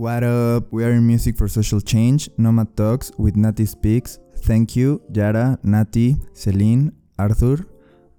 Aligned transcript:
What 0.00 0.24
up? 0.24 0.72
We 0.72 0.82
are 0.84 0.92
in 0.92 1.06
Music 1.06 1.36
for 1.36 1.46
Social 1.46 1.78
Change, 1.78 2.30
Nomad 2.38 2.74
Talks 2.74 3.12
with 3.18 3.36
Nati 3.36 3.66
Speaks. 3.66 4.18
Thank 4.34 4.74
you, 4.74 5.02
Yara, 5.12 5.58
Nati, 5.62 6.16
Celine, 6.32 6.92
Arthur. 7.18 7.66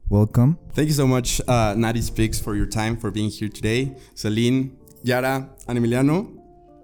Welcome. 0.08 0.60
Thank 0.74 0.90
you 0.90 0.94
so 0.94 1.08
much, 1.08 1.42
uh, 1.48 1.74
Nati 1.76 2.02
Speaks, 2.02 2.40
for 2.40 2.56
your 2.56 2.68
time, 2.68 2.98
for 2.98 3.10
being 3.10 3.32
here 3.32 3.50
today. 3.50 3.96
Celine, 4.14 4.78
Yara, 5.02 5.50
and 5.68 5.80
Emiliano. 5.80 6.30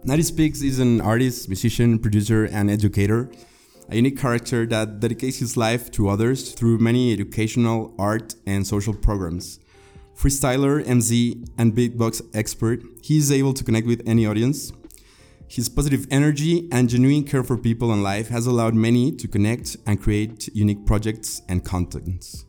Nati 0.03 0.23
Speaks 0.23 0.63
is 0.63 0.79
an 0.79 0.99
artist, 1.01 1.47
musician, 1.47 1.99
producer, 1.99 2.45
and 2.45 2.71
educator. 2.71 3.29
A 3.89 3.97
unique 3.97 4.17
character 4.17 4.65
that 4.65 4.99
dedicates 4.99 5.37
his 5.37 5.55
life 5.55 5.91
to 5.91 6.09
others 6.09 6.53
through 6.53 6.79
many 6.79 7.13
educational, 7.13 7.93
art, 7.99 8.33
and 8.47 8.65
social 8.65 8.95
programs. 8.95 9.59
Freestyler, 10.17 10.83
MC, 10.87 11.45
and 11.59 11.75
beatbox 11.75 12.23
expert, 12.33 12.81
he 13.03 13.17
is 13.17 13.31
able 13.31 13.53
to 13.53 13.63
connect 13.63 13.85
with 13.85 14.01
any 14.07 14.25
audience. 14.25 14.71
His 15.49 15.69
positive 15.69 16.05
energy 16.11 16.67
and 16.71 16.89
genuine 16.89 17.23
care 17.23 17.43
for 17.43 17.57
people 17.57 17.91
and 17.93 18.03
life 18.03 18.27
has 18.27 18.47
allowed 18.47 18.75
many 18.75 19.11
to 19.13 19.27
connect 19.27 19.77
and 19.85 20.01
create 20.01 20.49
unique 20.53 20.85
projects 20.85 21.41
and 21.47 21.63
contents. 21.63 22.45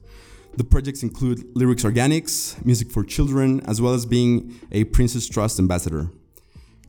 The 0.57 0.65
projects 0.65 1.05
include 1.05 1.45
Lyrics 1.55 1.85
Organics, 1.85 2.63
Music 2.67 2.91
for 2.91 3.05
Children, 3.05 3.61
as 3.67 3.81
well 3.81 3.95
as 3.95 4.05
being 4.05 4.61
a 4.73 4.83
Prince's 4.85 5.29
Trust 5.29 5.61
ambassador. 5.61 6.11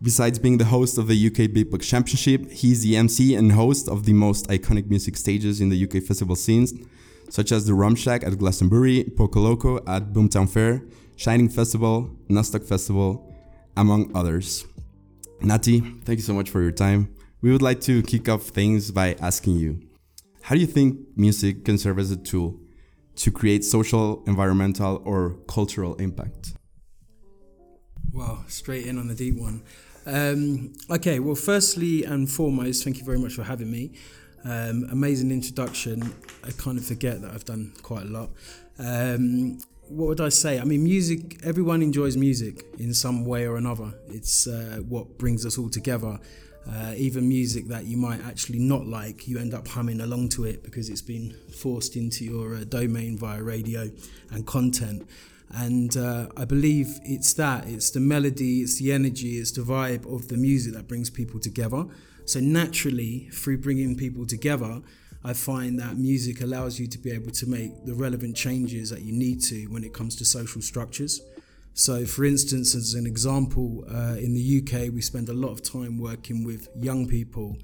Besides 0.02 0.40
being 0.40 0.58
the 0.58 0.66
host 0.66 0.98
of 0.98 1.08
the 1.08 1.28
UK 1.28 1.52
Beatbox 1.52 1.84
Championship, 1.84 2.50
he's 2.50 2.82
the 2.82 2.96
MC 2.96 3.36
and 3.36 3.52
host 3.52 3.88
of 3.88 4.06
the 4.06 4.14
most 4.14 4.48
iconic 4.48 4.90
music 4.90 5.16
stages 5.16 5.62
in 5.62 5.70
the 5.70 5.84
UK 5.84 6.02
festival 6.02 6.36
scenes, 6.36 6.74
such 7.30 7.52
as 7.52 7.68
the 7.68 7.76
Rum 7.76 7.94
Shack 7.94 8.24
at 8.24 8.40
Glastonbury, 8.40 9.04
Poco 9.16 9.42
Loco 9.42 9.78
at 9.86 10.14
Boomtown 10.14 10.50
Fair, 10.50 10.82
Shining 11.16 11.50
Festival, 11.50 12.10
Nozstock 12.30 12.64
Festival, 12.66 13.32
among 13.78 14.10
others. 14.16 14.66
Nati, 15.42 15.80
thank 15.80 16.20
you 16.20 16.24
so 16.24 16.34
much 16.34 16.50
for 16.50 16.62
your 16.62 16.72
time. 16.72 17.16
We 17.42 17.52
would 17.52 17.62
like 17.62 17.80
to 17.82 18.04
kick 18.04 18.28
off 18.28 18.44
things 18.44 18.92
by 18.92 19.16
asking 19.22 19.56
you 19.56 19.80
how 20.42 20.56
do 20.56 20.62
you 20.62 20.68
think 20.68 21.00
music 21.16 21.64
can 21.64 21.78
serve 21.78 22.00
as 22.00 22.12
a 22.12 22.18
tool 22.18 22.60
to 23.18 23.32
create 23.32 23.64
social, 23.64 24.24
environmental, 24.26 25.02
or 25.06 25.38
cultural 25.48 25.96
impact? 25.96 26.54
Wow, 28.12 28.44
straight 28.48 28.88
in 28.88 28.98
on 28.98 29.08
the 29.08 29.16
deep 29.16 29.36
one. 29.36 29.62
Um, 30.06 30.74
okay, 30.90 31.20
well, 31.20 31.36
firstly 31.36 32.04
and 32.04 32.30
foremost, 32.30 32.84
thank 32.84 32.98
you 32.98 33.06
very 33.06 33.20
much 33.20 33.34
for 33.34 33.44
having 33.44 33.70
me. 33.70 33.92
Um, 34.44 34.88
amazing 34.92 35.32
introduction. 35.32 36.14
I 36.44 36.52
kind 36.52 36.78
of 36.78 36.86
forget 36.86 37.22
that 37.22 37.32
I've 37.32 37.46
done 37.46 37.74
quite 37.84 38.04
a 38.04 38.10
lot. 38.10 38.32
Um, 38.80 39.60
what 39.90 40.08
would 40.08 40.22
I 40.22 40.30
say? 40.30 40.60
I 40.60 40.64
mean, 40.66 40.84
music, 40.84 41.40
everyone 41.44 41.82
enjoys 41.82 42.16
music 42.16 42.64
in 42.78 42.94
some 42.94 43.26
way 43.26 43.48
or 43.48 43.58
another. 43.58 43.94
It's 44.08 44.46
uh, 44.48 44.82
what 44.88 45.18
brings 45.18 45.46
us 45.46 45.58
all 45.58 45.70
together. 45.70 46.20
Uh, 46.70 46.94
even 46.96 47.28
music 47.28 47.68
that 47.68 47.86
you 47.86 47.98
might 47.98 48.24
actually 48.24 48.60
not 48.60 48.86
like, 48.86 49.28
you 49.28 49.40
end 49.40 49.56
up 49.56 49.68
humming 49.68 50.02
along 50.02 50.30
to 50.30 50.46
it 50.46 50.62
because 50.62 50.90
it's 50.90 51.02
been 51.02 51.36
forced 51.52 51.96
into 51.96 52.24
your 52.24 52.56
uh, 52.56 52.64
domain 52.66 53.18
via 53.18 53.42
radio 53.42 53.90
and 54.32 54.46
content. 54.46 55.08
And 55.52 55.98
uh, 55.98 56.28
I 56.38 56.46
believe 56.46 57.00
it's 57.04 57.34
that 57.34 57.68
it's 57.68 57.90
the 57.90 58.00
melody, 58.00 58.62
it's 58.62 58.78
the 58.78 58.92
energy, 58.92 59.40
it's 59.40 59.52
the 59.52 59.62
vibe 59.62 60.06
of 60.14 60.28
the 60.28 60.38
music 60.38 60.74
that 60.74 60.88
brings 60.88 61.10
people 61.10 61.40
together. 61.40 61.86
So, 62.26 62.40
naturally, 62.40 63.30
through 63.32 63.58
bringing 63.58 63.96
people 63.96 64.28
together, 64.28 64.84
I 65.24 65.34
find 65.34 65.78
that 65.80 65.98
music 65.98 66.42
allows 66.42 66.80
you 66.80 66.88
to 66.88 66.98
be 66.98 67.12
able 67.12 67.32
to 67.32 67.46
make 67.46 67.86
the 67.86 67.94
relevant 67.94 68.36
changes 68.36 68.90
that 68.90 69.02
you 69.02 69.12
need 69.12 69.42
to 69.44 69.66
when 69.66 69.84
it 69.84 69.94
comes 69.94 70.16
to 70.18 70.26
social 70.26 70.62
structures. 70.62 71.22
So, 71.74 72.06
for 72.06 72.26
instance, 72.26 72.76
as 72.76 72.94
an 72.94 73.06
example, 73.06 73.86
uh, 73.90 74.16
in 74.18 74.34
the 74.34 74.62
UK, 74.62 74.94
we 74.94 75.02
spend 75.02 75.30
a 75.30 75.34
lot 75.34 75.52
of 75.52 75.62
time 75.62 75.98
working 75.98 76.44
with 76.44 76.70
young 76.76 77.08
people. 77.08 77.58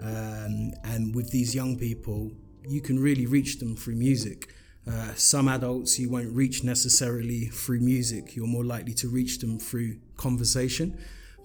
Um, 0.00 0.72
and 0.84 1.14
with 1.14 1.30
these 1.30 1.54
young 1.54 1.78
people, 1.78 2.32
you 2.66 2.80
can 2.80 2.98
really 2.98 3.26
reach 3.26 3.58
them 3.58 3.76
through 3.76 3.96
music. 3.96 4.52
Uh, 4.90 5.14
some 5.14 5.48
adults 5.48 5.98
you 5.98 6.10
won't 6.10 6.34
reach 6.34 6.64
necessarily 6.64 7.46
through 7.46 7.80
music, 7.80 8.34
you're 8.34 8.48
more 8.48 8.64
likely 8.64 8.92
to 8.94 9.08
reach 9.08 9.38
them 9.38 9.58
through 9.58 9.96
conversation. 10.16 10.98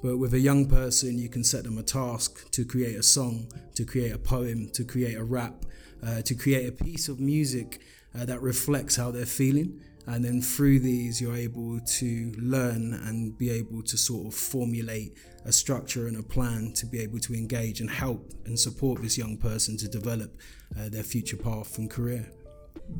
But 0.03 0.17
with 0.17 0.33
a 0.33 0.39
young 0.39 0.67
person, 0.67 1.17
you 1.17 1.29
can 1.29 1.43
set 1.43 1.63
them 1.63 1.77
a 1.77 1.83
task 1.83 2.49
to 2.51 2.65
create 2.65 2.95
a 2.95 3.03
song, 3.03 3.51
to 3.75 3.83
create 3.83 4.13
a 4.13 4.17
poem, 4.17 4.69
to 4.73 4.83
create 4.83 5.17
a 5.17 5.23
rap, 5.23 5.65
uh, 6.05 6.21
to 6.21 6.35
create 6.35 6.67
a 6.69 6.71
piece 6.71 7.09
of 7.09 7.19
music 7.19 7.81
uh, 8.15 8.25
that 8.25 8.41
reflects 8.41 8.95
how 8.95 9.11
they're 9.11 9.25
feeling. 9.25 9.81
And 10.05 10.23
then 10.23 10.41
through 10.41 10.79
these, 10.79 11.19
you're 11.19 11.35
able 11.35 11.81
to 11.81 12.33
learn 12.37 12.93
and 12.93 13.37
be 13.37 13.49
able 13.49 13.83
to 13.83 13.97
sort 13.97 14.27
of 14.27 14.33
formulate 14.33 15.17
a 15.43 15.51
structure 15.51 16.07
and 16.07 16.17
a 16.17 16.23
plan 16.23 16.71
to 16.75 16.85
be 16.85 16.99
able 16.99 17.19
to 17.19 17.33
engage 17.33 17.81
and 17.81 17.89
help 17.89 18.33
and 18.45 18.57
support 18.57 19.01
this 19.01 19.17
young 19.17 19.37
person 19.37 19.75
to 19.77 19.87
develop 19.87 20.39
uh, 20.79 20.87
their 20.89 21.03
future 21.03 21.35
path 21.35 21.77
and 21.77 21.89
career. 21.89 22.31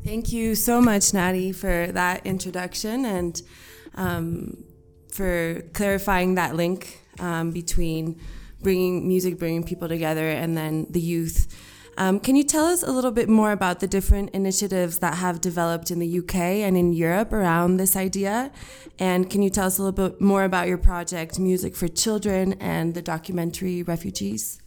Thank 0.04 0.32
you 0.32 0.54
so 0.54 0.82
much, 0.82 1.14
Nati, 1.14 1.52
for 1.52 1.86
that 1.92 2.26
introduction 2.26 3.06
and 3.06 3.40
um, 3.94 4.64
for 5.10 5.62
clarifying 5.72 6.34
that 6.34 6.54
link 6.54 7.00
um, 7.18 7.50
between 7.50 8.20
bringing 8.60 9.06
music, 9.06 9.38
bringing 9.38 9.64
people 9.64 9.88
together, 9.88 10.28
and 10.28 10.56
then 10.56 10.86
the 10.90 11.00
youth. 11.00 11.46
Um, 11.96 12.20
can 12.20 12.36
you 12.36 12.44
tell 12.44 12.66
us 12.66 12.84
a 12.84 12.92
little 12.92 13.10
bit 13.10 13.28
more 13.28 13.50
about 13.50 13.80
the 13.80 13.88
different 13.88 14.30
initiatives 14.30 14.98
that 14.98 15.14
have 15.14 15.40
developed 15.40 15.90
in 15.90 15.98
the 15.98 16.18
UK 16.20 16.36
and 16.36 16.76
in 16.76 16.92
Europe 16.92 17.32
around 17.32 17.76
this 17.76 17.96
idea? 17.96 18.52
And 19.00 19.28
can 19.28 19.42
you 19.42 19.50
tell 19.50 19.66
us 19.66 19.78
a 19.78 19.82
little 19.82 20.08
bit 20.08 20.20
more 20.20 20.44
about 20.44 20.68
your 20.68 20.78
project, 20.78 21.40
Music 21.40 21.74
for 21.74 21.88
Children, 21.88 22.52
and 22.60 22.94
the 22.94 23.02
documentary 23.02 23.82
Refugees? 23.82 24.60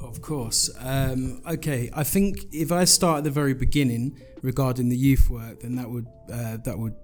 Of 0.00 0.20
course. 0.20 0.68
Um, 0.80 1.42
okay, 1.46 1.90
I 1.94 2.02
think 2.02 2.46
if 2.52 2.72
I 2.72 2.84
start 2.84 3.18
at 3.18 3.24
the 3.24 3.30
very 3.30 3.54
beginning 3.54 4.20
regarding 4.42 4.88
the 4.88 4.96
youth 4.96 5.30
work, 5.30 5.60
then 5.60 5.76
that 5.76 5.90
would 5.90 6.06
uh, 6.32 6.56
that 6.58 6.76
would 6.76 6.94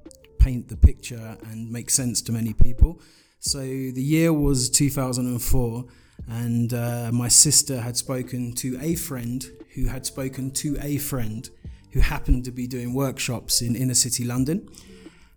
paint 0.44 0.68
the 0.68 0.76
picture 0.76 1.38
and 1.50 1.70
make 1.70 1.88
sense 1.88 2.20
to 2.20 2.30
many 2.30 2.52
people. 2.52 3.00
So 3.38 3.60
the 3.60 4.02
year 4.02 4.30
was 4.30 4.68
2004, 4.68 5.84
and 6.28 6.74
uh, 6.74 7.10
my 7.12 7.28
sister 7.28 7.80
had 7.80 7.96
spoken 7.96 8.52
to 8.56 8.78
a 8.80 8.94
friend 8.94 9.44
who 9.74 9.86
had 9.86 10.04
spoken 10.04 10.50
to 10.62 10.76
a 10.82 10.98
friend 10.98 11.48
who 11.92 12.00
happened 12.00 12.44
to 12.44 12.50
be 12.50 12.66
doing 12.66 12.92
workshops 12.92 13.62
in 13.62 13.74
inner 13.74 13.94
city 13.94 14.24
London, 14.24 14.68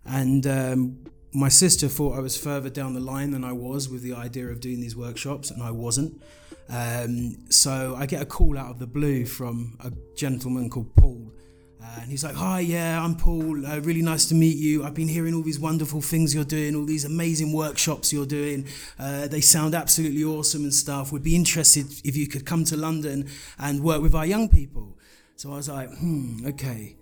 and. 0.04 0.46
Um, 0.46 0.98
my 1.30 1.50
sister 1.50 1.88
thought 1.88 2.16
I 2.16 2.20
was 2.20 2.38
further 2.38 2.70
down 2.70 2.94
the 2.94 3.00
line 3.00 3.32
than 3.32 3.44
I 3.44 3.52
was 3.52 3.86
with 3.86 4.00
the 4.02 4.14
idea 4.14 4.46
of 4.48 4.60
doing 4.60 4.80
these 4.80 4.96
workshops, 4.96 5.50
and 5.50 5.62
I 5.62 5.70
wasn't. 5.70 6.22
Um, 6.70 7.36
so 7.50 7.94
I 7.98 8.06
get 8.06 8.22
a 8.22 8.24
call 8.24 8.56
out 8.56 8.70
of 8.70 8.78
the 8.78 8.86
blue 8.86 9.26
from 9.26 9.76
a 9.84 9.92
gentleman 10.16 10.70
called 10.70 10.96
Paul. 10.96 11.30
Uh, 11.80 12.00
and 12.02 12.10
he's 12.10 12.24
like, 12.24 12.34
Hi, 12.34 12.60
yeah, 12.60 13.02
I'm 13.02 13.14
Paul. 13.16 13.64
Uh, 13.64 13.80
really 13.80 14.02
nice 14.02 14.26
to 14.26 14.34
meet 14.34 14.56
you. 14.56 14.84
I've 14.84 14.94
been 14.94 15.08
hearing 15.08 15.34
all 15.34 15.42
these 15.42 15.60
wonderful 15.60 16.00
things 16.00 16.34
you're 16.34 16.44
doing, 16.44 16.74
all 16.74 16.84
these 16.84 17.04
amazing 17.04 17.52
workshops 17.52 18.12
you're 18.12 18.26
doing. 18.26 18.66
Uh, 18.98 19.28
they 19.28 19.40
sound 19.40 19.74
absolutely 19.74 20.24
awesome 20.24 20.64
and 20.64 20.74
stuff. 20.74 21.12
We'd 21.12 21.22
be 21.22 21.36
interested 21.36 21.86
if 22.04 22.16
you 22.16 22.26
could 22.26 22.44
come 22.44 22.64
to 22.64 22.76
London 22.76 23.28
and 23.58 23.82
work 23.82 24.02
with 24.02 24.14
our 24.14 24.26
young 24.26 24.48
people. 24.48 24.96
So 25.36 25.52
I 25.52 25.56
was 25.56 25.68
like, 25.68 25.90
Hmm, 25.98 26.46
okay. 26.48 26.96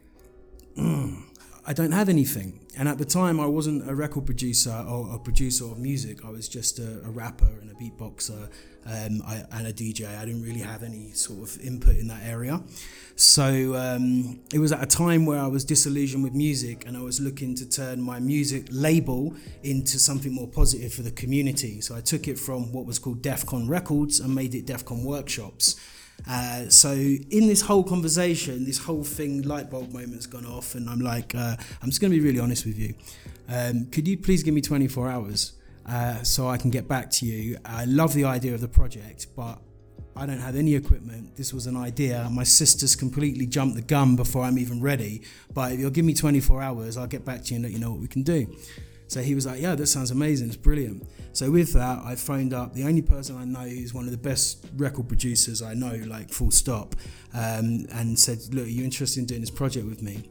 Mm. 0.76 1.22
I 1.68 1.72
don't 1.72 1.90
have 1.90 2.08
anything. 2.08 2.60
And 2.78 2.88
at 2.88 2.98
the 2.98 3.04
time, 3.04 3.40
I 3.40 3.46
wasn't 3.46 3.90
a 3.90 3.94
record 3.94 4.24
producer 4.24 4.84
or 4.88 5.12
a 5.12 5.18
producer 5.18 5.64
of 5.64 5.78
music. 5.78 6.24
I 6.24 6.30
was 6.30 6.48
just 6.48 6.78
a, 6.78 7.00
a 7.04 7.10
rapper 7.10 7.50
and 7.60 7.70
a 7.70 7.74
beatboxer 7.74 8.48
um, 8.86 9.20
I, 9.26 9.42
and 9.50 9.66
a 9.66 9.72
DJ. 9.72 10.06
I 10.16 10.24
didn't 10.24 10.44
really 10.44 10.60
have 10.60 10.84
any 10.84 11.10
sort 11.12 11.42
of 11.42 11.60
input 11.60 11.96
in 11.96 12.06
that 12.06 12.22
area. 12.24 12.62
So 13.16 13.74
um, 13.74 14.38
it 14.54 14.60
was 14.60 14.70
at 14.70 14.80
a 14.80 14.86
time 14.86 15.26
where 15.26 15.40
I 15.40 15.48
was 15.48 15.64
disillusioned 15.64 16.22
with 16.22 16.34
music 16.34 16.84
and 16.86 16.96
I 16.96 17.00
was 17.00 17.18
looking 17.18 17.56
to 17.56 17.68
turn 17.68 18.00
my 18.00 18.20
music 18.20 18.68
label 18.70 19.34
into 19.64 19.98
something 19.98 20.32
more 20.32 20.46
positive 20.46 20.92
for 20.92 21.02
the 21.02 21.10
community. 21.10 21.80
So 21.80 21.96
I 21.96 22.00
took 22.00 22.28
it 22.28 22.38
from 22.38 22.72
what 22.72 22.86
was 22.86 23.00
called 23.00 23.22
DEFCON 23.22 23.68
Records 23.68 24.20
and 24.20 24.32
made 24.32 24.54
it 24.54 24.66
DEFCON 24.66 25.02
Workshops. 25.02 25.74
Uh, 26.28 26.68
so 26.68 26.92
in 26.92 27.46
this 27.46 27.62
whole 27.62 27.84
conversation, 27.84 28.64
this 28.64 28.78
whole 28.78 29.04
thing, 29.04 29.42
light 29.42 29.70
bulb 29.70 29.92
moment's 29.92 30.26
gone 30.26 30.46
off, 30.46 30.74
and 30.74 30.88
I'm 30.90 31.00
like, 31.00 31.34
uh, 31.34 31.56
I'm 31.82 31.88
just 31.88 32.00
going 32.00 32.12
to 32.12 32.18
be 32.18 32.24
really 32.24 32.40
honest 32.40 32.66
with 32.66 32.78
you. 32.78 32.94
Um, 33.48 33.86
could 33.86 34.08
you 34.08 34.18
please 34.18 34.42
give 34.42 34.54
me 34.54 34.60
24 34.60 35.08
hours 35.08 35.52
uh, 35.86 36.22
so 36.22 36.48
I 36.48 36.56
can 36.56 36.70
get 36.70 36.88
back 36.88 37.10
to 37.12 37.26
you? 37.26 37.58
I 37.64 37.84
love 37.84 38.12
the 38.14 38.24
idea 38.24 38.54
of 38.54 38.60
the 38.60 38.68
project, 38.68 39.28
but 39.36 39.60
I 40.16 40.24
don't 40.24 40.40
have 40.40 40.56
any 40.56 40.74
equipment. 40.74 41.36
This 41.36 41.52
was 41.52 41.66
an 41.66 41.76
idea. 41.76 42.26
My 42.32 42.42
sister's 42.44 42.96
completely 42.96 43.46
jumped 43.46 43.76
the 43.76 43.82
gun 43.82 44.16
before 44.16 44.44
I'm 44.44 44.58
even 44.58 44.80
ready. 44.80 45.22
But 45.52 45.72
if 45.72 45.80
you'll 45.80 45.90
give 45.90 46.06
me 46.06 46.14
24 46.14 46.62
hours, 46.62 46.96
I'll 46.96 47.06
get 47.06 47.24
back 47.24 47.44
to 47.44 47.50
you 47.50 47.56
and 47.56 47.64
let 47.64 47.72
you 47.72 47.78
know 47.78 47.90
what 47.90 48.00
we 48.00 48.08
can 48.08 48.22
do. 48.22 48.56
So 49.08 49.20
he 49.22 49.34
was 49.34 49.46
like, 49.46 49.60
Yeah, 49.60 49.74
that 49.74 49.86
sounds 49.86 50.10
amazing. 50.10 50.48
It's 50.48 50.56
brilliant. 50.56 51.06
So 51.36 51.50
with 51.50 51.74
that, 51.74 51.98
I 52.02 52.14
phoned 52.14 52.54
up 52.54 52.72
the 52.72 52.84
only 52.84 53.02
person 53.02 53.36
I 53.36 53.44
know 53.44 53.68
who's 53.68 53.92
one 53.92 54.06
of 54.06 54.10
the 54.10 54.16
best 54.16 54.64
record 54.74 55.06
producers 55.06 55.60
I 55.60 55.74
know, 55.74 55.94
like 56.06 56.30
full 56.30 56.50
stop, 56.50 56.96
um, 57.34 57.84
and 57.92 58.18
said, 58.18 58.38
Look, 58.54 58.64
are 58.64 58.70
you 58.70 58.84
interested 58.84 59.20
in 59.20 59.26
doing 59.26 59.42
this 59.42 59.50
project 59.50 59.84
with 59.84 60.00
me? 60.00 60.30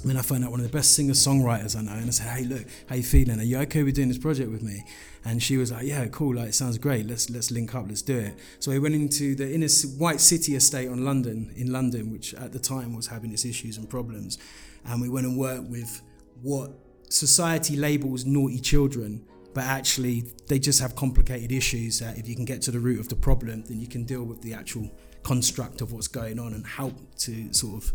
And 0.00 0.08
then 0.08 0.16
I 0.16 0.22
found 0.22 0.46
out 0.46 0.50
one 0.50 0.60
of 0.60 0.64
the 0.64 0.72
best 0.72 0.94
singer 0.94 1.12
songwriters 1.12 1.76
I 1.76 1.82
know, 1.82 1.92
and 1.92 2.06
I 2.06 2.10
said, 2.10 2.28
"Hey, 2.28 2.44
look, 2.44 2.64
how 2.88 2.94
you 2.94 3.02
feeling? 3.02 3.38
Are 3.40 3.42
you 3.42 3.58
okay 3.58 3.82
with 3.82 3.94
doing 3.94 4.08
this 4.08 4.16
project 4.16 4.50
with 4.50 4.62
me?" 4.62 4.84
And 5.22 5.42
she 5.42 5.58
was 5.58 5.70
like, 5.70 5.84
"Yeah, 5.84 6.06
cool. 6.06 6.36
Like, 6.36 6.48
it 6.48 6.54
sounds 6.54 6.78
great. 6.78 7.06
Let's 7.06 7.28
let's 7.28 7.50
link 7.50 7.74
up. 7.74 7.86
Let's 7.86 8.00
do 8.00 8.16
it." 8.16 8.38
So 8.60 8.70
we 8.70 8.78
went 8.78 8.94
into 8.94 9.34
the 9.34 9.52
inner 9.52 9.68
White 9.98 10.20
City 10.20 10.54
estate 10.54 10.88
on 10.88 11.04
London, 11.04 11.52
in 11.56 11.72
London, 11.72 12.10
which 12.10 12.32
at 12.34 12.52
the 12.52 12.60
time 12.60 12.94
was 12.94 13.08
having 13.08 13.32
its 13.32 13.44
issues 13.44 13.76
and 13.76 13.90
problems, 13.90 14.38
and 14.86 15.02
we 15.02 15.08
went 15.08 15.26
and 15.26 15.36
worked 15.36 15.68
with 15.68 16.00
what 16.42 16.70
society 17.10 17.76
labels 17.76 18.24
naughty 18.24 18.60
children, 18.60 19.26
but 19.58 19.64
actually 19.64 20.22
they 20.46 20.56
just 20.56 20.80
have 20.80 20.94
complicated 20.94 21.50
issues 21.50 21.98
that 21.98 22.16
if 22.16 22.28
you 22.28 22.36
can 22.36 22.44
get 22.44 22.62
to 22.62 22.70
the 22.70 22.78
root 22.78 23.00
of 23.00 23.08
the 23.08 23.16
problem, 23.16 23.64
then 23.66 23.80
you 23.80 23.88
can 23.88 24.04
deal 24.04 24.22
with 24.22 24.40
the 24.40 24.54
actual 24.54 24.88
construct 25.24 25.80
of 25.80 25.90
what's 25.90 26.06
going 26.06 26.38
on 26.38 26.54
and 26.54 26.64
help 26.64 26.94
to 27.16 27.52
sort 27.52 27.82
of 27.82 27.92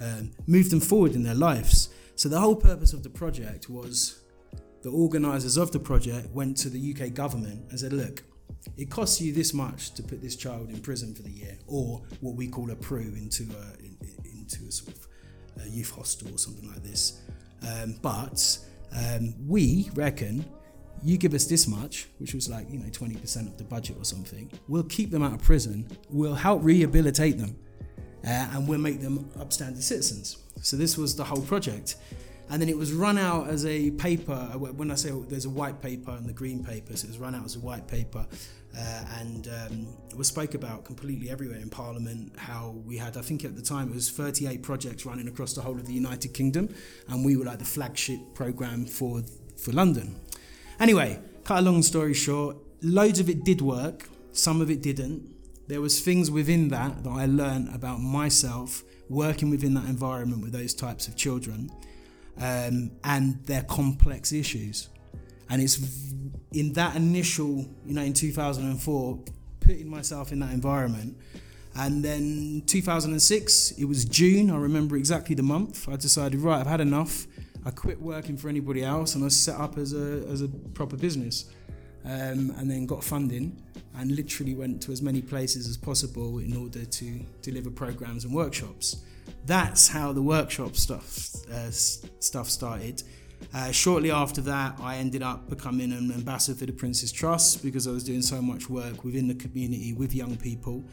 um, 0.00 0.30
move 0.46 0.70
them 0.70 0.80
forward 0.80 1.12
in 1.12 1.22
their 1.22 1.34
lives. 1.34 1.90
So 2.16 2.30
the 2.30 2.40
whole 2.40 2.56
purpose 2.56 2.94
of 2.94 3.02
the 3.02 3.10
project 3.10 3.68
was 3.68 4.22
the 4.80 4.88
organisers 4.88 5.58
of 5.58 5.72
the 5.72 5.78
project 5.78 6.30
went 6.30 6.56
to 6.56 6.70
the 6.70 6.94
UK 6.94 7.12
government 7.12 7.66
and 7.68 7.78
said, 7.78 7.92
look, 7.92 8.22
it 8.78 8.88
costs 8.88 9.20
you 9.20 9.34
this 9.34 9.52
much 9.52 9.90
to 9.96 10.02
put 10.02 10.22
this 10.22 10.36
child 10.36 10.70
in 10.70 10.80
prison 10.80 11.14
for 11.14 11.20
the 11.20 11.32
year, 11.32 11.58
or 11.66 12.00
what 12.22 12.34
we 12.34 12.48
call 12.48 12.70
a 12.70 12.76
PRU 12.76 13.12
into 13.14 13.42
a, 13.42 13.84
into 14.24 14.66
a 14.66 14.72
sort 14.72 14.96
of 14.96 15.06
a 15.66 15.68
youth 15.68 15.90
hostel 15.90 16.34
or 16.34 16.38
something 16.38 16.66
like 16.66 16.82
this. 16.82 17.20
Um, 17.60 17.96
but 18.00 18.58
um, 18.96 19.34
we 19.46 19.90
reckon 19.94 20.46
you 21.04 21.18
give 21.18 21.34
us 21.34 21.44
this 21.44 21.68
much, 21.68 22.08
which 22.18 22.34
was 22.34 22.48
like 22.48 22.70
you 22.70 22.78
know 22.78 22.88
20% 22.88 23.46
of 23.46 23.58
the 23.58 23.64
budget 23.64 23.96
or 23.98 24.04
something. 24.04 24.50
We'll 24.68 24.84
keep 24.84 25.10
them 25.10 25.22
out 25.22 25.34
of 25.34 25.42
prison. 25.42 25.86
We'll 26.08 26.34
help 26.34 26.64
rehabilitate 26.64 27.38
them 27.38 27.56
uh, 28.26 28.48
and 28.52 28.66
we'll 28.66 28.78
make 28.78 29.00
them 29.00 29.30
upstanding 29.38 29.80
citizens. 29.80 30.38
So 30.62 30.76
this 30.76 30.96
was 30.96 31.14
the 31.14 31.24
whole 31.24 31.42
project. 31.42 31.96
And 32.50 32.60
then 32.60 32.68
it 32.68 32.76
was 32.76 32.92
run 32.92 33.16
out 33.16 33.48
as 33.48 33.64
a 33.64 33.90
paper. 33.92 34.32
Uh, 34.32 34.58
when 34.58 34.90
I 34.90 34.94
say 34.96 35.10
there's 35.28 35.46
a 35.46 35.50
white 35.50 35.80
paper 35.80 36.10
and 36.10 36.28
the 36.28 36.32
green 36.32 36.62
paper, 36.62 36.96
so 36.96 37.06
it 37.06 37.08
was 37.08 37.18
run 37.18 37.34
out 37.34 37.44
as 37.44 37.56
a 37.56 37.60
white 37.60 37.88
paper, 37.88 38.26
uh, 38.76 39.04
and 39.20 39.48
um, 39.48 39.86
was 40.16 40.28
spoke 40.28 40.54
about 40.54 40.84
completely 40.84 41.30
everywhere 41.30 41.58
in 41.58 41.70
Parliament. 41.70 42.32
How 42.36 42.74
we 42.84 42.98
had, 42.98 43.16
I 43.16 43.22
think 43.22 43.44
at 43.44 43.56
the 43.56 43.62
time 43.62 43.88
it 43.88 43.94
was 43.94 44.10
38 44.10 44.62
projects 44.62 45.06
running 45.06 45.28
across 45.28 45.54
the 45.54 45.62
whole 45.62 45.76
of 45.76 45.86
the 45.86 45.94
United 45.94 46.34
Kingdom, 46.34 46.68
and 47.08 47.24
we 47.24 47.36
were 47.36 47.46
like 47.46 47.58
the 47.60 47.64
flagship 47.64 48.18
program 48.34 48.84
for 48.84 49.22
for 49.56 49.72
London. 49.72 50.14
Anyway, 50.80 51.20
cut 51.44 51.58
a 51.58 51.62
long 51.62 51.82
story 51.82 52.14
short, 52.14 52.56
loads 52.82 53.20
of 53.20 53.28
it 53.28 53.44
did 53.44 53.60
work, 53.60 54.08
some 54.32 54.60
of 54.60 54.70
it 54.70 54.82
didn't 54.82 55.34
there 55.66 55.80
was 55.80 56.00
things 56.00 56.30
within 56.30 56.68
that 56.68 57.02
that 57.04 57.10
I 57.10 57.26
learned 57.26 57.74
about 57.74 58.00
myself 58.00 58.82
working 59.08 59.50
within 59.50 59.74
that 59.74 59.86
environment 59.86 60.42
with 60.42 60.52
those 60.52 60.74
types 60.74 61.08
of 61.08 61.16
children 61.16 61.70
um, 62.40 62.90
and 63.02 63.44
their 63.46 63.62
complex 63.62 64.32
issues. 64.32 64.88
And 65.48 65.62
it's 65.62 65.78
in 66.52 66.72
that 66.74 66.96
initial, 66.96 67.66
you 67.86 67.94
know, 67.94 68.02
in 68.02 68.14
2004, 68.14 69.18
putting 69.60 69.88
myself 69.88 70.32
in 70.32 70.40
that 70.40 70.52
environment. 70.52 71.16
And 71.76 72.04
then 72.04 72.62
2006, 72.66 73.72
it 73.72 73.84
was 73.84 74.04
June, 74.04 74.50
I 74.50 74.56
remember 74.56 74.96
exactly 74.96 75.34
the 75.34 75.42
month. 75.42 75.88
I 75.88 75.96
decided, 75.96 76.40
right, 76.40 76.60
I've 76.60 76.66
had 76.66 76.80
enough. 76.80 77.26
I 77.64 77.70
quit 77.70 78.00
working 78.00 78.36
for 78.36 78.48
anybody 78.48 78.84
else 78.84 79.14
and 79.14 79.24
I 79.24 79.28
set 79.28 79.58
up 79.58 79.78
as 79.78 79.92
a, 79.92 80.26
as 80.28 80.42
a 80.42 80.48
proper 80.48 80.96
business 80.96 81.46
um, 82.04 82.54
and 82.58 82.70
then 82.70 82.86
got 82.86 83.02
funding 83.02 83.62
and 83.96 84.10
literally 84.10 84.54
went 84.54 84.82
to 84.82 84.92
as 84.92 85.00
many 85.00 85.22
places 85.22 85.68
as 85.68 85.76
possible 85.76 86.38
in 86.38 86.56
order 86.56 86.84
to 86.84 87.20
deliver 87.40 87.70
programs 87.70 88.24
and 88.24 88.34
workshops. 88.34 89.02
That's 89.46 89.88
how 89.88 90.12
the 90.12 90.22
workshop 90.22 90.76
stuff 90.76 91.30
uh, 91.50 91.70
stuff 91.70 92.50
started. 92.50 93.02
Uh, 93.52 93.70
shortly 93.70 94.10
after 94.10 94.40
that, 94.42 94.78
I 94.80 94.96
ended 94.96 95.22
up 95.22 95.48
becoming 95.48 95.92
an 95.92 96.12
ambassador 96.12 96.58
for 96.58 96.66
the 96.66 96.72
Prince's 96.72 97.12
Trust 97.12 97.62
because 97.62 97.86
I 97.86 97.90
was 97.90 98.04
doing 98.04 98.22
so 98.22 98.40
much 98.40 98.68
work 98.68 99.04
within 99.04 99.28
the 99.28 99.34
community 99.34 99.92
with 99.92 100.14
young 100.14 100.36
people. 100.36 100.84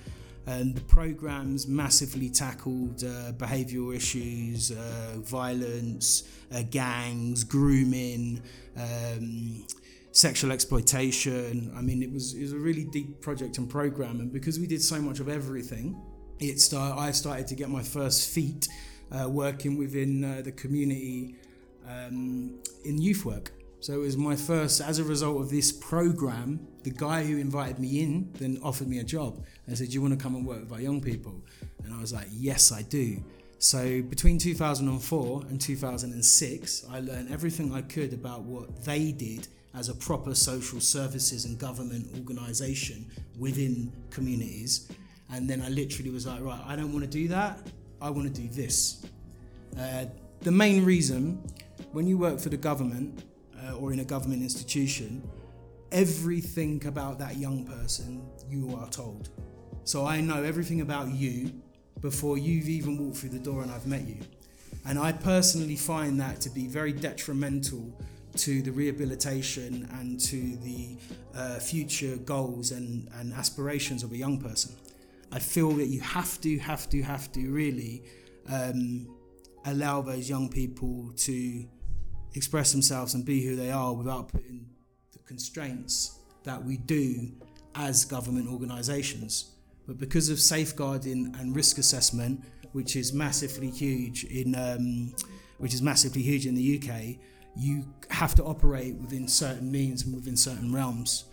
And 0.51 0.75
the 0.75 0.81
programs 0.81 1.67
massively 1.67 2.29
tackled 2.29 3.03
uh, 3.03 3.31
behavioural 3.33 3.95
issues, 3.95 4.71
uh, 4.71 5.13
violence, 5.19 6.23
uh, 6.53 6.63
gangs, 6.69 7.43
grooming, 7.43 8.41
um, 8.75 9.65
sexual 10.11 10.51
exploitation. 10.51 11.71
I 11.75 11.81
mean, 11.81 12.03
it 12.03 12.11
was 12.11 12.33
it 12.33 12.41
was 12.41 12.53
a 12.53 12.57
really 12.57 12.85
deep 12.85 13.21
project 13.21 13.57
and 13.59 13.69
program, 13.69 14.19
and 14.19 14.33
because 14.33 14.59
we 14.59 14.67
did 14.67 14.81
so 14.81 15.01
much 15.01 15.19
of 15.19 15.29
everything, 15.29 15.85
it 16.39 16.59
start, 16.59 16.97
I 16.97 17.11
started 17.11 17.47
to 17.47 17.55
get 17.55 17.69
my 17.69 17.83
first 17.83 18.29
feet 18.29 18.67
uh, 19.11 19.29
working 19.29 19.77
within 19.77 20.23
uh, 20.23 20.41
the 20.43 20.51
community 20.51 21.35
um, 21.87 22.59
in 22.83 23.01
youth 23.01 23.23
work. 23.25 23.53
So 23.81 23.93
it 23.93 23.97
was 23.97 24.15
my 24.15 24.35
first, 24.35 24.79
as 24.79 24.99
a 24.99 25.03
result 25.03 25.41
of 25.41 25.49
this 25.49 25.71
program, 25.71 26.67
the 26.83 26.91
guy 26.91 27.23
who 27.23 27.37
invited 27.37 27.79
me 27.79 28.01
in 28.01 28.31
then 28.33 28.59
offered 28.63 28.87
me 28.87 28.99
a 28.99 29.03
job 29.03 29.43
and 29.65 29.75
said, 29.75 29.87
Do 29.87 29.93
you 29.93 30.01
want 30.03 30.13
to 30.17 30.23
come 30.23 30.35
and 30.35 30.45
work 30.45 30.59
with 30.59 30.71
our 30.71 30.79
young 30.79 31.01
people? 31.01 31.41
And 31.83 31.91
I 31.91 31.99
was 31.99 32.13
like, 32.13 32.27
Yes, 32.31 32.71
I 32.71 32.83
do. 32.83 33.23
So 33.57 34.03
between 34.03 34.37
2004 34.37 35.41
and 35.49 35.59
2006, 35.59 36.85
I 36.91 36.99
learned 36.99 37.31
everything 37.31 37.73
I 37.73 37.81
could 37.81 38.13
about 38.13 38.43
what 38.43 38.83
they 38.85 39.11
did 39.11 39.47
as 39.73 39.89
a 39.89 39.95
proper 39.95 40.35
social 40.35 40.79
services 40.79 41.45
and 41.45 41.57
government 41.57 42.07
organisation 42.15 43.09
within 43.39 43.91
communities. 44.11 44.91
And 45.31 45.49
then 45.49 45.59
I 45.59 45.69
literally 45.69 46.11
was 46.11 46.27
like, 46.27 46.41
right, 46.41 46.61
I 46.67 46.75
don't 46.75 46.93
want 46.93 47.05
to 47.05 47.09
do 47.09 47.27
that. 47.29 47.67
I 47.99 48.11
want 48.11 48.33
to 48.33 48.41
do 48.41 48.47
this. 48.47 49.03
Uh, 49.79 50.05
the 50.41 50.51
main 50.51 50.85
reason 50.85 51.43
when 51.93 52.05
you 52.05 52.19
work 52.19 52.39
for 52.39 52.49
the 52.49 52.57
government 52.57 53.23
uh, 53.71 53.75
or 53.75 53.93
in 53.93 53.99
a 53.99 54.03
government 54.03 54.41
institution, 54.41 55.23
everything 55.91 56.85
about 56.85 57.19
that 57.19 57.37
young 57.37 57.65
person 57.65 58.23
you 58.49 58.75
are 58.75 58.89
told. 58.89 59.29
So 59.83 60.05
I 60.05 60.21
know 60.21 60.43
everything 60.43 60.81
about 60.81 61.09
you 61.09 61.51
before 62.01 62.37
you've 62.37 62.69
even 62.69 62.97
walked 62.97 63.17
through 63.17 63.29
the 63.29 63.39
door 63.39 63.61
and 63.61 63.71
I've 63.71 63.87
met 63.87 64.07
you. 64.07 64.17
And 64.85 64.97
I 64.97 65.11
personally 65.11 65.75
find 65.75 66.19
that 66.19 66.41
to 66.41 66.49
be 66.49 66.67
very 66.67 66.91
detrimental 66.91 67.93
to 68.37 68.61
the 68.61 68.71
rehabilitation 68.71 69.87
and 69.99 70.19
to 70.21 70.55
the 70.57 70.97
uh, 71.35 71.59
future 71.59 72.15
goals 72.17 72.71
and, 72.71 73.09
and 73.15 73.33
aspirations 73.33 74.03
of 74.03 74.11
a 74.11 74.17
young 74.17 74.39
person. 74.39 74.75
I 75.31 75.39
feel 75.39 75.71
that 75.73 75.87
you 75.87 76.01
have 76.01 76.39
to, 76.41 76.57
have 76.59 76.89
to, 76.89 77.01
have 77.01 77.31
to 77.33 77.51
really 77.51 78.03
um, 78.49 79.07
allow 79.65 80.01
those 80.01 80.29
young 80.29 80.49
people 80.49 81.11
to 81.17 81.65
express 82.33 82.71
themselves 82.71 83.13
and 83.13 83.25
be 83.25 83.45
who 83.45 83.55
they 83.55 83.71
are 83.71 83.93
without 83.93 84.29
putting 84.29 84.65
the 85.11 85.19
constraints 85.19 86.19
that 86.43 86.63
we 86.63 86.77
do 86.77 87.31
as 87.75 88.05
government 88.05 88.49
organisations. 88.49 89.51
But 89.87 89.97
because 89.97 90.29
of 90.29 90.39
safeguarding 90.39 91.35
and 91.39 91.55
risk 91.55 91.77
assessment, 91.77 92.43
which 92.71 92.95
is 92.95 93.13
massively 93.13 93.69
huge 93.69 94.23
in 94.25 94.55
um, 94.55 95.13
which 95.57 95.73
is 95.73 95.81
massively 95.81 96.21
huge 96.21 96.47
in 96.47 96.55
the 96.55 96.81
UK, 96.81 97.17
you 97.55 97.85
have 98.09 98.33
to 98.35 98.43
operate 98.43 98.95
within 98.95 99.27
certain 99.27 99.71
means 99.71 100.03
and 100.03 100.15
within 100.15 100.37
certain 100.37 100.73
realms. 100.73 101.25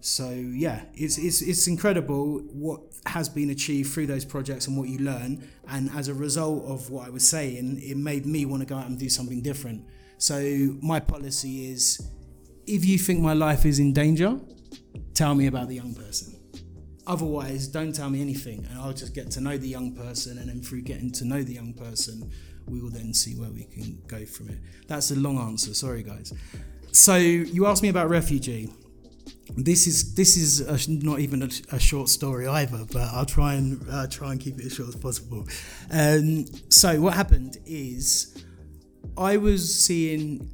So 0.00 0.30
yeah, 0.30 0.84
it's, 0.94 1.18
it's 1.18 1.40
it's 1.40 1.66
incredible 1.66 2.40
what 2.52 2.80
has 3.06 3.28
been 3.28 3.50
achieved 3.50 3.92
through 3.92 4.06
those 4.06 4.24
projects 4.24 4.66
and 4.66 4.76
what 4.76 4.88
you 4.88 4.98
learn. 4.98 5.48
And 5.68 5.90
as 5.90 6.08
a 6.08 6.14
result 6.14 6.64
of 6.66 6.90
what 6.90 7.06
I 7.06 7.10
was 7.10 7.26
saying, 7.28 7.80
it 7.82 7.96
made 7.96 8.26
me 8.26 8.44
want 8.44 8.62
to 8.62 8.66
go 8.66 8.76
out 8.76 8.86
and 8.86 8.98
do 8.98 9.08
something 9.08 9.40
different. 9.40 9.84
So 10.18 10.76
my 10.80 11.00
policy 11.00 11.70
is, 11.70 12.10
if 12.66 12.84
you 12.84 12.98
think 12.98 13.20
my 13.20 13.34
life 13.34 13.66
is 13.66 13.78
in 13.78 13.92
danger, 13.92 14.38
tell 15.14 15.34
me 15.34 15.46
about 15.46 15.68
the 15.68 15.74
young 15.74 15.94
person. 15.94 16.34
Otherwise, 17.06 17.68
don't 17.68 17.94
tell 17.94 18.08
me 18.08 18.22
anything, 18.22 18.66
and 18.70 18.78
I'll 18.78 18.94
just 18.94 19.14
get 19.14 19.30
to 19.32 19.40
know 19.40 19.58
the 19.58 19.68
young 19.68 19.94
person, 19.94 20.38
and 20.38 20.48
then 20.48 20.62
through 20.62 20.82
getting 20.82 21.10
to 21.12 21.26
know 21.26 21.42
the 21.42 21.52
young 21.52 21.74
person, 21.74 22.30
we 22.66 22.80
will 22.80 22.90
then 22.90 23.12
see 23.12 23.34
where 23.34 23.50
we 23.50 23.64
can 23.64 24.00
go 24.06 24.24
from 24.24 24.48
it. 24.48 24.58
That's 24.86 25.10
a 25.10 25.16
long 25.16 25.38
answer. 25.38 25.74
Sorry, 25.74 26.02
guys. 26.02 26.32
So 26.92 27.16
you 27.16 27.66
asked 27.66 27.82
me 27.82 27.88
about 27.90 28.08
refugee. 28.08 28.70
This 29.56 29.86
is 29.86 30.14
this 30.14 30.36
is 30.36 30.60
a, 30.60 30.90
not 31.04 31.20
even 31.20 31.42
a, 31.42 31.48
a, 31.72 31.78
short 31.78 32.08
story 32.08 32.46
either, 32.46 32.86
but 32.90 33.02
I'll 33.12 33.26
try 33.26 33.54
and 33.54 33.84
uh, 33.90 34.06
try 34.06 34.32
and 34.32 34.40
keep 34.40 34.58
it 34.58 34.66
as 34.66 34.74
short 34.74 34.88
as 34.88 34.96
possible. 34.96 35.46
Um, 35.90 36.46
so 36.70 37.00
what 37.00 37.14
happened 37.14 37.58
is 37.66 38.44
I 39.16 39.36
was 39.36 39.74
seeing 39.74 40.50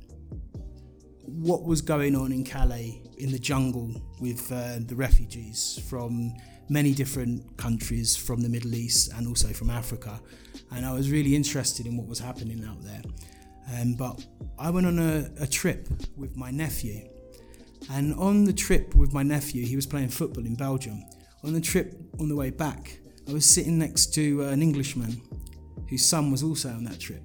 what 1.26 1.64
was 1.64 1.80
going 1.80 2.14
on 2.14 2.32
in 2.32 2.44
Calais 2.44 3.02
in 3.18 3.32
the 3.32 3.38
jungle 3.38 3.90
with 4.20 4.50
uh, 4.52 4.76
the 4.80 4.94
refugees 4.94 5.80
from 5.88 6.32
many 6.68 6.92
different 6.92 7.56
countries 7.56 8.16
from 8.16 8.40
the 8.40 8.48
Middle 8.48 8.74
East 8.74 9.12
and 9.14 9.26
also 9.26 9.48
from 9.48 9.70
Africa. 9.70 10.20
And 10.70 10.86
I 10.86 10.92
was 10.92 11.10
really 11.10 11.34
interested 11.34 11.86
in 11.86 11.96
what 11.96 12.06
was 12.06 12.18
happening 12.18 12.64
out 12.64 12.82
there. 12.82 13.02
Um, 13.74 13.94
but 13.94 14.24
I 14.58 14.70
went 14.70 14.86
on 14.86 14.98
a, 14.98 15.30
a 15.40 15.46
trip 15.46 15.88
with 16.16 16.36
my 16.36 16.50
nephew. 16.50 17.08
And 17.90 18.14
on 18.14 18.44
the 18.44 18.52
trip 18.52 18.94
with 18.94 19.12
my 19.12 19.22
nephew, 19.22 19.64
he 19.64 19.76
was 19.76 19.86
playing 19.86 20.10
football 20.10 20.44
in 20.44 20.54
Belgium. 20.54 21.02
On 21.42 21.52
the 21.52 21.60
trip 21.60 21.98
on 22.20 22.28
the 22.28 22.36
way 22.36 22.50
back, 22.50 22.98
I 23.28 23.32
was 23.32 23.46
sitting 23.46 23.78
next 23.78 24.14
to 24.14 24.44
uh, 24.44 24.48
an 24.48 24.62
Englishman 24.62 25.20
whose 25.88 26.04
son 26.04 26.30
was 26.30 26.42
also 26.42 26.68
on 26.68 26.84
that 26.84 27.00
trip. 27.00 27.22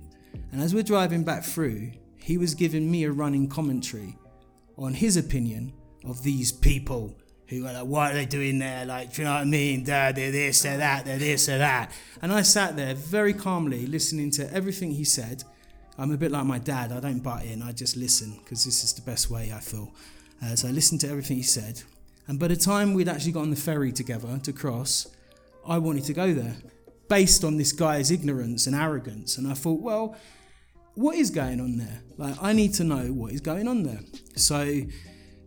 And 0.51 0.61
as 0.61 0.73
we're 0.73 0.83
driving 0.83 1.23
back 1.23 1.43
through, 1.43 1.91
he 2.17 2.37
was 2.37 2.55
giving 2.55 2.89
me 2.89 3.03
a 3.03 3.11
running 3.11 3.47
commentary 3.47 4.17
on 4.77 4.93
his 4.93 5.17
opinion 5.17 5.73
of 6.03 6.23
these 6.23 6.51
people 6.51 7.15
who 7.47 7.65
are 7.67 7.73
like, 7.73 7.85
what 7.85 8.11
are 8.11 8.15
they 8.15 8.25
doing 8.25 8.59
there? 8.59 8.85
Like, 8.85 9.13
do 9.13 9.21
you 9.21 9.27
know 9.27 9.33
what 9.33 9.41
I 9.41 9.45
mean? 9.45 9.83
They're, 9.83 10.11
they're 10.11 10.31
this, 10.31 10.61
they're 10.61 10.77
that, 10.77 11.05
they're 11.05 11.19
this, 11.19 11.45
they're 11.45 11.59
that. 11.59 11.91
And 12.21 12.33
I 12.33 12.41
sat 12.41 12.75
there 12.75 12.95
very 12.95 13.33
calmly 13.33 13.85
listening 13.85 14.31
to 14.31 14.51
everything 14.51 14.91
he 14.91 15.03
said. 15.03 15.43
I'm 15.97 16.11
a 16.11 16.17
bit 16.17 16.31
like 16.31 16.45
my 16.45 16.59
dad, 16.59 16.91
I 16.91 16.99
don't 16.99 17.19
butt 17.19 17.45
in, 17.45 17.61
I 17.61 17.71
just 17.71 17.95
listen 17.95 18.37
because 18.39 18.65
this 18.65 18.83
is 18.83 18.93
the 18.93 19.03
best 19.03 19.29
way 19.29 19.53
I 19.53 19.59
feel. 19.59 19.93
Uh, 20.43 20.55
so 20.55 20.67
I 20.67 20.71
listened 20.71 21.01
to 21.01 21.09
everything 21.09 21.37
he 21.37 21.43
said. 21.43 21.81
And 22.27 22.39
by 22.39 22.47
the 22.47 22.55
time 22.55 22.93
we'd 22.93 23.07
actually 23.07 23.31
got 23.31 23.41
on 23.41 23.51
the 23.51 23.55
ferry 23.55 23.91
together 23.91 24.39
to 24.43 24.51
cross, 24.51 25.07
I 25.67 25.77
wanted 25.77 26.03
to 26.05 26.13
go 26.13 26.33
there 26.33 26.55
based 27.07 27.43
on 27.43 27.57
this 27.57 27.71
guy's 27.71 28.11
ignorance 28.11 28.67
and 28.67 28.75
arrogance. 28.75 29.37
And 29.37 29.47
I 29.47 29.53
thought, 29.53 29.81
well, 29.81 30.15
what 30.95 31.15
is 31.15 31.29
going 31.29 31.59
on 31.59 31.77
there? 31.77 32.01
Like, 32.17 32.35
I 32.41 32.53
need 32.53 32.73
to 32.75 32.83
know 32.83 33.07
what 33.07 33.33
is 33.33 33.41
going 33.41 33.67
on 33.67 33.83
there. 33.83 33.99
So, 34.35 34.81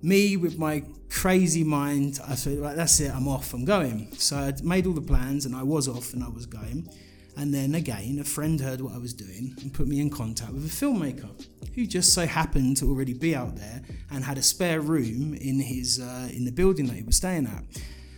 me 0.03 0.37
with 0.37 0.59
my 0.59 0.85
crazy 1.11 1.65
mind, 1.65 2.21
I 2.27 2.35
thought, 2.35 2.59
right, 2.59 2.77
that's 2.77 3.01
it, 3.01 3.15
I'm 3.15 3.27
off, 3.27 3.55
I'm 3.55 3.65
going. 3.65 4.13
So, 4.13 4.37
I 4.37 4.53
made 4.63 4.87
all 4.87 4.93
the 4.93 5.01
plans 5.01 5.47
and 5.47 5.57
I 5.57 5.63
was 5.63 5.89
off 5.89 6.13
and 6.13 6.23
I 6.23 6.29
was 6.29 6.47
going. 6.47 6.89
And 7.37 7.55
then 7.55 7.77
again, 7.77 8.19
a 8.21 8.25
friend 8.25 8.61
heard 8.61 8.81
what 8.81 8.95
I 8.95 8.99
was 8.99 9.15
doing 9.15 9.55
and 9.63 9.73
put 9.73 9.87
me 9.87 10.01
in 10.01 10.11
contact 10.11 10.53
with 10.53 10.65
a 10.65 10.69
filmmaker 10.69 11.31
who 11.73 11.87
just 11.87 12.13
so 12.13 12.27
happened 12.27 12.77
to 12.79 12.89
already 12.89 13.15
be 13.15 13.37
out 13.37 13.55
there 13.55 13.81
and 14.11 14.25
had 14.25 14.39
a 14.39 14.43
spare 14.43 14.81
room 14.81 15.35
in 15.35 15.61
his 15.61 16.01
uh, 16.01 16.29
in 16.33 16.45
the 16.45 16.51
building 16.51 16.87
that 16.87 16.97
he 16.97 17.05
was 17.05 17.17
staying 17.17 17.47
at. 17.47 17.63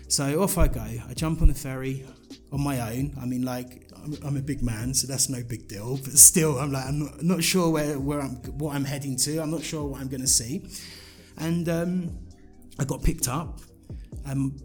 So 0.09 0.43
off 0.43 0.57
I 0.57 0.69
go. 0.69 0.81
I 0.81 1.13
jump 1.15 1.43
on 1.43 1.49
the 1.49 1.55
ferry 1.55 2.07
on 2.53 2.61
my 2.63 2.81
own. 2.81 3.17
I 3.21 3.27
mean, 3.27 3.43
like 3.43 3.89
I'm, 4.03 4.17
I'm 4.25 4.37
a 4.37 4.43
big 4.43 4.63
man, 4.63 4.95
so 4.95 5.07
that's 5.07 5.29
no 5.29 5.43
big 5.43 5.69
deal. 5.69 5.97
But 5.97 6.13
still, 6.19 6.59
I'm 6.59 6.73
like 6.73 6.87
I'm 6.87 6.99
not, 6.99 7.23
not 7.23 7.45
sure 7.45 7.71
where, 7.71 7.99
where 7.99 8.21
I'm 8.21 8.37
what 8.59 8.75
I'm 8.75 8.85
heading 8.85 9.17
to. 9.17 9.39
I'm 9.39 9.51
not 9.51 9.63
sure 9.63 9.85
what 9.85 10.01
I'm 10.01 10.09
going 10.09 10.23
to 10.23 10.27
see. 10.27 10.67
And 11.39 11.69
um, 11.69 12.19
I 12.79 12.85
got 12.85 13.03
picked 13.03 13.29
up. 13.29 13.61
Um, 14.27 14.59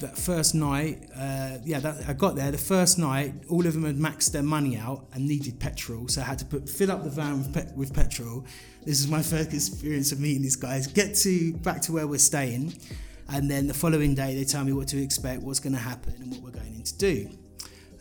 that 0.00 0.16
first 0.16 0.54
night, 0.54 1.06
uh, 1.14 1.58
yeah, 1.64 1.78
that, 1.78 2.08
I 2.08 2.14
got 2.14 2.34
there. 2.34 2.50
The 2.50 2.56
first 2.56 2.98
night, 2.98 3.34
all 3.50 3.66
of 3.66 3.74
them 3.74 3.84
had 3.84 3.98
maxed 3.98 4.32
their 4.32 4.42
money 4.42 4.78
out 4.78 5.06
and 5.12 5.26
needed 5.26 5.60
petrol, 5.60 6.08
so 6.08 6.22
I 6.22 6.24
had 6.24 6.38
to 6.38 6.46
put 6.46 6.68
fill 6.68 6.90
up 6.90 7.04
the 7.04 7.10
van 7.10 7.38
with, 7.38 7.52
pe- 7.52 7.74
with 7.76 7.92
petrol. 7.92 8.46
This 8.84 9.00
is 9.00 9.08
my 9.08 9.22
first 9.22 9.52
experience 9.52 10.10
of 10.10 10.18
meeting 10.18 10.42
these 10.42 10.56
guys. 10.56 10.86
Get 10.86 11.14
to 11.16 11.52
back 11.58 11.82
to 11.82 11.92
where 11.92 12.06
we're 12.06 12.18
staying, 12.18 12.74
and 13.28 13.50
then 13.50 13.66
the 13.66 13.74
following 13.74 14.14
day 14.14 14.34
they 14.34 14.44
tell 14.44 14.64
me 14.64 14.72
what 14.72 14.88
to 14.88 15.02
expect, 15.02 15.42
what's 15.42 15.60
going 15.60 15.74
to 15.74 15.78
happen, 15.78 16.14
and 16.18 16.30
what 16.32 16.40
we're 16.42 16.50
going 16.58 16.71
to 16.84 16.98
do. 16.98 17.30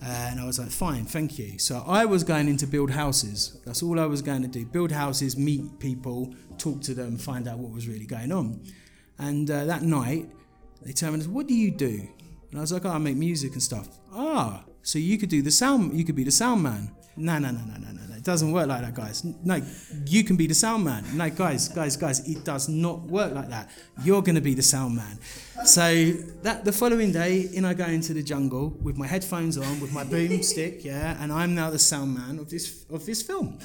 Uh, 0.03 0.29
and 0.31 0.39
I 0.39 0.45
was 0.45 0.57
like, 0.57 0.69
fine, 0.69 1.05
thank 1.05 1.37
you. 1.37 1.59
So 1.59 1.83
I 1.85 2.05
was 2.05 2.23
going 2.23 2.47
in 2.47 2.57
to 2.57 2.67
build 2.67 2.89
houses. 2.89 3.61
That's 3.65 3.83
all 3.83 3.99
I 3.99 4.05
was 4.05 4.21
going 4.23 4.41
to 4.41 4.47
do 4.47 4.65
build 4.65 4.91
houses, 4.91 5.37
meet 5.37 5.79
people, 5.79 6.33
talk 6.57 6.81
to 6.81 6.93
them, 6.95 7.17
find 7.17 7.47
out 7.47 7.59
what 7.59 7.71
was 7.71 7.87
really 7.87 8.07
going 8.07 8.31
on. 8.31 8.63
And 9.19 9.49
uh, 9.51 9.65
that 9.65 9.83
night, 9.83 10.31
they 10.81 10.91
turned 10.91 11.19
me, 11.19 11.25
what 11.27 11.47
do 11.47 11.53
you 11.53 11.69
do? 11.69 12.07
And 12.49 12.59
I 12.59 12.61
was 12.61 12.71
like, 12.71 12.85
oh, 12.85 12.89
I 12.89 12.97
make 12.97 13.15
music 13.15 13.53
and 13.53 13.61
stuff. 13.61 13.87
Ah, 14.11 14.63
so 14.81 14.97
you 14.97 15.17
could 15.19 15.29
do 15.29 15.43
the 15.43 15.51
sound, 15.51 15.93
you 15.97 16.03
could 16.03 16.15
be 16.15 16.23
the 16.23 16.31
sound 16.31 16.63
man. 16.63 16.91
No, 17.17 17.37
no, 17.39 17.51
no, 17.51 17.59
no, 17.59 17.77
no, 17.77 17.91
no. 17.91 18.15
It 18.15 18.23
doesn't 18.23 18.51
work 18.51 18.67
like 18.67 18.81
that, 18.81 18.93
guys. 18.93 19.23
No, 19.43 19.61
you 20.05 20.23
can 20.23 20.35
be 20.35 20.47
the 20.47 20.53
sound 20.53 20.85
man. 20.85 21.03
No, 21.15 21.29
guys, 21.29 21.67
guys, 21.67 21.97
guys, 21.97 22.27
it 22.29 22.45
does 22.45 22.69
not 22.69 23.01
work 23.01 23.33
like 23.33 23.49
that. 23.49 23.69
You're 24.03 24.21
going 24.21 24.35
to 24.35 24.41
be 24.41 24.53
the 24.53 24.61
sound 24.61 24.95
man. 24.95 25.17
So 25.65 26.11
that 26.43 26.63
the 26.63 26.71
following 26.71 27.11
day, 27.11 27.49
in 27.53 27.65
I 27.65 27.73
go 27.73 27.85
into 27.85 28.13
the 28.13 28.23
jungle 28.23 28.69
with 28.81 28.97
my 28.97 29.07
headphones 29.07 29.57
on, 29.57 29.79
with 29.79 29.91
my 29.91 30.03
boomstick, 30.03 30.83
yeah, 30.83 31.17
and 31.21 31.31
I'm 31.31 31.55
now 31.55 31.69
the 31.69 31.79
sound 31.79 32.15
man 32.15 32.39
of 32.39 32.49
this 32.49 32.85
of 32.89 33.05
this 33.05 33.21
film. 33.21 33.59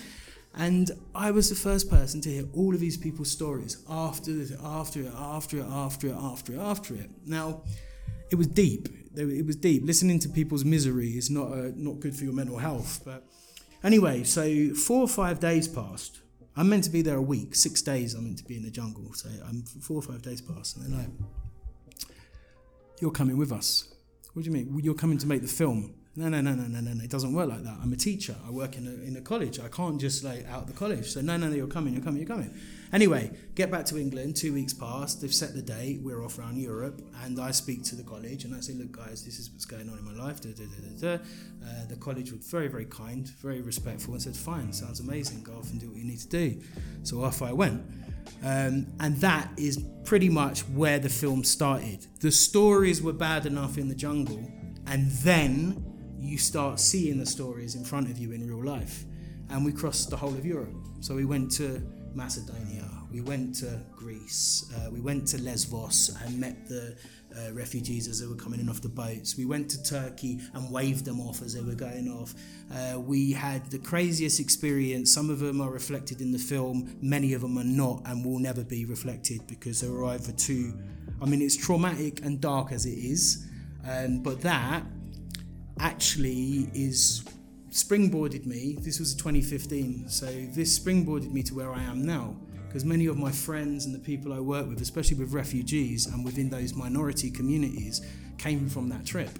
And 0.56 0.90
I 1.14 1.30
was 1.32 1.50
the 1.50 1.54
first 1.54 1.90
person 1.90 2.22
to 2.22 2.30
hear 2.30 2.44
all 2.54 2.74
of 2.74 2.80
these 2.80 2.96
people's 2.96 3.30
stories 3.30 3.84
after 3.90 4.30
it, 4.30 4.52
after 4.64 5.02
it, 5.02 5.12
after 5.14 5.58
it, 5.58 5.66
after 5.68 6.06
it, 6.08 6.16
after 6.16 6.52
it, 6.54 6.58
after 6.58 6.94
it. 6.94 7.10
Now, 7.26 7.60
it 8.30 8.36
was 8.36 8.46
deep. 8.46 8.88
It 9.14 9.46
was 9.46 9.56
deep. 9.56 9.84
Listening 9.84 10.18
to 10.20 10.28
people's 10.30 10.64
misery 10.64 11.10
is 11.10 11.30
not 11.30 11.52
uh, 11.52 11.70
not 11.74 12.00
good 12.00 12.16
for 12.16 12.24
your 12.24 12.32
mental 12.32 12.58
health. 12.58 13.02
But 13.04 13.24
anyway, 13.86 14.24
so 14.24 14.74
four 14.74 15.00
or 15.00 15.08
five 15.08 15.40
days 15.40 15.68
passed. 15.68 16.20
I'm 16.56 16.68
meant 16.68 16.84
to 16.84 16.90
be 16.90 17.02
there 17.02 17.16
a 17.16 17.22
week. 17.22 17.54
Six 17.54 17.82
days 17.82 18.14
I'm 18.14 18.24
meant 18.24 18.38
to 18.38 18.44
be 18.44 18.56
in 18.56 18.62
the 18.62 18.70
jungle. 18.70 19.12
So 19.14 19.28
I'm 19.46 19.62
four 19.62 19.98
or 19.98 20.02
five 20.02 20.22
days 20.22 20.40
passed, 20.40 20.76
and 20.76 20.86
they're 20.86 20.98
like, 21.00 21.10
"You're 23.00 23.10
coming 23.10 23.36
with 23.36 23.52
us." 23.52 23.92
What 24.32 24.42
do 24.42 24.50
you 24.50 24.52
mean? 24.52 24.80
You're 24.82 24.94
coming 24.94 25.18
to 25.18 25.26
make 25.26 25.42
the 25.42 25.48
film? 25.48 25.94
No, 26.14 26.28
no, 26.28 26.40
no, 26.40 26.54
no, 26.54 26.64
no, 26.64 26.80
no, 26.80 26.92
no. 26.92 27.04
It 27.04 27.10
doesn't 27.10 27.34
work 27.34 27.48
like 27.48 27.62
that. 27.62 27.78
I'm 27.82 27.92
a 27.92 27.96
teacher. 27.96 28.36
I 28.46 28.50
work 28.50 28.76
in 28.76 28.86
a, 28.86 29.06
in 29.06 29.16
a 29.16 29.20
college. 29.20 29.60
I 29.60 29.68
can't 29.68 30.00
just 30.00 30.24
like 30.24 30.46
out 30.48 30.62
of 30.62 30.66
the 30.66 30.72
college. 30.72 31.10
So 31.10 31.20
no, 31.20 31.36
no, 31.36 31.48
no. 31.48 31.54
You're 31.54 31.66
coming. 31.66 31.94
You're 31.94 32.02
coming. 32.02 32.20
You're 32.20 32.28
coming. 32.28 32.54
Anyway, 32.96 33.30
get 33.54 33.70
back 33.70 33.84
to 33.84 33.98
England. 33.98 34.34
Two 34.34 34.54
weeks 34.54 34.72
passed. 34.72 35.20
They've 35.20 35.34
set 35.34 35.54
the 35.54 35.60
date. 35.60 36.00
We're 36.00 36.24
off 36.24 36.38
around 36.38 36.56
Europe, 36.56 37.02
and 37.22 37.38
I 37.38 37.50
speak 37.50 37.84
to 37.84 37.94
the 37.94 38.02
college 38.02 38.44
and 38.44 38.54
I 38.54 38.60
say, 38.60 38.72
"Look, 38.72 38.92
guys, 38.92 39.22
this 39.22 39.38
is 39.38 39.50
what's 39.50 39.66
going 39.66 39.90
on 39.90 39.98
in 39.98 40.04
my 40.06 40.14
life." 40.14 40.40
Da, 40.40 40.48
da, 40.54 40.64
da, 40.98 41.14
uh, 41.16 41.84
the 41.90 41.96
college 41.96 42.32
was 42.32 42.46
very, 42.46 42.68
very 42.68 42.86
kind, 42.86 43.28
very 43.42 43.60
respectful, 43.60 44.14
and 44.14 44.22
said, 44.22 44.34
"Fine, 44.34 44.72
sounds 44.72 45.00
amazing. 45.00 45.42
Go 45.42 45.58
off 45.58 45.70
and 45.72 45.78
do 45.78 45.88
what 45.88 45.98
you 45.98 46.04
need 46.04 46.20
to 46.20 46.28
do." 46.28 46.58
So 47.02 47.22
off 47.22 47.42
I 47.42 47.52
went. 47.52 47.82
Um, 48.42 48.86
and 48.98 49.18
that 49.18 49.50
is 49.58 49.84
pretty 50.04 50.30
much 50.30 50.60
where 50.60 50.98
the 50.98 51.10
film 51.10 51.44
started. 51.44 52.06
The 52.20 52.32
stories 52.32 53.02
were 53.02 53.12
bad 53.12 53.44
enough 53.44 53.76
in 53.76 53.88
the 53.88 53.94
jungle, 53.94 54.42
and 54.86 55.10
then 55.10 55.84
you 56.18 56.38
start 56.38 56.80
seeing 56.80 57.18
the 57.18 57.26
stories 57.26 57.74
in 57.74 57.84
front 57.84 58.10
of 58.10 58.16
you 58.16 58.32
in 58.32 58.48
real 58.48 58.64
life. 58.64 59.04
And 59.50 59.66
we 59.66 59.72
crossed 59.72 60.08
the 60.08 60.16
whole 60.16 60.32
of 60.32 60.46
Europe. 60.46 60.74
So 61.00 61.14
we 61.14 61.26
went 61.26 61.52
to 61.60 61.82
Macedonia, 62.16 62.85
we 63.16 63.22
went 63.22 63.54
to 63.54 63.80
Greece, 63.96 64.70
uh, 64.76 64.90
we 64.90 65.00
went 65.00 65.26
to 65.28 65.40
Lesbos 65.40 66.14
and 66.22 66.38
met 66.38 66.68
the 66.68 66.94
uh, 67.34 67.50
refugees 67.54 68.08
as 68.08 68.20
they 68.20 68.26
were 68.26 68.34
coming 68.34 68.60
in 68.60 68.68
off 68.68 68.82
the 68.82 68.90
boats. 68.90 69.38
We 69.38 69.46
went 69.46 69.70
to 69.70 69.82
Turkey 69.82 70.38
and 70.52 70.70
waved 70.70 71.06
them 71.06 71.18
off 71.18 71.40
as 71.40 71.54
they 71.54 71.62
were 71.62 71.74
going 71.74 72.10
off. 72.10 72.34
Uh, 72.70 73.00
we 73.00 73.32
had 73.32 73.70
the 73.70 73.78
craziest 73.78 74.38
experience. 74.38 75.14
Some 75.14 75.30
of 75.30 75.38
them 75.38 75.62
are 75.62 75.70
reflected 75.70 76.20
in 76.20 76.30
the 76.30 76.38
film, 76.38 76.94
many 77.00 77.32
of 77.32 77.40
them 77.40 77.56
are 77.56 77.64
not 77.64 78.02
and 78.04 78.22
will 78.22 78.38
never 78.38 78.62
be 78.62 78.84
reflected 78.84 79.46
because 79.46 79.80
they 79.80 79.88
were 79.88 80.04
either 80.04 80.32
too. 80.32 80.74
I 81.22 81.24
mean, 81.24 81.40
it's 81.40 81.56
traumatic 81.56 82.22
and 82.22 82.38
dark 82.38 82.70
as 82.70 82.84
it 82.84 82.98
is, 82.98 83.46
um, 83.88 84.22
but 84.22 84.42
that 84.42 84.82
actually 85.80 86.68
is 86.74 87.24
springboarded 87.70 88.44
me. 88.44 88.76
This 88.78 89.00
was 89.00 89.14
2015, 89.14 90.10
so 90.10 90.26
this 90.26 90.78
springboarded 90.78 91.32
me 91.32 91.42
to 91.44 91.54
where 91.54 91.72
I 91.72 91.82
am 91.82 92.04
now. 92.04 92.36
Because 92.76 92.84
many 92.84 93.06
of 93.06 93.16
my 93.16 93.32
friends 93.32 93.86
and 93.86 93.94
the 93.94 93.98
people 93.98 94.34
I 94.34 94.38
work 94.38 94.68
with, 94.68 94.82
especially 94.82 95.16
with 95.16 95.32
refugees 95.32 96.04
and 96.04 96.22
within 96.22 96.50
those 96.50 96.74
minority 96.74 97.30
communities, 97.30 98.02
came 98.36 98.68
from 98.68 98.90
that 98.90 99.06
trip. 99.06 99.30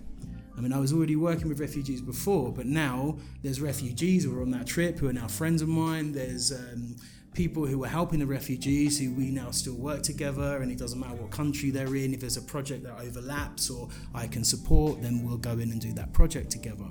I 0.57 0.63
mean, 0.63 0.73
I 0.73 0.79
was 0.79 0.91
already 0.91 1.17
working 1.17 1.51
with 1.51 1.61
refugees 1.61 2.01
before, 2.01 2.51
but 2.51 2.65
now 2.65 3.19
there's 3.43 3.61
refugees 3.61 4.25
who 4.25 4.39
are 4.39 4.41
on 4.41 4.53
that 4.53 4.67
trip 4.67 4.99
who 4.99 5.07
are 5.09 5.13
now 5.13 5.29
friends 5.29 5.61
of 5.61 5.69
mine. 5.69 6.13
There's 6.13 6.51
um, 6.51 6.97
people 7.35 7.67
who 7.67 7.85
are 7.85 7.89
helping 7.89 8.21
the 8.21 8.27
refugees 8.27 8.99
who 8.99 9.13
we 9.13 9.31
now 9.31 9.51
still 9.51 9.77
work 9.77 10.03
together 10.03 10.63
and 10.63 10.73
it 10.73 10.79
doesn't 10.79 10.99
matter 10.99 11.17
what 11.17 11.31
country 11.31 11.69
they're 11.71 11.95
in 11.95 12.15
if 12.15 12.21
there's 12.21 12.39
a 12.39 12.43
project 12.43 12.85
that 12.85 12.99
overlaps 12.99 13.69
or 13.69 13.91
i 14.15 14.27
can 14.27 14.43
support 14.43 15.03
then 15.03 15.23
we'll 15.23 15.37
go 15.37 15.51
in 15.51 15.71
and 15.71 15.83
do 15.83 15.93
that 15.93 16.11
project 16.15 16.51
together 16.51 16.87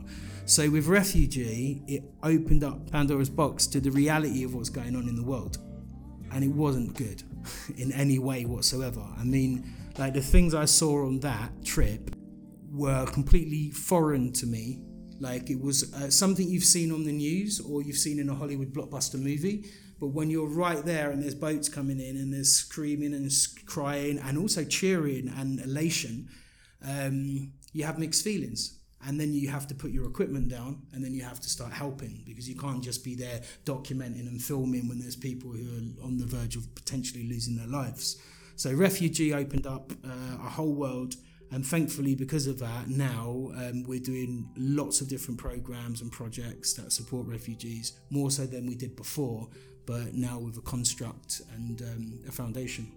so 0.45 0.69
with 0.69 0.85
refugee 0.85 1.81
it 1.87 2.03
opened 2.21 2.63
up 2.63 2.91
pandora's 2.91 3.27
box 3.27 3.65
to 3.65 3.81
the 3.81 3.89
reality 3.89 4.43
of 4.43 4.53
what's 4.53 4.69
going 4.69 4.95
on 4.95 5.09
in 5.09 5.15
the 5.15 5.23
world 5.23 5.57
and 6.32 6.44
it 6.44 6.51
wasn't 6.51 6.94
good 6.96 7.24
in 7.77 7.91
any 7.91 8.20
way 8.20 8.46
whatsoever 8.46 9.03
i 9.17 9.24
mean 9.24 9.74
like 9.98 10.13
the 10.13 10.22
things 10.22 10.53
i 10.53 10.65
saw 10.65 11.05
on 11.05 11.20
that 11.20 11.50
trip 11.63 12.15
were 12.72 13.05
completely 13.08 13.72
foreign 13.72 14.32
to 14.32 14.46
me 14.46 14.82
like 15.20 15.50
it 15.50 15.62
was 15.62 15.94
uh, 15.94 16.10
something 16.10 16.48
you've 16.48 16.63
seen 16.63 16.91
on 16.91 17.05
the 17.05 17.12
news 17.12 17.62
or 17.62 17.82
you've 17.82 17.98
seen 17.98 18.20
in 18.20 18.29
a 18.29 18.36
hollywood 18.36 18.74
blockbuster 18.74 19.20
movie 19.20 19.65
but 20.00 20.08
when 20.08 20.29
you're 20.29 20.48
right 20.48 20.84
there 20.84 21.12
and 21.12 21.24
there's 21.24 21.36
boats 21.36 21.70
coming 21.70 22.00
in 22.00 22.17
and 22.17 22.34
there's 22.34 22.51
screaming 22.51 23.13
and 23.13 23.32
crying 23.65 24.20
and 24.20 24.38
also 24.38 24.63
cheering 24.63 25.29
and 25.29 25.60
elation, 25.62 26.27
um, 26.86 27.53
you 27.72 27.86
have 27.86 27.98
mixed 27.98 28.24
feelings. 28.24 28.79
And 29.07 29.19
then 29.19 29.33
you 29.33 29.50
have 29.50 29.67
to 29.67 29.75
put 29.75 29.91
your 29.91 30.07
equipment 30.07 30.50
down 30.50 30.81
and 30.93 31.03
then 31.03 31.13
you 31.13 31.24
have 31.24 31.39
to 31.41 31.50
start 31.50 31.71
helping 31.71 32.24
because 32.25 32.50
you 32.50 32.55
can't 32.55 32.83
just 32.83 33.03
be 33.03 33.15
there 33.15 33.41
documenting 33.65 34.27
and 34.27 34.41
filming 34.41 34.88
when 34.88 35.00
there's 35.00 35.15
people 35.15 35.51
who 35.51 35.63
are 35.63 36.05
on 36.05 36.17
the 36.17 36.25
verge 36.25 36.55
of 36.55 36.74
potentially 36.75 37.27
losing 37.27 37.55
their 37.55 37.67
lives. 37.67 38.17
So, 38.55 38.74
Refugee 38.74 39.33
opened 39.33 39.67
up 39.67 39.91
uh, 40.03 40.38
a 40.43 40.50
whole 40.50 40.74
world 40.74 41.15
and 41.51 41.65
thankfully 41.65 42.15
because 42.15 42.47
of 42.47 42.57
that 42.59 42.88
now 42.88 43.51
um, 43.57 43.83
we're 43.83 44.00
doing 44.00 44.50
lots 44.57 45.01
of 45.01 45.07
different 45.07 45.39
programs 45.39 46.01
and 46.01 46.12
projects 46.12 46.74
that 46.74 46.91
support 46.91 47.27
refugees 47.27 48.00
more 48.09 48.31
so 48.31 48.45
than 48.45 48.65
we 48.65 48.75
did 48.75 48.95
before 48.95 49.47
but 49.85 50.13
now 50.13 50.39
with 50.39 50.57
a 50.57 50.62
construct 50.62 51.41
and 51.53 51.81
um, 51.83 52.19
a 52.27 52.31
foundation. 52.31 52.91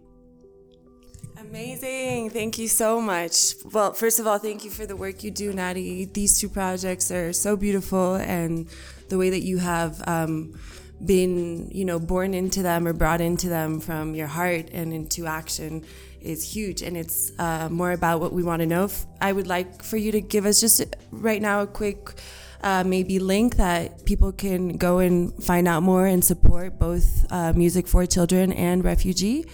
Amazing. 1.41 2.31
Thank 2.31 2.59
you 2.59 2.69
so 2.69 3.01
much. 3.01 3.55
Well, 3.73 3.95
first 3.95 4.19
of 4.21 4.27
all, 4.27 4.39
thank 4.39 4.65
you 4.65 4.71
for 4.71 4.85
the 4.85 4.97
work 4.97 5.25
you 5.25 5.31
do, 5.31 5.53
Natty. 5.53 6.05
These 6.05 6.41
two 6.41 6.49
projects 6.49 7.11
are 7.11 7.33
so 7.33 7.57
beautiful, 7.57 8.17
and 8.17 8.69
the 9.09 9.17
way 9.17 9.31
that 9.31 9.41
you 9.41 9.59
have 9.59 10.07
um, 10.07 10.59
been, 11.05 11.71
you 11.71 11.85
know, 11.85 11.99
born 11.99 12.35
into 12.35 12.63
them 12.63 12.87
or 12.87 12.93
brought 12.93 13.21
into 13.21 13.49
them 13.49 13.81
from 13.81 14.15
your 14.15 14.27
heart 14.27 14.69
and 14.73 14.93
into 14.93 15.27
action 15.27 15.85
is 16.21 16.43
huge. 16.55 16.83
And 16.83 16.97
it's 16.97 17.33
uh, 17.39 17.69
more 17.71 17.93
about 17.93 18.21
what 18.21 18.33
we 18.33 18.43
want 18.43 18.61
to 18.61 18.67
know. 18.67 18.91
I 19.21 19.33
would 19.33 19.47
like 19.47 19.83
for 19.83 19.97
you 19.97 20.13
to 20.13 20.21
give 20.21 20.45
us 20.45 20.61
just 20.61 20.85
right 21.11 21.41
now 21.41 21.63
a 21.63 21.67
quick. 21.67 22.21
Uh, 22.61 22.83
maybe 22.83 23.21
link 23.21 23.55
that 23.55 24.05
people 24.05 24.33
can 24.33 24.77
go 24.77 24.99
and 24.99 25.33
find 25.45 25.69
out 25.69 25.81
more 25.81 26.07
and 26.07 26.25
support 26.25 26.77
both 26.77 27.25
uh, 27.31 27.53
Music 27.53 27.87
for 27.87 28.05
Children 28.05 28.53
and 28.53 28.85
Refugee. 28.85 29.47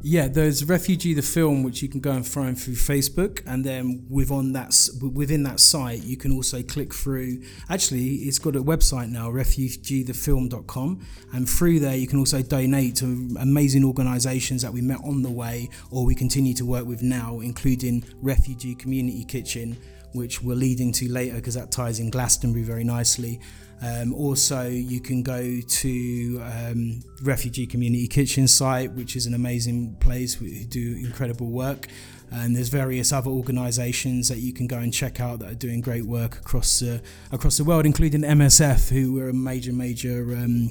Yeah, 0.00 0.28
there's 0.28 0.64
Refugee 0.64 1.12
the 1.12 1.22
film, 1.22 1.64
which 1.64 1.82
you 1.82 1.88
can 1.88 1.98
go 1.98 2.12
and 2.12 2.24
find 2.24 2.56
through 2.56 2.74
Facebook, 2.74 3.42
and 3.46 3.64
then 3.64 4.06
within 4.08 4.52
that 4.52 4.72
within 5.02 5.42
that 5.42 5.58
site, 5.58 6.04
you 6.04 6.16
can 6.16 6.30
also 6.30 6.62
click 6.62 6.94
through. 6.94 7.42
Actually, 7.68 8.06
it's 8.28 8.38
got 8.38 8.54
a 8.54 8.62
website 8.62 9.10
now, 9.10 9.28
refugeethefilm.com, 9.28 11.04
and 11.32 11.48
through 11.48 11.80
there 11.80 11.96
you 11.96 12.06
can 12.06 12.20
also 12.20 12.42
donate 12.42 12.94
to 12.96 13.28
amazing 13.40 13.84
organisations 13.84 14.62
that 14.62 14.72
we 14.72 14.80
met 14.80 15.00
on 15.02 15.22
the 15.22 15.30
way, 15.30 15.68
or 15.90 16.06
we 16.06 16.14
continue 16.14 16.54
to 16.54 16.64
work 16.64 16.86
with 16.86 17.02
now, 17.02 17.40
including 17.40 18.04
Refugee 18.22 18.76
Community 18.76 19.24
Kitchen, 19.24 19.76
which 20.12 20.40
we're 20.40 20.54
leading 20.54 20.92
to 20.92 21.10
later 21.10 21.34
because 21.34 21.54
that 21.54 21.72
ties 21.72 21.98
in 21.98 22.10
Glastonbury 22.10 22.62
very 22.64 22.84
nicely. 22.84 23.40
Um, 23.80 24.12
also, 24.12 24.66
you 24.66 25.00
can 25.00 25.22
go 25.22 25.60
to 25.60 26.42
um, 26.42 27.00
Refugee 27.22 27.66
Community 27.66 28.08
Kitchen 28.08 28.48
site, 28.48 28.92
which 28.92 29.14
is 29.14 29.26
an 29.26 29.34
amazing 29.34 29.94
place. 30.00 30.40
We 30.40 30.64
do 30.64 30.96
incredible 31.00 31.48
work. 31.48 31.86
And 32.30 32.54
there's 32.54 32.68
various 32.68 33.12
other 33.12 33.30
organisations 33.30 34.28
that 34.28 34.38
you 34.38 34.52
can 34.52 34.66
go 34.66 34.78
and 34.78 34.92
check 34.92 35.20
out 35.20 35.38
that 35.38 35.50
are 35.50 35.54
doing 35.54 35.80
great 35.80 36.04
work 36.04 36.38
across 36.38 36.82
uh, 36.82 36.98
across 37.32 37.56
the 37.56 37.64
world, 37.64 37.86
including 37.86 38.20
MSF, 38.20 38.90
who 38.90 39.14
we're 39.14 39.30
a 39.30 39.32
major, 39.32 39.72
major 39.72 40.36
um, 40.36 40.70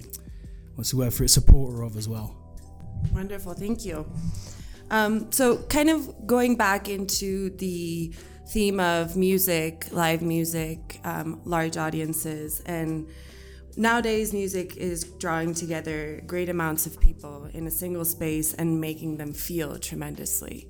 what's 0.75 0.91
the 0.91 0.97
word 0.97 1.13
for 1.13 1.23
it, 1.23 1.29
supporter 1.29 1.81
of 1.81 1.97
as 1.97 2.07
well. 2.07 2.35
Wonderful, 3.11 3.53
thank 3.53 3.85
you. 3.85 4.05
Um, 4.91 5.31
so, 5.31 5.57
kind 5.63 5.89
of 5.89 6.27
going 6.27 6.55
back 6.55 6.89
into 6.89 7.49
the 7.57 8.13
theme 8.49 8.79
of 8.79 9.17
music, 9.17 9.87
live 9.91 10.21
music, 10.21 11.01
um, 11.03 11.41
large 11.43 11.75
audiences, 11.75 12.61
and 12.65 13.07
nowadays 13.75 14.33
music 14.33 14.77
is 14.77 15.03
drawing 15.03 15.53
together 15.53 16.21
great 16.25 16.47
amounts 16.47 16.85
of 16.85 16.99
people 16.99 17.49
in 17.53 17.67
a 17.67 17.71
single 17.71 18.05
space 18.05 18.53
and 18.53 18.79
making 18.79 19.17
them 19.17 19.33
feel 19.33 19.77
tremendously. 19.77 20.67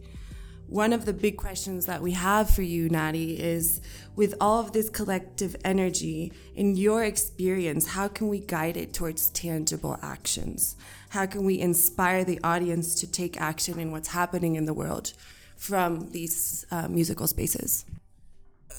One 0.67 0.91
of 0.91 1.05
the 1.05 1.13
big 1.13 1.37
questions 1.37 1.85
that 1.85 2.01
we 2.01 2.11
have 2.11 2.49
for 2.49 2.63
you, 2.63 2.89
Natty, 2.89 3.39
is 3.39 3.79
with 4.17 4.33
all 4.41 4.59
of 4.59 4.73
this 4.73 4.89
collective 4.89 5.55
energy, 5.63 6.33
in 6.55 6.75
your 6.75 7.05
experience, 7.05 7.87
how 7.87 8.09
can 8.09 8.27
we 8.27 8.39
guide 8.39 8.75
it 8.75 8.91
towards 8.91 9.29
tangible 9.29 9.97
actions? 10.01 10.75
How 11.09 11.25
can 11.25 11.45
we 11.45 11.59
inspire 11.59 12.25
the 12.25 12.41
audience 12.43 12.95
to 12.95 13.09
take 13.09 13.39
action 13.39 13.79
in 13.79 13.91
what's 13.91 14.09
happening 14.09 14.55
in 14.55 14.65
the 14.65 14.73
world? 14.73 15.13
From 15.57 16.11
these 16.11 16.65
uh, 16.71 16.87
musical 16.87 17.27
spaces? 17.27 17.85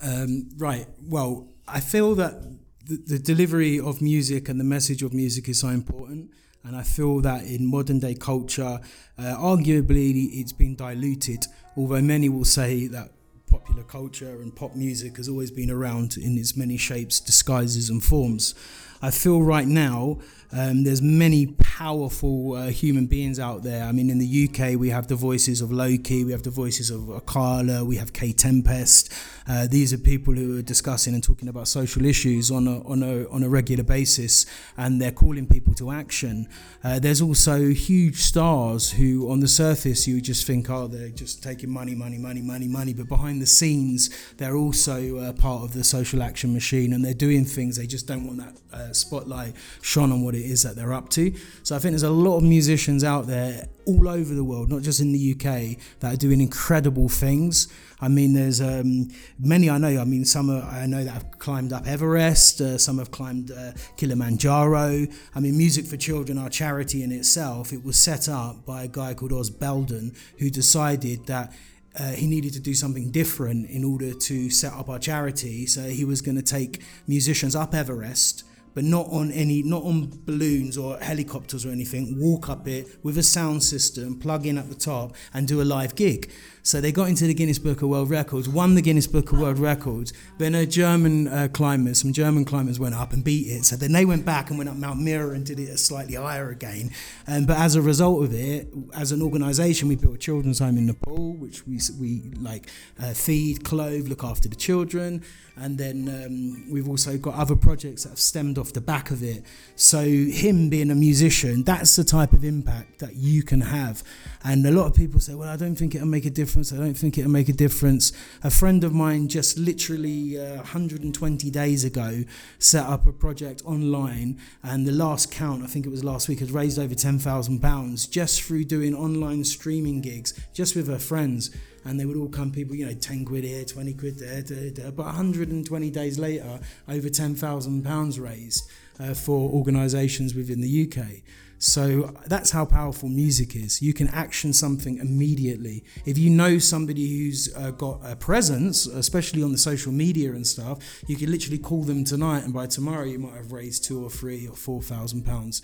Um, 0.02 0.48
right. 0.56 0.86
Well, 1.02 1.48
I 1.66 1.80
feel 1.80 2.14
that 2.14 2.42
the, 2.86 2.96
the, 2.96 3.18
delivery 3.18 3.78
of 3.80 4.00
music 4.00 4.48
and 4.48 4.58
the 4.58 4.64
message 4.64 5.02
of 5.02 5.12
music 5.12 5.48
is 5.48 5.60
so 5.60 5.68
important. 5.68 6.30
And 6.64 6.76
I 6.76 6.82
feel 6.82 7.20
that 7.20 7.44
in 7.44 7.66
modern 7.66 7.98
day 7.98 8.14
culture, 8.14 8.80
uh, 9.18 9.22
arguably 9.22 10.28
it's 10.40 10.52
been 10.52 10.76
diluted, 10.76 11.46
although 11.76 12.00
many 12.00 12.28
will 12.28 12.44
say 12.44 12.86
that 12.88 13.10
popular 13.50 13.82
culture 13.82 14.40
and 14.42 14.54
pop 14.54 14.74
music 14.74 15.16
has 15.16 15.28
always 15.28 15.50
been 15.50 15.70
around 15.70 16.16
in 16.16 16.36
its 16.36 16.56
many 16.56 16.76
shapes, 16.76 17.20
disguises, 17.20 17.88
and 17.90 18.02
forms. 18.02 18.54
I 19.00 19.10
feel 19.10 19.42
right 19.42 19.66
now 19.66 20.18
um, 20.52 20.84
there's 20.84 21.02
many 21.02 21.46
powerful 21.58 22.54
uh, 22.54 22.68
human 22.68 23.06
beings 23.06 23.38
out 23.38 23.62
there. 23.62 23.84
I 23.84 23.92
mean, 23.92 24.08
in 24.10 24.18
the 24.18 24.48
UK, 24.48 24.78
we 24.78 24.88
have 24.90 25.06
the 25.06 25.14
voices 25.14 25.60
of 25.60 25.70
Loki, 25.70 26.24
we 26.24 26.32
have 26.32 26.42
the 26.42 26.50
voices 26.50 26.90
of 26.90 27.02
Akala, 27.02 27.86
we 27.86 27.96
have 27.96 28.12
Kae 28.12 28.34
Tempest. 28.34 29.12
Uh, 29.46 29.66
these 29.66 29.92
are 29.92 29.98
people 29.98 30.34
who 30.34 30.58
are 30.58 30.62
discussing 30.62 31.14
and 31.14 31.22
talking 31.22 31.48
about 31.48 31.68
social 31.68 32.04
issues 32.04 32.50
on 32.50 32.66
a, 32.66 32.82
on 32.86 33.02
a, 33.02 33.26
on 33.28 33.42
a 33.42 33.48
regular 33.48 33.84
basis, 33.84 34.46
and 34.76 35.00
they're 35.00 35.12
calling 35.12 35.46
people 35.46 35.74
to 35.74 35.90
action. 35.90 36.48
Uh, 36.82 36.98
there's 36.98 37.22
also 37.22 37.68
huge 37.68 38.16
stars 38.16 38.90
who, 38.92 39.30
on 39.30 39.40
the 39.40 39.48
surface, 39.48 40.06
you 40.06 40.20
just 40.20 40.46
think, 40.46 40.68
oh, 40.70 40.86
they're 40.86 41.08
just 41.10 41.42
taking 41.42 41.70
money, 41.70 41.94
money, 41.94 42.18
money, 42.18 42.42
money, 42.42 42.68
money, 42.68 42.92
but 42.92 43.08
behind 43.08 43.40
the 43.40 43.46
scenes, 43.46 44.10
they're 44.36 44.56
also 44.56 45.18
uh, 45.18 45.32
part 45.32 45.62
of 45.62 45.72
the 45.74 45.84
social 45.84 46.22
action 46.22 46.52
machine, 46.52 46.92
and 46.92 47.04
they're 47.04 47.14
doing 47.14 47.44
things. 47.44 47.76
They 47.76 47.86
just 47.86 48.06
don't 48.06 48.26
want 48.26 48.38
that 48.38 48.54
uh, 48.72 48.92
spotlight 48.92 49.54
shone 49.80 50.12
on 50.12 50.22
what 50.22 50.34
it 50.38 50.50
is 50.50 50.62
that 50.62 50.76
they're 50.76 50.92
up 50.92 51.08
to. 51.10 51.34
So 51.62 51.76
I 51.76 51.78
think 51.78 51.92
there's 51.92 52.02
a 52.02 52.10
lot 52.10 52.38
of 52.38 52.42
musicians 52.44 53.04
out 53.04 53.26
there 53.26 53.68
all 53.86 54.08
over 54.08 54.34
the 54.34 54.44
world, 54.44 54.70
not 54.70 54.82
just 54.82 55.00
in 55.00 55.12
the 55.12 55.32
UK, 55.32 55.78
that 56.00 56.14
are 56.14 56.16
doing 56.16 56.40
incredible 56.40 57.08
things. 57.08 57.68
I 58.00 58.08
mean, 58.08 58.34
there's 58.34 58.60
um, 58.60 59.08
many 59.38 59.68
I 59.68 59.78
know. 59.78 60.00
I 60.00 60.04
mean, 60.04 60.24
some 60.24 60.50
are, 60.50 60.62
I 60.62 60.86
know 60.86 61.02
that 61.02 61.10
have 61.10 61.38
climbed 61.38 61.72
up 61.72 61.86
Everest, 61.86 62.60
uh, 62.60 62.78
some 62.78 62.98
have 62.98 63.10
climbed 63.10 63.50
uh, 63.50 63.72
Kilimanjaro. 63.96 65.06
I 65.34 65.40
mean, 65.40 65.56
Music 65.56 65.86
for 65.86 65.96
Children, 65.96 66.38
our 66.38 66.50
charity 66.50 67.02
in 67.02 67.12
itself, 67.12 67.72
it 67.72 67.84
was 67.84 67.98
set 67.98 68.28
up 68.28 68.64
by 68.64 68.84
a 68.84 68.88
guy 68.88 69.14
called 69.14 69.32
Oz 69.32 69.50
Bayldon 69.50 70.16
who 70.38 70.50
decided 70.50 71.26
that 71.26 71.52
uh, 71.98 72.12
he 72.12 72.26
needed 72.26 72.52
to 72.52 72.60
do 72.60 72.74
something 72.74 73.10
different 73.10 73.68
in 73.70 73.82
order 73.82 74.12
to 74.12 74.50
set 74.50 74.72
up 74.74 74.88
our 74.88 74.98
charity. 74.98 75.66
So 75.66 75.82
he 75.82 76.04
was 76.04 76.22
going 76.22 76.36
to 76.36 76.42
take 76.42 76.82
musicians 77.06 77.56
up 77.56 77.74
Everest 77.74 78.44
but 78.78 78.84
not 78.84 79.08
on 79.10 79.32
any, 79.32 79.60
not 79.64 79.82
on 79.82 80.08
balloons 80.24 80.78
or 80.78 80.96
helicopters 80.98 81.66
or 81.66 81.70
anything. 81.70 82.16
Walk 82.16 82.48
up 82.48 82.68
it 82.68 82.86
with 83.02 83.18
a 83.18 83.24
sound 83.24 83.64
system, 83.64 84.16
plug 84.16 84.46
in 84.46 84.56
at 84.56 84.68
the 84.68 84.74
top, 84.76 85.16
and 85.34 85.48
do 85.48 85.60
a 85.60 85.64
live 85.64 85.96
gig. 85.96 86.30
So 86.68 86.82
they 86.82 86.92
got 86.92 87.08
into 87.08 87.26
the 87.26 87.32
Guinness 87.32 87.58
Book 87.58 87.80
of 87.80 87.88
World 87.88 88.10
Records, 88.10 88.46
won 88.46 88.74
the 88.74 88.82
Guinness 88.82 89.06
Book 89.06 89.32
of 89.32 89.38
World 89.38 89.58
Records. 89.58 90.12
Then 90.36 90.54
a 90.54 90.66
German 90.66 91.26
uh, 91.26 91.48
climbers, 91.50 92.00
some 92.00 92.12
German 92.12 92.44
climbers 92.44 92.78
went 92.78 92.94
up 92.94 93.14
and 93.14 93.24
beat 93.24 93.46
it. 93.46 93.64
So 93.64 93.74
then 93.74 93.92
they 93.92 94.04
went 94.04 94.26
back 94.26 94.50
and 94.50 94.58
went 94.58 94.68
up 94.68 94.76
Mount 94.76 95.00
Meru 95.00 95.30
and 95.30 95.46
did 95.46 95.58
it 95.58 95.74
slightly 95.78 96.16
higher 96.16 96.50
again. 96.50 96.90
Um, 97.26 97.46
but 97.46 97.56
as 97.56 97.74
a 97.74 97.80
result 97.80 98.22
of 98.22 98.34
it, 98.34 98.68
as 98.94 99.12
an 99.12 99.22
organisation, 99.22 99.88
we 99.88 99.96
built 99.96 100.16
a 100.16 100.18
children's 100.18 100.58
home 100.58 100.76
in 100.76 100.84
Nepal, 100.84 101.32
which 101.36 101.66
we 101.66 101.80
we 101.98 102.34
like 102.38 102.68
uh, 103.02 103.14
feed, 103.14 103.64
clothe, 103.64 104.06
look 104.06 104.22
after 104.22 104.46
the 104.46 104.54
children, 104.54 105.24
and 105.56 105.78
then 105.78 106.06
um, 106.08 106.70
we've 106.70 106.88
also 106.88 107.16
got 107.16 107.34
other 107.34 107.56
projects 107.56 108.02
that 108.02 108.10
have 108.10 108.18
stemmed 108.18 108.58
off 108.58 108.74
the 108.74 108.82
back 108.82 109.10
of 109.10 109.22
it. 109.22 109.42
So 109.74 110.04
him 110.04 110.68
being 110.68 110.90
a 110.90 110.94
musician, 110.94 111.64
that's 111.64 111.96
the 111.96 112.04
type 112.04 112.34
of 112.34 112.44
impact 112.44 112.98
that 112.98 113.16
you 113.16 113.42
can 113.42 113.62
have. 113.62 114.04
And 114.44 114.66
a 114.66 114.70
lot 114.70 114.86
of 114.86 114.94
people 114.94 115.18
say, 115.18 115.34
well, 115.34 115.48
I 115.48 115.56
don't 115.56 115.74
think 115.74 115.94
it'll 115.94 116.06
make 116.06 116.26
a 116.26 116.30
difference 116.30 116.57
difference. 116.58 116.72
I 116.72 116.84
don't 116.84 116.94
think 116.94 117.18
it'll 117.18 117.30
make 117.30 117.48
a 117.48 117.52
difference. 117.52 118.12
A 118.42 118.50
friend 118.50 118.82
of 118.82 118.92
mine 118.92 119.28
just 119.28 119.58
literally 119.58 120.38
uh, 120.38 120.56
120 120.56 121.50
days 121.50 121.84
ago 121.84 122.24
set 122.58 122.84
up 122.84 123.06
a 123.06 123.12
project 123.12 123.62
online, 123.64 124.40
and 124.62 124.86
the 124.86 124.92
last 124.92 125.30
count, 125.30 125.62
I 125.62 125.66
think 125.66 125.86
it 125.86 125.90
was 125.90 126.02
last 126.02 126.28
week, 126.28 126.40
had 126.40 126.50
raised 126.50 126.78
over 126.78 126.94
£10,000 126.94 128.10
just 128.10 128.42
through 128.42 128.64
doing 128.64 128.94
online 128.94 129.44
streaming 129.44 130.00
gigs, 130.00 130.38
just 130.52 130.74
with 130.74 130.88
her 130.88 130.98
friends. 130.98 131.50
And 131.84 131.98
they 131.98 132.04
would 132.04 132.16
all 132.16 132.28
come, 132.28 132.50
people, 132.50 132.74
you 132.74 132.86
know, 132.86 132.92
10 132.92 133.24
quid 133.24 133.44
here, 133.44 133.64
20 133.64 133.94
quid 133.94 134.18
there, 134.18 134.42
there, 134.42 134.70
there. 134.70 134.90
but 134.90 135.06
120 135.06 135.90
days 135.90 136.18
later, 136.18 136.58
over 136.88 137.08
£10,000 137.08 138.20
raised 138.20 138.70
uh, 138.98 139.14
for 139.14 139.48
organisations 139.50 140.34
within 140.34 140.60
the 140.60 140.82
UK. 140.84 141.22
So 141.58 142.14
that's 142.26 142.52
how 142.52 142.64
powerful 142.64 143.08
music 143.08 143.56
is. 143.56 143.82
You 143.82 143.92
can 143.92 144.08
action 144.08 144.52
something 144.52 144.98
immediately. 144.98 145.84
If 146.06 146.16
you 146.16 146.30
know 146.30 146.58
somebody 146.58 147.18
who's 147.18 147.52
uh, 147.54 147.72
got 147.72 148.00
a 148.04 148.14
presence, 148.14 148.86
especially 148.86 149.42
on 149.42 149.50
the 149.50 149.58
social 149.58 149.90
media 149.90 150.30
and 150.30 150.46
stuff, 150.46 151.02
you 151.08 151.16
can 151.16 151.30
literally 151.30 151.58
call 151.58 151.82
them 151.82 152.04
tonight, 152.04 152.44
and 152.44 152.54
by 152.54 152.66
tomorrow 152.66 153.04
you 153.04 153.18
might 153.18 153.34
have 153.34 153.50
raised 153.50 153.84
two 153.84 154.04
or 154.04 154.08
three 154.10 154.46
or 154.46 154.54
four 154.54 154.82
thousand 154.82 155.26
uh, 155.26 155.30
pounds 155.30 155.62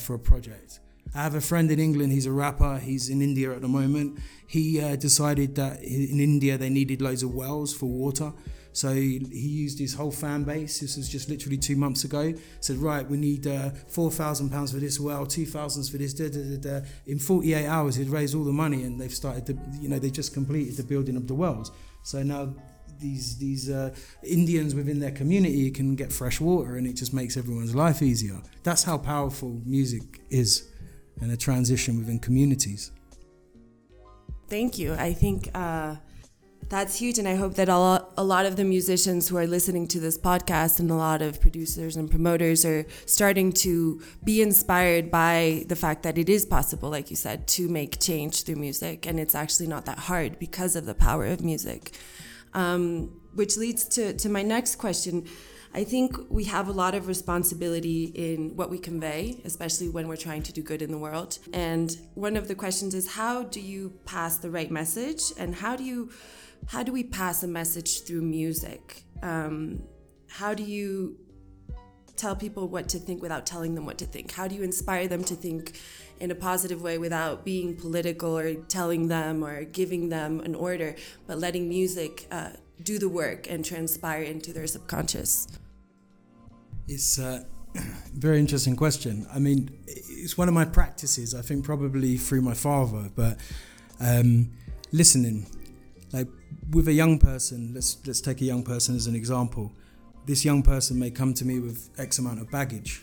for 0.00 0.14
a 0.14 0.18
project. 0.18 0.80
I 1.14 1.22
have 1.22 1.34
a 1.34 1.40
friend 1.40 1.70
in 1.70 1.78
England. 1.78 2.12
He's 2.12 2.26
a 2.26 2.32
rapper. 2.32 2.78
He's 2.78 3.08
in 3.08 3.22
India 3.22 3.52
at 3.52 3.62
the 3.62 3.68
moment. 3.68 4.18
He 4.46 4.80
uh, 4.80 4.96
decided 4.96 5.54
that 5.54 5.82
in 5.82 6.20
India 6.20 6.58
they 6.58 6.68
needed 6.68 7.00
loads 7.00 7.22
of 7.22 7.34
wells 7.34 7.72
for 7.74 7.86
water. 7.86 8.32
So 8.78 8.94
he, 8.94 9.18
he, 9.32 9.48
used 9.48 9.80
his 9.80 9.92
whole 9.92 10.12
fan 10.12 10.44
base. 10.44 10.78
This 10.78 10.96
was 10.96 11.08
just 11.08 11.28
literally 11.28 11.56
two 11.56 11.74
months 11.74 12.04
ago. 12.04 12.32
Said, 12.60 12.76
right, 12.76 13.04
we 13.04 13.16
need 13.16 13.44
uh, 13.44 13.70
four 13.88 14.08
thousand 14.08 14.50
pounds 14.50 14.70
for 14.70 14.78
this 14.78 15.00
well, 15.00 15.26
two 15.26 15.46
thousands 15.46 15.88
for 15.88 15.98
this. 15.98 16.14
Da, 16.14 16.28
da, 16.28 16.56
da, 16.58 16.86
In 17.04 17.18
48 17.18 17.66
hours, 17.66 17.96
he'd 17.96 18.08
raised 18.08 18.36
all 18.36 18.44
the 18.44 18.52
money, 18.52 18.84
and 18.84 19.00
they've 19.00 19.12
started. 19.12 19.46
The, 19.46 19.58
you 19.80 19.88
know, 19.88 19.98
they 19.98 20.10
just 20.10 20.32
completed 20.32 20.76
the 20.76 20.84
building 20.84 21.16
of 21.16 21.26
the 21.26 21.34
wells. 21.34 21.72
So 22.04 22.22
now 22.22 22.54
these 23.00 23.36
these 23.38 23.68
uh, 23.68 23.92
Indians 24.22 24.76
within 24.76 25.00
their 25.00 25.10
community 25.10 25.72
can 25.72 25.96
get 25.96 26.12
fresh 26.12 26.40
water, 26.40 26.76
and 26.76 26.86
it 26.86 26.92
just 26.92 27.12
makes 27.12 27.36
everyone's 27.36 27.74
life 27.74 28.00
easier. 28.00 28.40
That's 28.62 28.84
how 28.84 28.96
powerful 28.96 29.60
music 29.66 30.20
is, 30.30 30.68
and 31.20 31.32
a 31.32 31.36
transition 31.36 31.98
within 31.98 32.20
communities. 32.20 32.92
Thank 34.48 34.78
you. 34.78 34.94
I 34.94 35.14
think 35.14 35.50
uh, 35.52 35.96
that's 36.68 36.98
huge, 36.98 37.18
and 37.18 37.26
I 37.26 37.34
hope 37.34 37.54
that 37.54 37.68
a 37.68 37.78
lot, 37.78 38.46
of 38.46 38.56
the 38.56 38.64
musicians 38.64 39.28
who 39.28 39.36
are 39.38 39.46
listening 39.46 39.88
to 39.88 40.00
this 40.00 40.18
podcast 40.18 40.80
and 40.80 40.90
a 40.90 40.94
lot 40.94 41.22
of 41.22 41.40
producers 41.40 41.96
and 41.96 42.10
promoters 42.10 42.64
are 42.64 42.84
starting 43.06 43.52
to 43.52 44.02
be 44.22 44.42
inspired 44.42 45.10
by 45.10 45.64
the 45.68 45.76
fact 45.76 46.02
that 46.02 46.18
it 46.18 46.28
is 46.28 46.44
possible, 46.44 46.90
like 46.90 47.10
you 47.10 47.16
said, 47.16 47.48
to 47.48 47.68
make 47.68 48.00
change 48.00 48.42
through 48.42 48.56
music, 48.56 49.06
and 49.06 49.18
it's 49.18 49.34
actually 49.34 49.66
not 49.66 49.86
that 49.86 49.98
hard 49.98 50.38
because 50.38 50.76
of 50.76 50.84
the 50.84 50.94
power 50.94 51.26
of 51.26 51.42
music. 51.42 51.92
Um, 52.54 53.20
which 53.34 53.56
leads 53.56 53.84
to, 53.84 54.14
to 54.14 54.28
my 54.28 54.42
next 54.42 54.76
question. 54.76 55.26
I 55.74 55.84
think 55.84 56.16
we 56.30 56.44
have 56.44 56.68
a 56.68 56.72
lot 56.72 56.94
of 56.94 57.06
responsibility 57.06 58.04
in 58.14 58.56
what 58.56 58.70
we 58.70 58.78
convey, 58.78 59.40
especially 59.44 59.88
when 59.88 60.08
we're 60.08 60.16
trying 60.16 60.42
to 60.44 60.52
do 60.52 60.62
good 60.62 60.82
in 60.82 60.90
the 60.90 60.98
world. 60.98 61.38
And 61.52 61.94
one 62.14 62.36
of 62.36 62.48
the 62.48 62.54
questions 62.54 62.94
is 62.94 63.12
how 63.12 63.44
do 63.44 63.60
you 63.60 63.92
pass 64.06 64.38
the 64.38 64.50
right 64.50 64.70
message 64.70 65.22
and 65.38 65.54
how 65.54 65.76
do 65.76 65.84
you 65.84 66.10
how 66.66 66.82
do 66.82 66.92
we 66.92 67.04
pass 67.04 67.42
a 67.42 67.48
message 67.48 68.02
through 68.02 68.22
music? 68.22 69.02
Um, 69.22 69.82
how 70.28 70.54
do 70.54 70.62
you 70.62 71.16
tell 72.16 72.34
people 72.34 72.68
what 72.68 72.88
to 72.90 72.98
think 72.98 73.22
without 73.22 73.46
telling 73.46 73.74
them 73.74 73.86
what 73.86 73.98
to 73.98 74.04
think? 74.04 74.32
How 74.32 74.48
do 74.48 74.54
you 74.54 74.62
inspire 74.62 75.08
them 75.08 75.24
to 75.24 75.34
think 75.34 75.80
in 76.20 76.30
a 76.30 76.34
positive 76.34 76.82
way 76.82 76.98
without 76.98 77.44
being 77.44 77.76
political 77.76 78.36
or 78.36 78.54
telling 78.54 79.08
them 79.08 79.44
or 79.44 79.64
giving 79.64 80.08
them 80.08 80.40
an 80.40 80.54
order, 80.54 80.96
but 81.26 81.38
letting 81.38 81.68
music 81.68 82.26
uh, 82.30 82.50
do 82.82 82.98
the 82.98 83.08
work 83.08 83.48
and 83.48 83.64
transpire 83.64 84.22
into 84.22 84.52
their 84.52 84.66
subconscious? 84.66 85.46
It's 86.88 87.18
a 87.18 87.46
very 88.12 88.40
interesting 88.40 88.76
question. 88.76 89.26
I 89.32 89.38
mean, 89.38 89.70
it's 89.86 90.36
one 90.36 90.48
of 90.48 90.54
my 90.54 90.64
practices, 90.64 91.34
I 91.34 91.42
think 91.42 91.64
probably 91.64 92.16
through 92.16 92.42
my 92.42 92.54
father, 92.54 93.10
but 93.14 93.38
um, 94.00 94.50
listening. 94.92 95.46
Like 96.12 96.28
with 96.70 96.88
a 96.88 96.92
young 96.92 97.18
person, 97.18 97.72
let's 97.74 97.98
let's 98.06 98.20
take 98.20 98.40
a 98.40 98.44
young 98.44 98.62
person 98.62 98.96
as 98.96 99.06
an 99.06 99.14
example. 99.14 99.72
This 100.26 100.44
young 100.44 100.62
person 100.62 100.98
may 100.98 101.10
come 101.10 101.32
to 101.34 101.44
me 101.44 101.58
with 101.58 101.88
X 101.98 102.18
amount 102.18 102.40
of 102.40 102.50
baggage. 102.50 103.02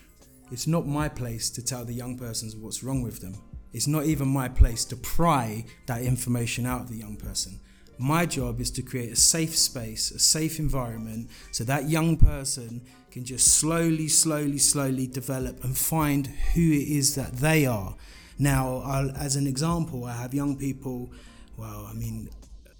It's 0.52 0.68
not 0.68 0.86
my 0.86 1.10
place 1.10 1.50
to 1.52 1.66
tell 1.66 1.84
the 1.84 1.94
young 1.94 2.18
persons 2.18 2.56
what's 2.56 2.84
wrong 2.84 3.02
with 3.02 3.20
them. 3.20 3.36
It's 3.74 3.88
not 3.88 4.06
even 4.06 4.28
my 4.28 4.48
place 4.48 4.86
to 4.86 4.96
pry 4.96 5.66
that 5.88 6.02
information 6.04 6.66
out 6.66 6.82
of 6.82 6.90
the 6.90 6.98
young 6.98 7.18
person. 7.18 7.60
My 7.98 8.26
job 8.26 8.62
is 8.62 8.72
to 8.72 8.82
create 8.82 9.12
a 9.12 9.16
safe 9.16 9.58
space, 9.58 10.12
a 10.12 10.20
safe 10.20 10.60
environment, 10.60 11.30
so 11.52 11.64
that 11.64 11.90
young 11.90 12.18
person 12.18 12.82
can 13.10 13.24
just 13.26 13.48
slowly, 13.48 14.08
slowly, 14.08 14.58
slowly 14.58 15.08
develop 15.08 15.64
and 15.64 15.78
find 15.78 16.28
who 16.54 16.62
it 16.62 16.88
is 16.88 17.16
that 17.16 17.38
they 17.38 17.66
are. 17.66 17.96
Now, 18.38 18.82
I'll, 18.86 19.12
as 19.12 19.36
an 19.36 19.48
example, 19.48 20.06
I 20.06 20.14
have 20.14 20.34
young 20.34 20.58
people. 20.58 21.10
Well, 21.58 21.88
I 21.90 21.94
mean, 21.94 22.30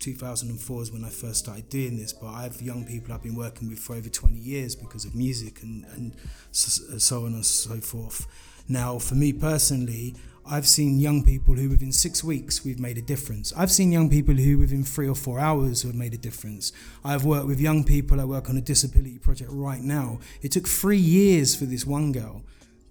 2004 0.06 0.82
is 0.84 0.92
when 0.92 1.04
I 1.04 1.10
first 1.10 1.40
started 1.40 1.68
doing 1.68 1.98
this, 1.98 2.14
but 2.14 2.28
I 2.28 2.44
have 2.44 2.62
young 2.62 2.86
people 2.86 3.12
I've 3.12 3.24
been 3.24 3.36
working 3.36 3.68
with 3.68 3.80
for 3.80 3.96
over 3.96 4.08
20 4.08 4.38
years 4.38 4.76
because 4.76 5.04
of 5.04 5.16
music 5.16 5.64
and, 5.64 5.84
and 5.96 6.16
so, 6.52 6.96
uh, 6.96 7.00
so 7.00 7.26
on 7.26 7.34
and 7.34 7.44
so 7.44 7.78
forth. 7.78 8.28
Now, 8.70 9.00
for 9.00 9.16
me 9.16 9.34
personally, 9.34 10.14
I've 10.46 10.68
seen 10.68 11.00
young 11.00 11.24
people 11.24 11.56
who 11.56 11.70
within 11.70 11.92
six 11.92 12.24
weeks 12.24 12.64
we've 12.64 12.80
made 12.80 13.00
a 13.00 13.02
difference. 13.02 13.52
I've 13.58 13.72
seen 13.72 13.92
young 13.92 14.12
people 14.12 14.36
who 14.36 14.60
within 14.60 14.84
three 14.84 15.10
or 15.10 15.16
four 15.16 15.40
hours 15.40 15.82
have 15.82 15.96
made 15.96 16.14
a 16.14 16.20
difference. 16.20 16.72
I've 17.04 17.26
worked 17.26 17.48
with 17.48 17.60
young 17.60 17.84
people, 17.84 18.22
I 18.22 18.26
work 18.26 18.48
on 18.48 18.58
a 18.58 18.62
disability 18.62 19.18
project 19.18 19.50
right 19.52 19.82
now. 19.82 20.20
It 20.44 20.52
took 20.52 20.68
three 20.68 21.00
years 21.00 21.56
for 21.56 21.66
this 21.66 21.84
one 21.84 22.12
girl 22.12 22.44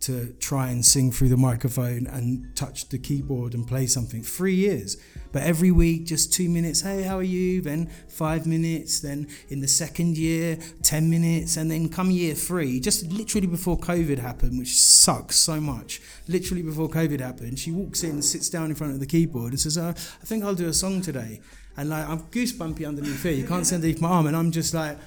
to 0.04 0.34
try 0.38 0.68
and 0.68 0.84
sing 0.84 1.10
through 1.10 1.30
the 1.30 1.36
microphone 1.36 2.06
and 2.06 2.54
touch 2.54 2.88
the 2.90 2.98
keyboard 2.98 3.54
and 3.54 3.66
play 3.66 3.86
something. 3.86 4.22
Three 4.22 4.54
years. 4.54 4.98
But 5.32 5.42
every 5.42 5.70
week, 5.70 6.04
just 6.04 6.32
two 6.32 6.48
minutes, 6.48 6.82
hey, 6.82 7.02
how 7.02 7.16
are 7.16 7.22
you? 7.22 7.60
Then 7.60 7.90
five 8.08 8.46
minutes. 8.46 9.00
Then 9.00 9.28
in 9.48 9.60
the 9.60 9.68
second 9.68 10.18
year, 10.18 10.58
10 10.82 11.08
minutes. 11.08 11.56
And 11.56 11.70
then 11.70 11.88
come 11.88 12.10
year 12.10 12.34
three, 12.34 12.80
just 12.80 13.10
literally 13.10 13.46
before 13.46 13.78
COVID 13.78 14.18
happened, 14.18 14.58
which 14.58 14.78
sucks 14.78 15.36
so 15.36 15.60
much. 15.60 16.02
Literally 16.28 16.62
before 16.62 16.88
COVID 16.88 17.20
happened, 17.20 17.58
she 17.58 17.70
walks 17.70 18.04
in, 18.04 18.20
sits 18.20 18.50
down 18.50 18.66
in 18.66 18.74
front 18.74 18.92
of 18.92 19.00
the 19.00 19.06
keyboard 19.06 19.52
and 19.52 19.60
says, 19.60 19.78
uh, 19.78 19.94
I 19.96 20.24
think 20.26 20.44
I'll 20.44 20.54
do 20.54 20.68
a 20.68 20.74
song 20.74 21.00
today. 21.00 21.40
And 21.76 21.88
like, 21.88 22.06
I'm 22.08 22.20
goosebumpy 22.24 22.86
underneath 22.86 23.22
here. 23.22 23.32
You 23.32 23.46
can't 23.46 23.66
see 23.66 23.74
underneath 23.74 24.00
my 24.02 24.08
arm. 24.08 24.26
And 24.26 24.36
I'm 24.36 24.50
just 24.50 24.74
like, 24.74 24.98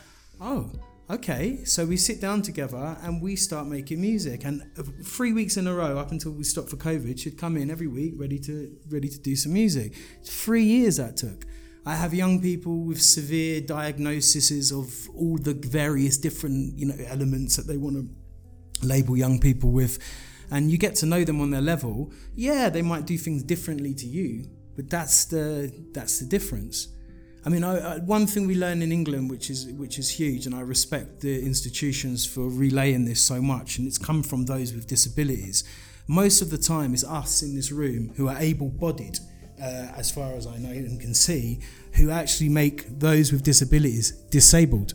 oh, 0.42 0.72
okay, 1.10 1.64
so 1.64 1.86
we 1.86 1.98
sit 1.98 2.20
down 2.20 2.42
together 2.42 2.98
and 3.02 3.22
we 3.22 3.36
start 3.36 3.68
making 3.68 4.02
music. 4.02 4.44
And 4.46 4.64
three 5.04 5.34
weeks 5.34 5.58
in 5.58 5.68
a 5.68 5.74
row, 5.74 5.98
up 5.98 6.12
until 6.12 6.32
we 6.32 6.44
stopped 6.44 6.70
for 6.70 6.78
COVID, 6.78 7.20
she'd 7.20 7.38
come 7.38 7.58
in 7.58 7.72
every 7.72 7.88
week 7.88 8.14
ready 8.18 8.40
to 8.40 8.76
ready 8.90 9.10
to 9.10 9.20
do 9.20 9.36
some 9.36 9.54
music. 9.54 9.94
Three 10.24 10.64
years 10.64 10.98
that 10.98 11.18
took. 11.18 11.46
I 11.86 11.96
have 11.96 12.14
young 12.14 12.42
people 12.42 12.80
with 12.84 13.02
severe 13.02 13.62
diagnoses 13.62 14.72
of 14.72 15.10
all 15.16 15.38
the 15.38 15.54
various 15.54 16.18
different 16.18 16.78
you 16.78 16.86
know 16.86 16.96
elements 17.06 17.56
that 17.56 17.68
they 17.68 17.78
want 17.78 17.96
to 17.96 18.86
label 18.86 19.16
young 19.16 19.40
people 19.40 19.72
with, 19.72 19.98
and 20.52 20.70
you 20.70 20.78
get 20.78 20.96
to 20.96 21.06
know 21.06 21.24
them 21.24 21.40
on 21.40 21.52
their 21.52 21.62
level. 21.62 22.12
Yeah, 22.36 22.70
they 22.70 22.82
might 22.82 23.06
do 23.06 23.18
things 23.18 23.44
differently 23.44 23.94
to 23.96 24.06
you, 24.06 24.50
but 24.76 24.90
that's 24.90 25.26
the 25.26 25.72
that's 25.94 26.20
the 26.20 26.26
difference. 26.26 26.90
I 27.48 27.50
mean, 27.50 27.64
I, 27.64 27.96
I, 27.96 27.98
one 28.00 28.28
thing 28.28 28.46
we 28.46 28.56
learn 28.56 28.82
in 28.82 28.92
England, 28.92 29.30
which 29.30 29.50
is 29.50 29.68
which 29.68 29.98
is 30.00 30.10
huge, 30.10 30.46
and 30.48 30.54
I 30.54 30.60
respect 30.60 31.22
the 31.22 31.42
institutions 31.46 32.26
for 32.26 32.50
relaying 32.50 33.06
this 33.06 33.22
so 33.22 33.42
much, 33.42 33.78
and 33.78 33.88
it's 33.88 33.98
come 33.98 34.22
from 34.22 34.48
those 34.48 34.74
with 34.74 34.86
disabilities. 34.86 35.64
Most 36.08 36.42
of 36.42 36.50
the 36.50 36.58
time, 36.58 36.94
is 36.94 37.06
us 37.06 37.42
in 37.44 37.56
this 37.56 37.72
room 37.72 38.12
who 38.18 38.28
are 38.28 38.38
able-bodied, 38.38 39.20
uh, 39.62 39.88
as 39.96 40.12
far 40.12 40.34
as 40.34 40.46
I 40.46 40.58
know 40.58 40.72
and 40.72 41.00
can 41.00 41.14
see, 41.14 41.62
who 41.94 42.10
actually 42.10 42.50
make 42.50 43.00
those 43.00 43.32
with 43.32 43.44
disabilities 43.44 44.12
disabled, 44.30 44.94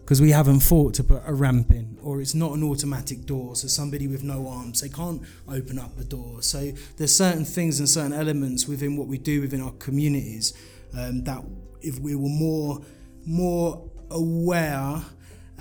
because 0.00 0.20
we 0.20 0.32
haven't 0.32 0.58
thought 0.58 0.94
to 0.94 1.04
put 1.04 1.22
a 1.24 1.32
ramp 1.32 1.70
in, 1.70 1.96
or 2.02 2.20
it's 2.20 2.34
not 2.34 2.50
an 2.56 2.64
automatic 2.64 3.26
door, 3.26 3.54
so 3.54 3.68
somebody 3.68 4.08
with 4.08 4.24
no 4.24 4.48
arms 4.48 4.80
they 4.80 4.88
can't 4.88 5.22
open 5.48 5.78
up 5.78 5.96
the 5.96 6.04
door. 6.04 6.42
So 6.42 6.72
there's 6.96 7.14
certain 7.14 7.44
things 7.44 7.78
and 7.78 7.88
certain 7.88 8.12
elements 8.12 8.66
within 8.66 8.96
what 8.96 9.06
we 9.06 9.18
do 9.18 9.40
within 9.40 9.60
our 9.60 9.76
communities 9.78 10.52
um, 10.98 11.22
that 11.22 11.44
if 11.82 11.98
we 11.98 12.14
were 12.14 12.28
more 12.28 12.80
more 13.24 13.90
aware, 14.10 15.02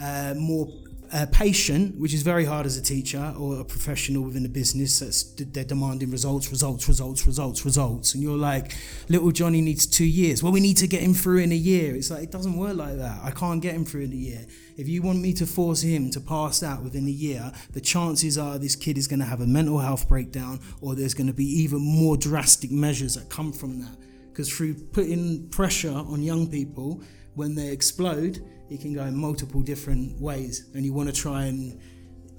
uh, 0.02 0.34
more 0.36 0.68
uh, 1.14 1.26
patient, 1.32 2.00
which 2.00 2.14
is 2.14 2.22
very 2.22 2.46
hard 2.46 2.66
as 2.66 2.78
a 2.78 2.82
teacher 2.82 3.34
or 3.38 3.60
a 3.60 3.66
professional 3.66 4.24
within 4.24 4.46
a 4.46 4.50
business 4.50 5.00
that's 5.00 5.24
they're 5.24 5.66
demanding 5.66 6.10
results, 6.10 6.50
results, 6.50 6.88
results, 6.88 7.28
results, 7.28 7.66
results, 7.66 8.14
and 8.14 8.24
you're 8.24 8.38
like, 8.38 8.74
little 9.10 9.32
Johnny 9.32 9.60
needs 9.60 9.86
two 9.86 10.06
years. 10.06 10.42
Well, 10.42 10.54
we 10.54 10.62
need 10.62 10.78
to 10.78 10.88
get 10.88 11.02
him 11.02 11.14
through 11.14 11.40
in 11.40 11.52
a 11.52 11.56
year. 11.56 11.96
It's 11.96 12.10
like 12.10 12.24
it 12.24 12.32
doesn't 12.32 12.56
work 12.56 12.78
like 12.78 12.98
that. 12.98 13.20
I 13.24 13.32
can't 13.32 13.62
get 13.62 13.76
him 13.76 13.84
through 13.84 14.04
in 14.04 14.14
a 14.14 14.16
year. 14.16 14.46
If 14.78 14.88
you 14.88 15.02
want 15.02 15.20
me 15.20 15.34
to 15.34 15.46
force 15.46 15.82
him 15.82 16.10
to 16.12 16.22
pass 16.22 16.64
out 16.64 16.82
within 16.82 17.06
a 17.08 17.12
year, 17.12 17.52
the 17.74 17.82
chances 17.82 18.38
are 18.38 18.58
this 18.58 18.76
kid 18.76 18.98
is 18.98 19.08
going 19.08 19.20
to 19.20 19.26
have 19.26 19.42
a 19.42 19.48
mental 19.48 19.80
health 19.80 20.08
breakdown, 20.08 20.62
or 20.80 20.96
there's 20.96 21.14
going 21.14 21.28
to 21.28 21.34
be 21.34 21.46
even 21.46 21.80
more 21.82 22.16
drastic 22.16 22.72
measures 22.72 23.16
that 23.16 23.30
come 23.30 23.52
from 23.52 23.82
that. 23.82 23.98
Because 24.42 24.58
through 24.58 24.74
putting 24.74 25.48
pressure 25.50 25.94
on 25.94 26.24
young 26.24 26.50
people, 26.50 27.04
when 27.36 27.54
they 27.54 27.68
explode, 27.68 28.44
it 28.72 28.82
can 28.82 28.92
go 28.92 29.04
in 29.04 29.16
multiple 29.16 29.62
different 29.62 30.20
ways, 30.20 30.68
and 30.74 30.84
you 30.84 30.94
want 30.94 31.10
to 31.10 31.16
try 31.16 31.44
and 31.44 31.80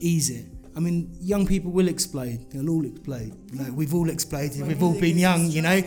ease 0.01 0.29
it. 0.29 0.47
I 0.75 0.81
mean, 0.81 1.17
young 1.21 1.47
people 1.47 1.71
will 1.71 1.87
explode. 1.87 2.51
They'll 2.51 2.71
all 2.71 2.85
explode. 2.85 3.33
You 3.53 3.61
know, 3.61 3.73
we've 3.73 3.95
all 3.95 4.11
exploded. 4.11 4.67
We've 4.67 4.83
all 4.83 4.99
been 4.99 5.17
young. 5.17 5.47
You 5.47 5.63
know, 5.63 5.81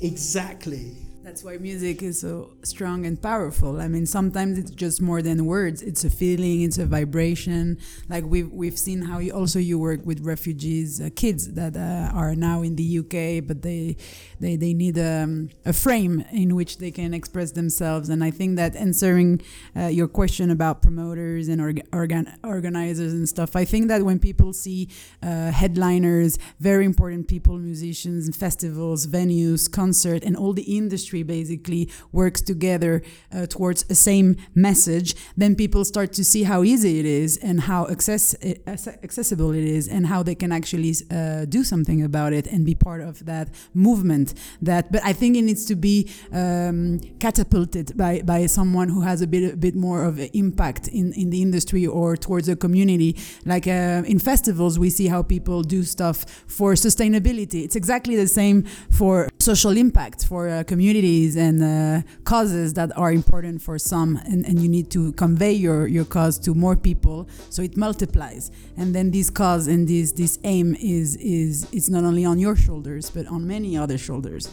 exactly. 0.00 1.05
That's 1.36 1.44
why 1.44 1.58
music 1.58 2.02
is 2.02 2.22
so 2.22 2.52
strong 2.62 3.04
and 3.04 3.20
powerful. 3.20 3.78
I 3.78 3.88
mean, 3.88 4.06
sometimes 4.06 4.56
it's 4.56 4.70
just 4.70 5.02
more 5.02 5.20
than 5.20 5.44
words. 5.44 5.82
It's 5.82 6.02
a 6.02 6.08
feeling, 6.08 6.62
it's 6.62 6.78
a 6.78 6.86
vibration. 6.86 7.76
Like 8.08 8.24
we've 8.24 8.50
we've 8.50 8.78
seen 8.78 9.02
how 9.02 9.18
you 9.18 9.32
also 9.32 9.58
you 9.58 9.78
work 9.78 10.00
with 10.06 10.20
refugees, 10.24 10.98
uh, 10.98 11.10
kids 11.14 11.52
that 11.52 11.76
uh, 11.76 12.16
are 12.16 12.34
now 12.34 12.62
in 12.62 12.76
the 12.76 13.00
UK, 13.00 13.46
but 13.46 13.60
they 13.60 13.98
they 14.40 14.56
they 14.56 14.72
need 14.72 14.98
um, 14.98 15.50
a 15.66 15.74
frame 15.74 16.24
in 16.32 16.54
which 16.54 16.78
they 16.78 16.90
can 16.90 17.12
express 17.12 17.52
themselves. 17.52 18.08
And 18.08 18.24
I 18.24 18.30
think 18.30 18.56
that 18.56 18.74
answering 18.74 19.42
uh, 19.76 19.88
your 19.88 20.08
question 20.08 20.50
about 20.50 20.80
promoters 20.80 21.48
and 21.48 21.60
orga 21.60 21.82
organ 21.92 22.32
organizers 22.44 23.12
and 23.12 23.28
stuff, 23.28 23.54
I 23.56 23.66
think 23.66 23.88
that 23.88 24.04
when 24.04 24.18
people 24.18 24.54
see 24.54 24.88
uh, 25.22 25.50
headliners, 25.50 26.38
very 26.60 26.86
important 26.86 27.28
people, 27.28 27.58
musicians, 27.58 28.34
festivals, 28.34 29.06
venues, 29.06 29.70
concert, 29.70 30.24
and 30.24 30.34
all 30.34 30.54
the 30.54 30.78
industry 30.78 31.25
basically 31.26 31.90
works 32.12 32.40
together 32.40 33.02
uh, 33.32 33.46
towards 33.46 33.84
a 33.90 33.94
same 33.94 34.36
message, 34.54 35.14
then 35.36 35.54
people 35.54 35.84
start 35.84 36.12
to 36.14 36.24
see 36.24 36.44
how 36.44 36.62
easy 36.62 36.98
it 36.98 37.06
is 37.06 37.36
and 37.38 37.62
how 37.62 37.86
access, 37.88 38.34
accessible 38.66 39.52
it 39.52 39.64
is 39.64 39.88
and 39.88 40.06
how 40.06 40.22
they 40.22 40.34
can 40.34 40.52
actually 40.52 40.94
uh, 41.10 41.44
do 41.46 41.64
something 41.64 42.02
about 42.02 42.32
it 42.32 42.46
and 42.46 42.64
be 42.64 42.74
part 42.74 43.00
of 43.00 43.24
that 43.26 43.48
movement. 43.74 44.34
That, 44.62 44.92
but 44.92 45.02
I 45.04 45.12
think 45.12 45.36
it 45.36 45.42
needs 45.42 45.64
to 45.66 45.76
be 45.76 46.10
um, 46.32 47.00
catapulted 47.18 47.96
by, 47.96 48.22
by 48.22 48.46
someone 48.46 48.88
who 48.88 49.00
has 49.02 49.22
a 49.22 49.26
bit 49.26 49.54
a 49.54 49.56
bit 49.56 49.74
more 49.74 50.04
of 50.04 50.18
an 50.18 50.30
impact 50.32 50.88
in, 50.88 51.12
in 51.14 51.30
the 51.30 51.42
industry 51.42 51.86
or 51.86 52.16
towards 52.16 52.48
a 52.48 52.56
community. 52.56 53.16
Like 53.44 53.66
uh, 53.66 54.02
in 54.06 54.18
festivals, 54.18 54.78
we 54.78 54.90
see 54.90 55.06
how 55.06 55.22
people 55.22 55.62
do 55.62 55.82
stuff 55.82 56.24
for 56.46 56.74
sustainability. 56.74 57.64
It's 57.64 57.76
exactly 57.76 58.16
the 58.16 58.28
same 58.28 58.62
for 58.90 59.28
social 59.46 59.76
impact 59.76 60.26
for 60.26 60.48
uh, 60.48 60.64
communities 60.64 61.36
and 61.36 61.62
uh, 61.62 62.02
causes 62.24 62.74
that 62.74 62.90
are 62.98 63.12
important 63.12 63.62
for 63.62 63.78
some, 63.78 64.16
and, 64.24 64.44
and 64.44 64.58
you 64.58 64.68
need 64.68 64.90
to 64.90 65.12
convey 65.12 65.52
your, 65.52 65.86
your 65.86 66.04
cause 66.04 66.36
to 66.40 66.52
more 66.52 66.74
people 66.74 67.28
so 67.48 67.62
it 67.62 67.76
multiplies. 67.76 68.50
And 68.76 68.92
then 68.92 69.12
this 69.12 69.30
cause 69.30 69.68
and 69.68 69.86
this 69.86 70.10
this 70.12 70.38
aim 70.42 70.74
is 70.98 71.16
is 71.16 71.66
it's 71.72 71.88
not 71.88 72.02
only 72.02 72.24
on 72.24 72.38
your 72.38 72.56
shoulders 72.56 73.04
but 73.16 73.24
on 73.28 73.46
many 73.46 73.78
other 73.82 73.98
shoulders. 73.98 74.44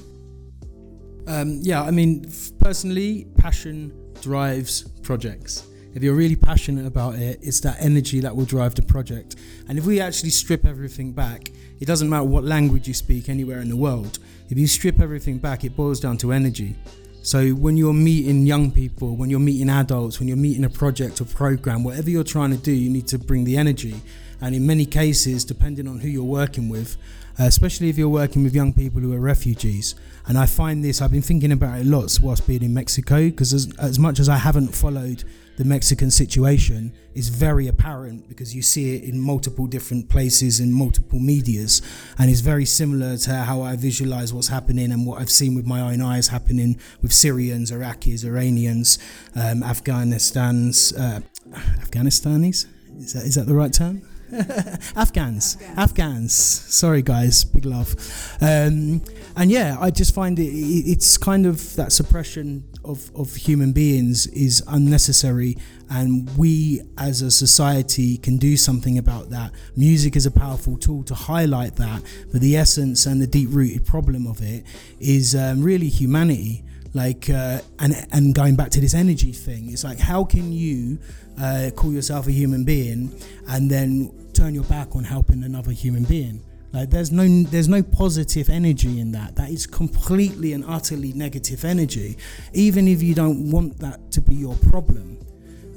Um, 1.26 1.60
yeah, 1.62 1.82
I 1.82 1.92
mean, 1.92 2.30
personally, 2.60 3.26
passion 3.38 3.76
drives 4.22 4.84
projects. 5.02 5.66
If 5.96 6.04
you're 6.04 6.20
really 6.24 6.36
passionate 6.36 6.86
about 6.86 7.16
it, 7.16 7.40
it's 7.42 7.62
that 7.62 7.78
energy 7.80 8.20
that 8.20 8.36
will 8.36 8.46
drive 8.46 8.74
the 8.76 8.82
project. 8.82 9.36
And 9.68 9.78
if 9.78 9.86
we 9.86 10.02
actually 10.02 10.32
strip 10.32 10.66
everything 10.66 11.14
back, 11.14 11.52
it 11.80 11.86
doesn't 11.86 12.10
matter 12.10 12.24
what 12.24 12.44
language 12.44 12.88
you 12.88 12.94
speak 12.94 13.30
anywhere 13.30 13.60
in 13.60 13.70
the 13.70 13.78
world. 13.88 14.20
If 14.54 14.60
you 14.60 14.68
strip 14.68 15.02
everything 15.02 15.40
back, 15.40 15.64
it 15.64 15.76
boils 15.76 16.00
down 16.00 16.18
to 16.18 16.32
energy. 16.32 16.76
So 17.24 17.54
when 17.54 17.76
you're 17.76 17.92
meeting 17.92 18.46
young 18.46 18.70
people, 18.70 19.16
when 19.16 19.32
you're 19.32 19.40
meeting 19.40 19.68
adults, 19.68 20.20
when 20.20 20.28
you're 20.28 20.38
meeting 20.38 20.64
a 20.64 20.70
project 20.70 21.20
or 21.22 21.26
program, 21.26 21.84
whatever 21.84 22.12
you're 22.12 22.24
trying 22.24 22.52
to 22.52 22.58
do, 22.58 22.72
you 22.72 22.92
need 22.92 23.08
to 23.08 23.18
bring 23.18 23.46
the 23.46 23.58
energy. 23.58 23.96
And 24.42 24.54
in 24.54 24.68
many 24.68 24.86
cases, 24.86 25.44
depending 25.44 25.88
on 25.88 26.02
who 26.02 26.08
you're 26.08 26.24
working 26.24 26.70
with, 26.70 26.98
uh, 27.40 27.46
especially 27.46 27.90
if 27.90 27.98
you're 27.98 28.08
working 28.10 28.44
with 28.44 28.54
young 28.54 28.74
people 28.74 29.02
who 29.02 29.12
are 29.14 29.20
refugees, 29.20 29.96
and 30.28 30.38
I 30.38 30.46
find 30.46 30.84
this, 30.84 31.02
I've 31.02 31.10
been 31.10 31.24
thinking 31.24 31.52
about 31.52 31.80
it 31.80 31.88
lots 31.88 32.20
whilst 32.20 32.46
being 32.46 32.62
in 32.62 32.76
Mexico, 32.76 33.32
because 33.32 33.54
as, 33.54 33.74
as 33.80 33.98
much 33.98 34.20
as 34.20 34.30
I 34.30 34.38
haven't 34.38 34.76
followed 34.76 35.24
the 35.58 35.66
Mexican 35.66 36.12
situation, 36.12 36.94
is 37.14 37.30
very 37.30 37.68
apparent 37.68 38.28
because 38.28 38.56
you 38.56 38.62
see 38.62 38.96
it 38.96 39.04
in 39.04 39.20
multiple 39.20 39.68
different 39.68 40.10
places 40.10 40.60
in 40.60 40.72
multiple 40.74 41.20
medias, 41.20 41.82
and 42.18 42.30
it's 42.30 42.40
very 42.42 42.66
similar 42.66 43.18
to 43.18 43.34
how 43.36 43.62
I 43.62 43.76
visualize 43.76 44.34
what's 44.34 44.48
happening 44.48 44.92
and 44.92 45.06
what 45.06 45.22
I've 45.22 45.30
seen 45.30 45.56
with 45.56 45.66
my 45.66 45.82
own 45.82 46.02
eyes 46.02 46.28
happening 46.28 46.80
with 47.02 47.14
Syrians, 47.14 47.72
Iraqis, 47.72 48.26
Iranians, 48.26 49.00
um, 49.36 49.62
Afghanistan's, 49.64 50.94
uh, 50.94 51.20
Afghanistanis. 51.52 52.66
Is 52.98 53.14
that, 53.14 53.24
is 53.24 53.36
that 53.36 53.48
the 53.48 53.56
right 53.56 53.74
term? 53.74 54.02
Afghans, 54.96 55.58
Afghans. 55.78 56.34
Sorry, 56.34 57.02
guys, 57.02 57.44
big 57.44 57.66
love. 57.66 57.96
Um, 58.42 59.04
and 59.36 59.52
yeah, 59.52 59.78
I 59.80 59.92
just 59.92 60.16
find 60.16 60.40
it, 60.40 60.46
it's 60.46 61.18
kind 61.18 61.46
of 61.46 61.76
that 61.76 61.92
suppression 61.92 62.64
of, 62.84 63.12
of 63.16 63.36
human 63.36 63.74
beings 63.74 64.26
is 64.28 64.64
unnecessary, 64.68 65.58
and 65.90 66.36
we 66.38 66.82
as 66.98 67.22
a 67.22 67.30
society 67.30 68.18
can 68.18 68.38
do 68.38 68.58
something 68.58 68.98
about 68.98 69.30
that. 69.30 69.52
Music 69.76 70.16
is 70.16 70.26
a 70.26 70.32
powerful 70.32 70.78
tool 70.78 71.04
to 71.04 71.14
highlight 71.14 71.76
that, 71.76 72.02
but 72.32 72.42
the 72.42 72.58
essence 72.58 73.06
and 73.06 73.22
the 73.22 73.28
deep 73.28 73.50
rooted 73.52 73.86
problem 73.86 74.26
of 74.26 74.42
it 74.42 74.66
is 75.00 75.36
um, 75.36 75.62
really 75.62 75.90
humanity. 75.90 76.64
Like, 76.96 77.28
uh, 77.30 77.60
and 77.80 78.08
and 78.12 78.36
going 78.36 78.56
back 78.56 78.70
to 78.72 78.80
this 78.80 78.94
energy 78.94 79.32
thing, 79.32 79.72
it's 79.72 79.84
like, 79.84 79.98
how 79.98 80.24
can 80.24 80.52
you 80.52 81.00
uh, 81.42 81.72
call 81.76 81.92
yourself 81.92 82.28
a 82.28 82.32
human 82.32 82.64
being 82.64 83.20
and 83.48 83.70
then 83.70 84.12
turn 84.34 84.54
your 84.54 84.64
back 84.66 84.96
on 84.96 85.04
helping 85.04 85.44
another 85.44 85.72
human 85.72 86.04
being. 86.04 86.44
Like 86.74 86.90
there's 86.90 87.12
no 87.12 87.28
there's 87.44 87.68
no 87.68 87.84
positive 87.84 88.50
energy 88.50 89.00
in 89.00 89.12
that. 89.12 89.36
That 89.36 89.52
is 89.52 89.68
completely 89.68 90.54
and 90.54 90.66
utterly 90.68 91.14
negative 91.14 91.64
energy. 91.64 92.18
Even 92.54 92.88
if 92.88 93.04
you 93.04 93.14
don't 93.14 93.52
want 93.52 93.78
that 93.80 94.12
to 94.12 94.22
be 94.22 94.36
your 94.36 94.56
problem. 94.56 95.20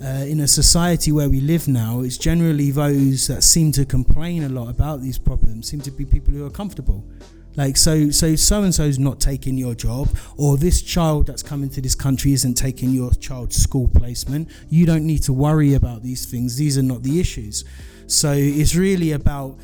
Uh, 0.02 0.26
in 0.28 0.40
a 0.40 0.48
society 0.48 1.10
where 1.10 1.28
we 1.28 1.40
live 1.40 1.68
now, 1.68 2.00
it's 2.00 2.18
generally 2.18 2.70
those 2.70 3.26
that 3.28 3.42
seem 3.42 3.72
to 3.72 3.84
complain 3.86 4.42
a 4.42 4.48
lot 4.48 4.68
about 4.68 5.00
these 5.00 5.16
problems 5.16 5.68
seem 5.68 5.80
to 5.80 5.90
be 5.90 6.04
people 6.04 6.34
who 6.34 6.44
are 6.44 6.50
comfortable. 6.50 7.02
Like 7.56 7.78
so, 7.78 8.10
so 8.10 8.36
so 8.36 8.62
and 8.62 8.74
so's 8.74 8.98
not 8.98 9.20
taking 9.20 9.56
your 9.56 9.74
job, 9.74 10.10
or 10.36 10.58
this 10.58 10.82
child 10.82 11.26
that's 11.26 11.42
coming 11.42 11.70
to 11.70 11.80
this 11.80 11.94
country 11.94 12.34
isn't 12.34 12.54
taking 12.54 12.90
your 12.90 13.10
child's 13.12 13.56
school 13.56 13.88
placement. 13.88 14.50
You 14.68 14.84
don't 14.84 15.06
need 15.06 15.22
to 15.22 15.32
worry 15.32 15.72
about 15.72 16.02
these 16.02 16.26
things. 16.26 16.56
These 16.56 16.76
are 16.76 16.82
not 16.82 17.02
the 17.02 17.18
issues. 17.18 17.64
So 18.06 18.32
it's 18.32 18.74
really 18.74 19.12
about 19.12 19.58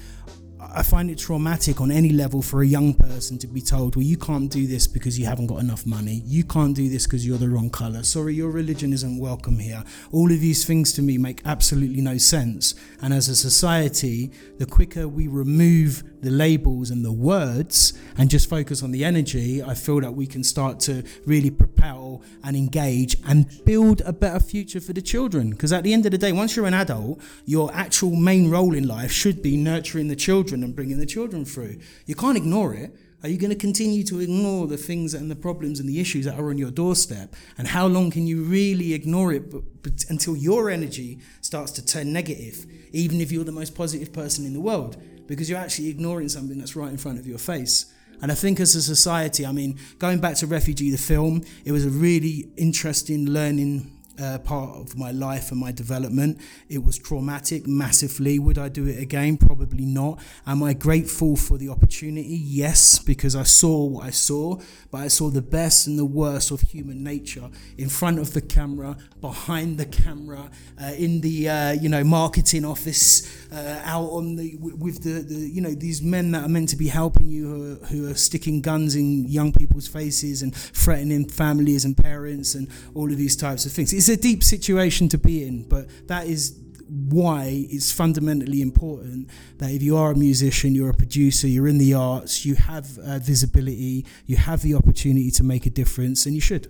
I 0.74 0.82
find 0.82 1.10
it 1.10 1.18
traumatic 1.18 1.82
on 1.82 1.90
any 1.90 2.10
level 2.10 2.40
for 2.40 2.62
a 2.62 2.66
young 2.66 2.94
person 2.94 3.36
to 3.38 3.46
be 3.46 3.60
told, 3.60 3.94
well, 3.94 4.04
you 4.04 4.16
can't 4.16 4.50
do 4.50 4.66
this 4.66 4.86
because 4.86 5.18
you 5.18 5.26
haven't 5.26 5.48
got 5.48 5.58
enough 5.58 5.84
money. 5.84 6.22
You 6.24 6.44
can't 6.44 6.74
do 6.74 6.88
this 6.88 7.04
because 7.04 7.26
you're 7.26 7.36
the 7.36 7.48
wrong 7.48 7.68
color. 7.68 8.02
Sorry, 8.04 8.34
your 8.34 8.50
religion 8.50 8.92
isn't 8.94 9.18
welcome 9.18 9.58
here. 9.58 9.84
All 10.12 10.32
of 10.32 10.40
these 10.40 10.64
things 10.64 10.92
to 10.94 11.02
me 11.02 11.18
make 11.18 11.42
absolutely 11.44 12.00
no 12.00 12.16
sense. 12.16 12.74
And 13.02 13.12
as 13.12 13.28
a 13.28 13.36
society, 13.36 14.32
the 14.58 14.64
quicker 14.64 15.08
we 15.08 15.26
remove 15.26 16.04
the 16.22 16.30
labels 16.30 16.90
and 16.90 17.04
the 17.04 17.12
words 17.12 17.92
and 18.16 18.30
just 18.30 18.48
focus 18.48 18.82
on 18.82 18.92
the 18.92 19.04
energy, 19.04 19.62
I 19.62 19.74
feel 19.74 20.00
that 20.00 20.12
we 20.12 20.26
can 20.26 20.44
start 20.44 20.80
to 20.80 21.02
really 21.26 21.50
propel 21.50 22.22
and 22.44 22.56
engage 22.56 23.16
and 23.26 23.46
build 23.64 24.00
a 24.02 24.12
better 24.12 24.40
future 24.40 24.80
for 24.80 24.92
the 24.92 25.02
children. 25.02 25.50
Because 25.50 25.72
at 25.72 25.82
the 25.82 25.92
end 25.92 26.06
of 26.06 26.12
the 26.12 26.18
day, 26.18 26.32
once 26.32 26.56
you're 26.56 26.66
an 26.66 26.74
adult, 26.74 27.20
your 27.44 27.70
actual 27.74 28.14
main 28.14 28.50
role 28.50 28.74
in 28.74 28.86
life 28.86 29.10
should 29.10 29.42
be 29.42 29.56
nurturing 29.56 30.08
the 30.08 30.16
children 30.16 30.62
and 30.62 30.74
bringing 30.74 30.98
the 30.98 31.06
children 31.06 31.44
through. 31.44 31.78
You 32.06 32.14
can't 32.14 32.36
ignore 32.36 32.72
it. 32.74 32.94
Are 33.22 33.28
you 33.28 33.38
going 33.38 33.50
to 33.50 33.56
continue 33.56 34.02
to 34.04 34.18
ignore 34.18 34.66
the 34.66 34.76
things 34.76 35.14
and 35.14 35.30
the 35.30 35.36
problems 35.36 35.78
and 35.78 35.88
the 35.88 36.00
issues 36.00 36.24
that 36.24 36.38
are 36.38 36.50
on 36.50 36.58
your 36.58 36.72
doorstep? 36.72 37.34
And 37.56 37.68
how 37.68 37.86
long 37.86 38.10
can 38.10 38.26
you 38.26 38.42
really 38.42 38.94
ignore 38.94 39.32
it 39.32 39.48
but, 39.48 39.62
but 39.82 40.04
until 40.08 40.36
your 40.36 40.70
energy 40.70 41.20
starts 41.40 41.70
to 41.72 41.86
turn 41.86 42.12
negative, 42.12 42.66
even 42.92 43.20
if 43.20 43.30
you're 43.30 43.44
the 43.44 43.52
most 43.52 43.76
positive 43.76 44.12
person 44.12 44.44
in 44.44 44.54
the 44.54 44.60
world? 44.60 44.96
Because 45.26 45.48
you're 45.48 45.58
actually 45.58 45.88
ignoring 45.88 46.28
something 46.28 46.58
that's 46.58 46.76
right 46.76 46.90
in 46.90 46.98
front 46.98 47.18
of 47.18 47.26
your 47.26 47.38
face. 47.38 47.92
And 48.20 48.30
I 48.30 48.34
think 48.34 48.60
as 48.60 48.76
a 48.76 48.82
society, 48.82 49.44
I 49.44 49.52
mean, 49.52 49.78
going 49.98 50.20
back 50.20 50.36
to 50.36 50.46
Refugee, 50.46 50.90
the 50.90 50.98
film, 50.98 51.42
it 51.64 51.72
was 51.72 51.84
a 51.84 51.90
really 51.90 52.48
interesting 52.56 53.26
learning 53.26 53.91
uh, 54.20 54.38
part 54.38 54.76
of 54.76 54.96
my 54.96 55.10
life 55.10 55.50
and 55.50 55.60
my 55.60 55.72
development. 55.72 56.38
It 56.68 56.84
was 56.84 56.98
traumatic 56.98 57.66
massively. 57.66 58.38
Would 58.38 58.58
I 58.58 58.68
do 58.68 58.86
it 58.86 59.00
again? 59.00 59.36
Probably 59.36 59.84
not. 59.84 60.20
Am 60.46 60.62
I 60.62 60.74
grateful 60.74 61.36
for 61.36 61.58
the 61.58 61.68
opportunity? 61.68 62.36
Yes, 62.36 62.98
because 62.98 63.34
I 63.36 63.44
saw 63.44 63.84
what 63.84 64.06
I 64.06 64.10
saw, 64.10 64.60
but 64.90 64.98
I 64.98 65.08
saw 65.08 65.30
the 65.30 65.42
best 65.42 65.86
and 65.86 65.98
the 65.98 66.04
worst 66.04 66.50
of 66.50 66.60
human 66.60 67.02
nature 67.02 67.50
in 67.78 67.88
front 67.88 68.18
of 68.18 68.32
the 68.32 68.40
camera, 68.40 68.96
behind 69.20 69.78
the 69.78 69.86
camera, 69.86 70.50
uh, 70.80 70.92
in 70.96 71.20
the 71.20 71.48
uh, 71.48 71.72
you 71.72 71.88
know 71.88 72.04
marketing 72.04 72.64
office, 72.64 73.46
uh, 73.52 73.80
out 73.84 74.10
on 74.10 74.36
the 74.36 74.56
with 74.56 75.02
the, 75.02 75.22
the 75.22 75.34
you 75.34 75.60
know 75.60 75.74
these 75.74 76.02
men 76.02 76.32
that 76.32 76.44
are 76.44 76.48
meant 76.48 76.68
to 76.70 76.76
be 76.76 76.88
helping 76.88 77.28
you 77.28 77.46
who 77.46 77.72
are, 77.72 77.86
who 77.86 78.10
are 78.10 78.14
sticking 78.14 78.60
guns 78.60 78.94
in 78.94 79.26
young 79.28 79.52
people's 79.52 79.88
faces 79.88 80.42
and 80.42 80.54
threatening 80.54 81.28
families 81.28 81.84
and 81.84 81.96
parents 81.96 82.54
and 82.54 82.68
all 82.94 83.10
of 83.10 83.16
these 83.16 83.36
types 83.36 83.64
of 83.66 83.72
things. 83.72 83.92
It's 84.02 84.08
a 84.08 84.16
deep 84.16 84.42
situation 84.42 85.08
to 85.10 85.16
be 85.16 85.44
in, 85.44 85.62
but 85.68 85.86
that 86.08 86.26
is 86.26 86.58
why 86.88 87.66
it's 87.70 87.92
fundamentally 87.92 88.60
important 88.60 89.30
that 89.58 89.70
if 89.70 89.80
you 89.80 89.96
are 89.96 90.10
a 90.10 90.16
musician, 90.16 90.74
you're 90.74 90.90
a 90.90 90.94
producer, 91.04 91.46
you're 91.46 91.68
in 91.68 91.78
the 91.78 91.94
arts, 91.94 92.44
you 92.44 92.56
have 92.56 92.98
uh, 92.98 93.20
visibility, 93.20 94.04
you 94.26 94.34
have 94.34 94.62
the 94.62 94.74
opportunity 94.74 95.30
to 95.30 95.44
make 95.44 95.66
a 95.66 95.70
difference, 95.70 96.26
and 96.26 96.34
you 96.34 96.40
should. 96.40 96.66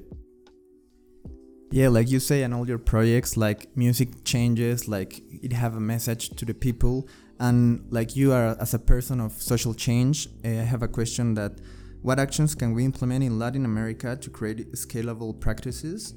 Yeah, 1.71 1.88
like 1.88 2.11
you 2.11 2.21
say, 2.21 2.42
and 2.42 2.53
all 2.53 2.68
your 2.68 2.77
projects, 2.77 3.38
like 3.38 3.75
music 3.79 4.25
changes, 4.25 4.87
like 4.87 5.23
it 5.42 5.55
have 5.55 5.75
a 5.75 5.81
message 5.81 6.37
to 6.37 6.45
the 6.45 6.53
people, 6.53 7.09
and 7.40 7.87
like 7.88 8.14
you 8.14 8.33
are 8.33 8.59
as 8.61 8.75
a 8.75 8.79
person 8.79 9.23
of 9.23 9.33
social 9.33 9.73
change, 9.73 10.29
I 10.45 10.49
have 10.49 10.83
a 10.83 10.88
question 10.88 11.33
that 11.37 11.53
what 12.03 12.18
actions 12.18 12.55
can 12.55 12.75
we 12.75 12.85
implement 12.85 13.25
in 13.25 13.38
Latin 13.38 13.64
America 13.64 14.16
to 14.16 14.29
create 14.29 14.71
scalable 14.73 15.40
practices 15.40 16.12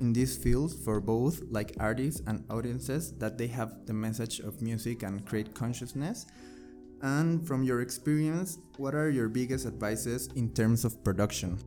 in 0.00 0.12
these 0.12 0.36
fields 0.36 0.74
for 0.74 1.00
both 1.00 1.42
like 1.50 1.74
artists 1.78 2.20
and 2.26 2.44
audiences 2.50 3.12
that 3.18 3.38
they 3.38 3.46
have 3.46 3.86
the 3.86 3.92
message 3.92 4.40
of 4.40 4.60
music 4.60 5.02
and 5.02 5.24
create 5.24 5.54
consciousness? 5.54 6.26
And 7.02 7.46
from 7.46 7.62
your 7.62 7.80
experience, 7.82 8.58
what 8.78 8.94
are 8.94 9.10
your 9.10 9.28
biggest 9.28 9.66
advices 9.66 10.28
in 10.34 10.52
terms 10.52 10.84
of 10.84 11.04
production? 11.04 11.58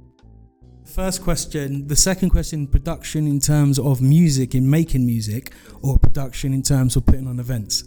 First 0.86 1.24
question. 1.24 1.88
The 1.88 1.96
second 1.96 2.32
question 2.32 2.68
production 2.68 3.28
in 3.28 3.40
terms 3.40 3.78
of 3.78 4.02
music, 4.02 4.56
in 4.56 4.70
making 4.70 5.06
music, 5.06 5.54
or 5.82 6.00
production 6.00 6.52
in 6.54 6.64
terms 6.64 6.96
of 6.96 7.06
putting 7.06 7.28
on 7.28 7.40
events? 7.40 7.84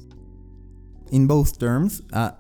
In 1.11 1.27
both 1.27 1.59
terms, 1.59 2.01
uh, 2.13 2.31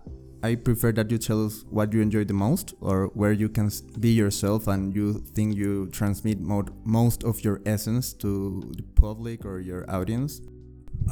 I 0.43 0.57
prefer 0.57 0.91
that 0.93 1.11
you 1.11 1.19
tell 1.19 1.47
us 1.47 1.65
what 1.71 1.93
you 1.93 2.01
enjoy 2.01 2.25
the 2.25 2.35
most, 2.35 2.75
or 2.81 3.07
where 3.15 3.33
you 3.33 3.49
can 3.49 3.71
be 4.01 4.11
yourself 4.11 4.67
and 4.67 4.95
you 4.95 5.25
think 5.35 5.57
you 5.57 5.89
transmit 5.93 6.41
most 6.41 7.23
of 7.23 7.45
your 7.45 7.61
essence 7.65 8.13
to 8.15 8.73
the 8.77 8.83
public 9.01 9.45
or 9.45 9.61
your 9.61 9.89
audience. 9.89 10.41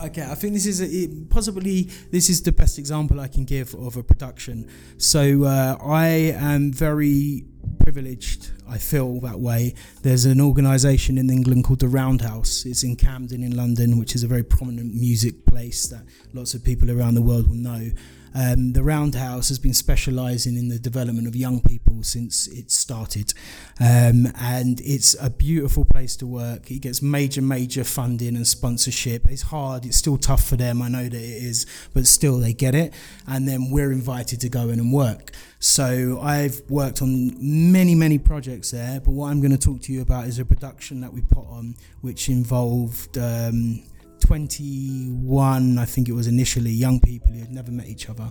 Okay, 0.03 0.23
I 0.23 0.35
think 0.35 0.55
this 0.55 0.67
is 0.67 0.81
a, 0.83 1.09
possibly 1.31 1.83
this 2.11 2.29
is 2.29 2.43
the 2.43 2.53
best 2.53 2.79
example 2.79 3.21
I 3.21 3.29
can 3.29 3.45
give 3.45 3.75
of 3.75 3.97
a 3.97 4.03
production. 4.03 4.69
So 4.99 5.45
uh, 5.45 5.77
I 5.81 6.07
am 6.37 6.73
very 6.73 7.45
privileged. 7.81 8.51
I 8.69 8.79
feel 8.79 9.21
that 9.21 9.41
way. 9.41 9.75
There's 10.03 10.25
an 10.25 10.41
organisation 10.41 11.19
in 11.19 11.29
England 11.29 11.65
called 11.65 11.81
the 11.81 11.89
Roundhouse. 11.89 12.65
It's 12.65 12.83
in 12.83 12.97
Camden 12.97 13.43
in 13.43 13.57
London, 13.57 13.99
which 13.99 14.15
is 14.15 14.23
a 14.23 14.29
very 14.29 14.45
prominent 14.45 14.95
music 14.95 15.45
place 15.47 15.89
that 15.89 16.03
lots 16.33 16.55
of 16.55 16.65
people 16.65 16.91
around 16.91 17.15
the 17.15 17.23
world 17.23 17.49
will 17.49 17.57
know. 17.57 17.91
Um, 18.35 18.73
the 18.73 18.83
Roundhouse 18.83 19.49
has 19.49 19.59
been 19.59 19.75
specialising 19.75 20.57
in 20.57 20.69
the 20.69 20.79
development 20.79 21.27
of 21.27 21.35
young 21.35 21.61
people 21.61 22.03
since 22.03 22.47
it 22.47 22.71
started, 22.71 23.35
um, 23.81 24.29
and 24.39 24.81
it's 24.83 25.17
a 25.21 25.31
beautiful 25.31 25.85
place 25.85 26.17
to 26.17 26.27
work. 26.27 26.71
It 26.71 26.81
gets 26.81 27.03
major, 27.03 27.43
major 27.43 27.85
funding 27.85 28.37
and 28.37 28.47
sponsorship. 28.47 29.27
It's 29.29 29.43
hard. 29.43 29.85
It's 29.85 29.97
still 29.97 30.17
tough 30.17 30.45
for 30.45 30.57
them. 30.57 30.81
I 30.83 30.89
know 30.89 31.05
that 31.05 31.15
it 31.15 31.43
is, 31.43 31.67
but 31.93 32.07
still 32.07 32.39
they 32.39 32.53
get 32.53 32.75
it. 32.75 32.95
And 33.27 33.49
then 33.49 33.71
we're 33.71 33.93
invited 33.93 34.41
to 34.41 34.49
go 34.49 34.69
in 34.69 34.79
and 34.79 34.93
work. 34.93 35.33
So 35.59 36.21
I've 36.21 36.63
worked 36.69 37.03
on 37.03 37.35
many, 37.39 37.95
many 37.95 38.19
projects 38.19 38.71
there. 38.71 39.01
But 39.01 39.11
what 39.11 39.31
I'm 39.31 39.41
going 39.41 39.57
to 39.57 39.59
talk 39.59 39.83
to 39.83 39.93
you 39.93 40.03
about 40.03 40.27
is 40.27 40.39
a 40.39 40.45
production 40.45 41.01
that 41.01 41.13
we 41.13 41.21
put 41.21 41.47
on, 41.47 41.75
which 42.01 42.29
involved. 42.29 43.19
Um, 43.19 43.83
21, 44.21 45.79
I 45.79 45.85
think 45.85 46.09
it 46.09 46.13
was 46.13 46.27
initially, 46.27 46.71
young 46.71 47.01
people 47.01 47.33
who 47.33 47.41
had 47.41 47.51
never 47.51 47.71
met 47.71 47.87
each 47.87 48.09
other. 48.09 48.31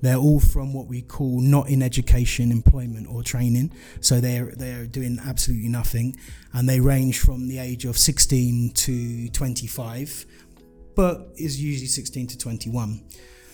They're 0.00 0.16
all 0.16 0.40
from 0.40 0.74
what 0.74 0.86
we 0.86 1.02
call 1.02 1.40
not 1.40 1.68
in 1.68 1.82
education, 1.82 2.52
employment, 2.52 3.06
or 3.08 3.22
training. 3.22 3.72
So 4.00 4.20
they're 4.20 4.52
they're 4.54 4.86
doing 4.86 5.18
absolutely 5.24 5.68
nothing, 5.68 6.16
and 6.52 6.68
they 6.68 6.80
range 6.80 7.20
from 7.20 7.48
the 7.48 7.58
age 7.58 7.84
of 7.84 7.96
16 7.96 8.72
to 8.74 9.28
25, 9.28 10.26
but 10.94 11.28
is 11.36 11.62
usually 11.62 11.86
16 11.86 12.26
to 12.28 12.38
21. 12.38 13.02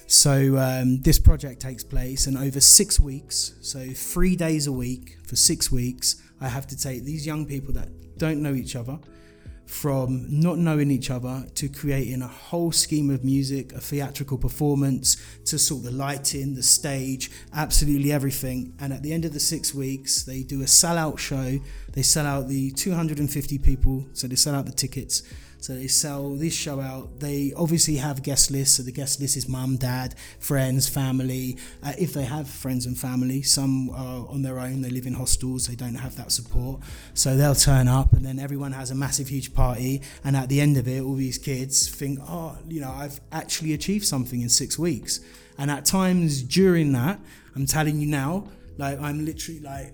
So 0.07 0.57
um, 0.57 1.01
this 1.03 1.21
project 1.21 1.63
takes 1.63 1.85
place, 1.85 2.27
and 2.27 2.37
over 2.37 2.61
six 2.61 2.99
weeks, 2.99 3.55
so 3.61 3.87
three 3.91 4.35
days 4.35 4.67
a 4.67 4.73
week 4.73 5.19
for 5.25 5.37
six 5.37 5.71
weeks, 5.71 6.21
I 6.41 6.49
have 6.49 6.67
to 6.69 6.77
take 6.77 7.05
these 7.05 7.25
young 7.25 7.47
people 7.47 7.73
that 7.75 7.89
don't 8.19 8.43
know 8.43 8.55
each 8.55 8.75
other 8.75 8.99
from 9.71 10.27
not 10.29 10.59
knowing 10.59 10.91
each 10.91 11.11
other 11.11 11.47
to 11.55 11.69
creating 11.69 12.23
a 12.23 12.27
whole 12.27 12.73
scheme 12.73 13.09
of 13.09 13.25
music, 13.25 13.73
a 13.73 13.81
theatrical 13.81 14.37
performance, 14.37 15.17
to 15.45 15.61
sort 15.61 15.85
the 15.85 15.93
lighting, 15.93 16.57
the 16.57 16.63
stage, 16.63 17.31
absolutely 17.55 18.11
everything. 18.11 18.75
And 18.81 18.93
at 18.93 19.05
the 19.05 19.13
end 19.13 19.25
of 19.25 19.33
the 19.33 19.39
six 19.39 19.73
weeks, 19.73 20.25
they 20.25 20.43
do 20.43 20.61
a 20.63 20.65
sellout 20.65 21.19
show. 21.19 21.61
They 21.93 22.03
sell 22.03 22.27
out 22.27 22.49
the 22.49 22.73
250 22.73 23.59
people, 23.59 24.07
so 24.13 24.27
they 24.27 24.35
sell 24.35 24.57
out 24.57 24.67
the 24.67 24.73
tickets 24.73 25.23
so 25.61 25.75
they 25.75 25.87
sell 25.89 26.31
this 26.31 26.55
show 26.55 26.81
out. 26.81 27.21
They 27.21 27.53
obviously 27.55 27.97
have 27.97 28.23
guest 28.23 28.51
lists. 28.51 28.79
So 28.79 28.83
the 28.83 28.93
guest 28.93 29.21
list 29.21 29.37
is 29.37 29.47
mum, 29.47 29.77
dad, 29.77 30.15
friends, 30.39 30.89
family. 30.89 31.59
Uh, 31.83 31.93
if 31.99 32.15
they 32.15 32.25
have 32.25 32.49
friends 32.49 32.87
and 32.87 32.99
family, 32.99 33.43
some 33.43 33.91
are 33.91 34.27
on 34.29 34.41
their 34.41 34.59
own. 34.59 34.81
They 34.81 34.89
live 34.89 35.07
in 35.07 35.13
hostels. 35.13 35.67
They 35.67 35.75
don't 35.75 35.97
have 35.97 36.17
that 36.17 36.33
support. 36.33 36.81
So 37.13 37.37
they'll 37.37 37.55
turn 37.55 37.89
up, 37.89 38.15
and 38.15 38.25
then 38.25 38.39
everyone 38.39 38.73
has 38.73 38.91
a 38.91 38.95
massive, 38.95 39.29
huge 39.29 39.53
party. 39.53 40.01
And 40.25 40.35
at 40.35 40.49
the 40.49 40.63
end 40.63 40.79
of 40.79 40.89
it, 40.89 41.03
all 41.03 41.15
these 41.15 41.37
kids 41.37 41.89
think, 41.89 42.19
oh, 42.23 42.57
you 42.67 42.81
know, 42.81 42.91
I've 42.91 43.21
actually 43.31 43.75
achieved 43.75 44.07
something 44.07 44.41
in 44.41 44.49
six 44.49 44.79
weeks. 44.79 45.21
And 45.59 45.71
at 45.71 45.85
times 45.85 46.43
during 46.43 46.93
that, 46.93 47.21
I'm 47.55 47.67
telling 47.67 48.01
you 48.01 48.07
now, 48.07 48.49
like 48.79 48.99
I'm 48.99 49.27
literally 49.27 49.61
like 49.61 49.93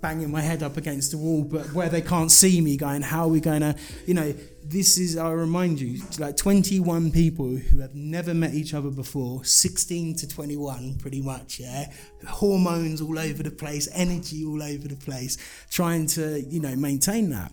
banging 0.00 0.30
my 0.30 0.40
head 0.40 0.62
up 0.62 0.76
against 0.76 1.10
the 1.10 1.18
wall, 1.18 1.42
but 1.42 1.72
where 1.72 1.88
they 1.88 2.02
can't 2.02 2.30
see 2.30 2.60
me, 2.60 2.76
going, 2.76 3.02
how 3.02 3.24
are 3.24 3.28
we 3.28 3.40
going 3.40 3.60
to, 3.60 3.74
you 4.06 4.14
know, 4.14 4.34
this 4.66 4.98
is, 4.98 5.16
I 5.16 5.30
remind 5.32 5.80
you, 5.80 6.02
like 6.18 6.36
21 6.36 7.12
people 7.12 7.56
who 7.56 7.78
have 7.80 7.94
never 7.94 8.32
met 8.32 8.54
each 8.54 8.72
other 8.72 8.90
before, 8.90 9.44
16 9.44 10.16
to 10.16 10.28
21, 10.28 10.96
pretty 10.98 11.20
much, 11.20 11.60
yeah? 11.60 11.92
Hormones 12.26 13.00
all 13.00 13.18
over 13.18 13.42
the 13.42 13.50
place, 13.50 13.88
energy 13.92 14.44
all 14.44 14.62
over 14.62 14.88
the 14.88 14.96
place, 14.96 15.36
trying 15.70 16.06
to, 16.08 16.40
you 16.40 16.60
know, 16.60 16.74
maintain 16.76 17.30
that. 17.30 17.52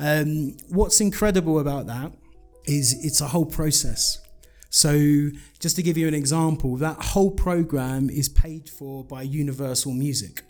Um, 0.00 0.56
what's 0.68 1.00
incredible 1.00 1.60
about 1.60 1.86
that 1.86 2.12
is 2.66 3.04
it's 3.04 3.20
a 3.20 3.28
whole 3.28 3.46
process. 3.46 4.20
So, 4.70 5.30
just 5.60 5.76
to 5.76 5.82
give 5.82 5.96
you 5.96 6.08
an 6.08 6.14
example, 6.14 6.76
that 6.76 7.02
whole 7.02 7.30
program 7.30 8.10
is 8.10 8.28
paid 8.28 8.68
for 8.68 9.02
by 9.04 9.22
Universal 9.22 9.92
Music. 9.92 10.42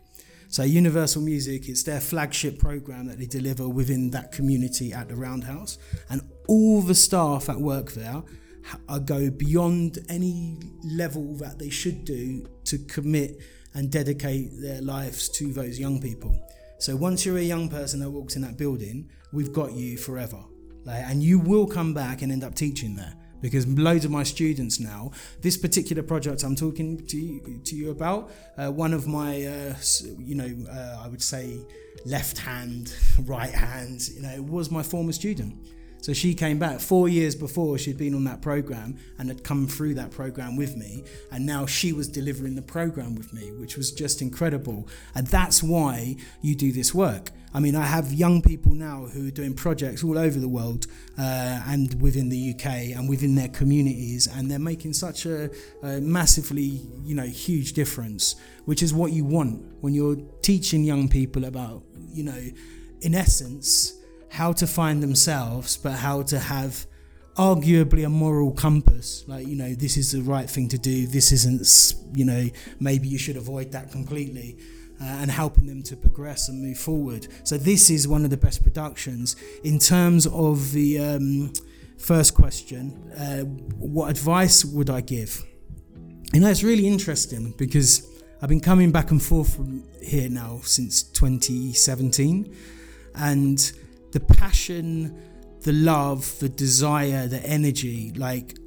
So 0.51 0.63
Universal 0.63 1.23
Music 1.23 1.69
is 1.69 1.85
their 1.85 2.01
flagship 2.01 2.59
program 2.59 3.07
that 3.07 3.19
they 3.19 3.27
deliver 3.27 3.69
within 3.69 4.11
that 4.13 4.33
community 4.33 4.95
at 4.95 5.09
the 5.09 5.15
Roundhouse, 5.15 5.77
and 6.09 6.23
all 6.49 6.81
the 6.81 6.95
staff 6.95 7.47
that 7.47 7.61
work 7.61 7.93
there 7.93 8.23
go 9.05 9.31
beyond 9.31 9.99
any 10.09 10.59
level 10.85 11.35
that 11.37 11.59
they 11.59 11.69
should 11.69 12.05
do 12.05 12.47
to 12.65 12.79
commit 12.79 13.43
and 13.75 13.93
dedicate 13.93 14.51
their 14.61 14.81
lives 14.81 15.29
to 15.29 15.53
those 15.53 15.79
young 15.79 16.01
people. 16.01 16.35
So 16.79 16.97
once 16.97 17.27
you're 17.27 17.39
a 17.39 17.43
young 17.43 17.69
person 17.69 18.01
that 18.01 18.11
walks 18.11 18.35
in 18.35 18.43
that 18.43 18.57
building, 18.57 19.11
we've 19.33 19.53
got 19.53 19.73
you 19.73 19.99
forever. 19.99 20.43
Like, 20.85 21.05
and 21.05 21.23
you 21.23 21.39
will 21.39 21.67
come 21.67 21.93
back 21.93 22.23
and 22.23 22.33
end 22.33 22.43
up 22.43 22.55
teaching 22.55 22.95
there 22.95 23.15
because 23.41 23.67
loads 23.67 24.05
of 24.05 24.11
my 24.11 24.23
students 24.23 24.81
now, 24.81 25.13
this 25.43 25.57
particular 25.57 26.03
project 26.03 26.43
I'm 26.43 26.57
talking 26.57 27.07
to 27.07 27.17
you, 27.17 27.61
to 27.65 27.77
you 27.77 27.91
about, 27.91 28.31
uh, 28.57 28.71
one 28.71 28.93
of 28.93 29.07
my, 29.07 29.45
uh, 29.45 29.75
you 30.19 30.35
know, 30.35 30.71
uh, 30.71 31.03
I 31.05 31.09
would 31.09 31.23
say 31.23 31.59
left 32.05 32.39
hand, 32.39 32.95
right 33.25 33.55
hand, 33.55 34.09
you 34.09 34.23
know, 34.23 34.43
was 34.43 34.71
my 34.71 34.83
former 34.83 35.13
student. 35.13 35.55
So 36.01 36.13
she 36.13 36.35
came 36.35 36.59
back 36.59 36.81
four 36.81 37.09
years 37.09 37.35
before 37.35 37.77
she'd 37.79 37.99
been 37.99 38.15
on 38.15 38.25
that 38.25 38.41
program 38.41 38.97
and 39.19 39.29
had 39.29 39.43
come 39.43 39.67
through 39.67 39.95
that 39.95 40.11
program 40.11 40.57
with 40.57 40.77
me. 40.77 41.05
And 41.33 41.45
now 41.45 41.67
she 41.67 41.93
was 41.93 42.09
delivering 42.09 42.55
the 42.55 42.63
program 42.63 43.15
with 43.15 43.33
me, 43.33 43.53
which 43.53 43.77
was 43.77 43.91
just 43.91 44.23
incredible. 44.23 44.89
And 45.15 45.27
that's 45.27 45.63
why 45.63 46.17
you 46.41 46.55
do 46.55 46.73
this 46.73 46.95
work. 46.95 47.31
I 47.55 47.61
mean, 47.61 47.75
I 47.75 47.87
have 47.87 48.13
young 48.13 48.43
people 48.43 48.75
now 48.75 49.07
who 49.07 49.29
are 49.29 49.33
doing 49.33 49.55
projects 49.55 50.05
all 50.05 50.19
over 50.19 50.39
the 50.39 50.49
world 50.49 50.87
uh, 51.19 51.63
and 51.67 52.01
within 52.01 52.29
the 52.29 52.55
UK 52.55 52.67
and 52.97 53.09
within 53.09 53.35
their 53.35 53.49
communities, 53.49 54.27
and 54.27 54.51
they're 54.51 54.59
making 54.59 54.93
such 54.93 55.25
a, 55.25 55.51
a 55.83 56.01
massively, 56.01 56.83
you 57.05 57.15
know, 57.15 57.25
huge 57.25 57.73
difference, 57.73 58.37
which 58.67 58.83
is 58.83 58.93
what 58.93 59.13
you 59.13 59.25
want 59.25 59.65
when 59.81 59.95
you're 59.95 60.17
teaching 60.43 60.85
young 60.85 61.09
people 61.09 61.47
about, 61.47 61.83
you 62.13 62.23
know, 62.23 62.39
in 63.01 63.15
essence, 63.15 63.98
how 64.31 64.53
to 64.53 64.67
find 64.67 65.03
themselves, 65.03 65.77
but 65.77 65.93
how 65.93 66.23
to 66.23 66.39
have 66.39 66.87
arguably 67.37 68.05
a 68.05 68.09
moral 68.09 68.51
compass 68.51 69.23
like 69.29 69.47
you 69.47 69.55
know 69.55 69.73
this 69.73 69.97
is 69.97 70.11
the 70.11 70.21
right 70.23 70.51
thing 70.51 70.69
to 70.69 70.77
do 70.77 71.07
this 71.07 71.31
isn't 71.31 71.95
you 72.13 72.25
know 72.25 72.49
maybe 72.81 73.07
you 73.07 73.17
should 73.17 73.37
avoid 73.37 73.71
that 73.71 73.93
completely 73.93 74.59
uh, 75.01 75.05
and 75.05 75.31
helping 75.31 75.67
them 75.67 75.81
to 75.81 75.97
progress 75.97 76.49
and 76.49 76.61
move 76.61 76.77
forward. 76.77 77.29
So 77.45 77.57
this 77.57 77.89
is 77.89 78.09
one 78.09 78.25
of 78.25 78.31
the 78.31 78.37
best 78.37 78.65
productions. 78.65 79.37
In 79.63 79.79
terms 79.79 80.27
of 80.27 80.73
the 80.73 80.99
um, 80.99 81.53
first 81.99 82.35
question 82.35 83.13
uh, 83.17 83.45
what 83.79 84.11
advice 84.11 84.65
would 84.65 84.91
i 84.91 85.01
give? 85.01 85.45
You 86.33 86.41
know 86.41 86.49
it's 86.49 86.63
really 86.63 86.87
interesting 86.87 87.55
because 87.57 88.07
i've 88.43 88.49
been 88.49 88.61
coming 88.61 88.93
back 88.93 89.11
and 89.11 89.23
forth 89.23 89.57
from 89.57 89.83
here 90.03 90.29
now 90.29 90.61
since 90.63 91.03
2017 91.03 92.55
and 93.15 93.73
the 94.13 94.21
passion, 94.21 95.17
the 95.63 95.73
love, 95.73 96.39
the 96.41 96.49
desire, 96.49 97.27
the 97.27 97.45
energy. 97.45 98.13
Like 98.17 98.59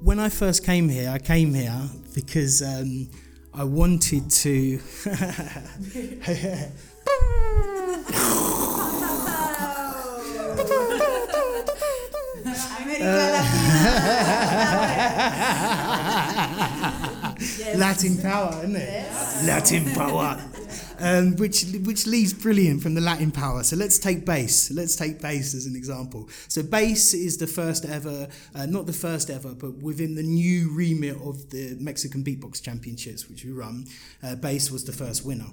when 0.00 0.18
I 0.18 0.28
first 0.28 0.64
came 0.64 0.88
here, 0.88 1.10
I 1.10 1.18
came 1.18 1.54
here 1.54 1.88
because 2.14 2.62
um, 2.62 3.08
I 3.52 3.64
wanted 3.64 4.30
to. 4.30 4.80
Latin 17.76 18.16
power, 18.18 18.58
isn't 18.58 18.76
it? 18.76 19.46
Latin 19.46 19.92
power 19.94 20.40
um, 20.98 21.36
which 21.36 21.64
which 21.84 22.06
leaves 22.06 22.32
brilliant 22.32 22.82
from 22.82 22.94
the 22.94 23.00
Latin 23.00 23.30
power. 23.30 23.62
So 23.62 23.76
let's 23.76 23.98
take 23.98 24.24
bass. 24.24 24.70
Let's 24.70 24.96
take 24.96 25.20
bass 25.20 25.54
as 25.54 25.66
an 25.66 25.76
example. 25.76 26.28
So 26.48 26.62
bass 26.62 27.14
is 27.14 27.36
the 27.38 27.46
first 27.46 27.84
ever, 27.84 28.28
uh, 28.54 28.66
not 28.66 28.86
the 28.86 28.92
first 28.92 29.30
ever, 29.30 29.54
but 29.54 29.82
within 29.82 30.14
the 30.14 30.22
new 30.22 30.72
remit 30.72 31.16
of 31.16 31.50
the 31.50 31.76
Mexican 31.80 32.22
Beatbox 32.24 32.62
Championships, 32.62 33.28
which 33.28 33.44
we 33.44 33.52
run, 33.52 33.86
uh, 34.22 34.36
bass 34.36 34.70
was 34.70 34.84
the 34.84 34.92
first 34.92 35.24
winner. 35.24 35.50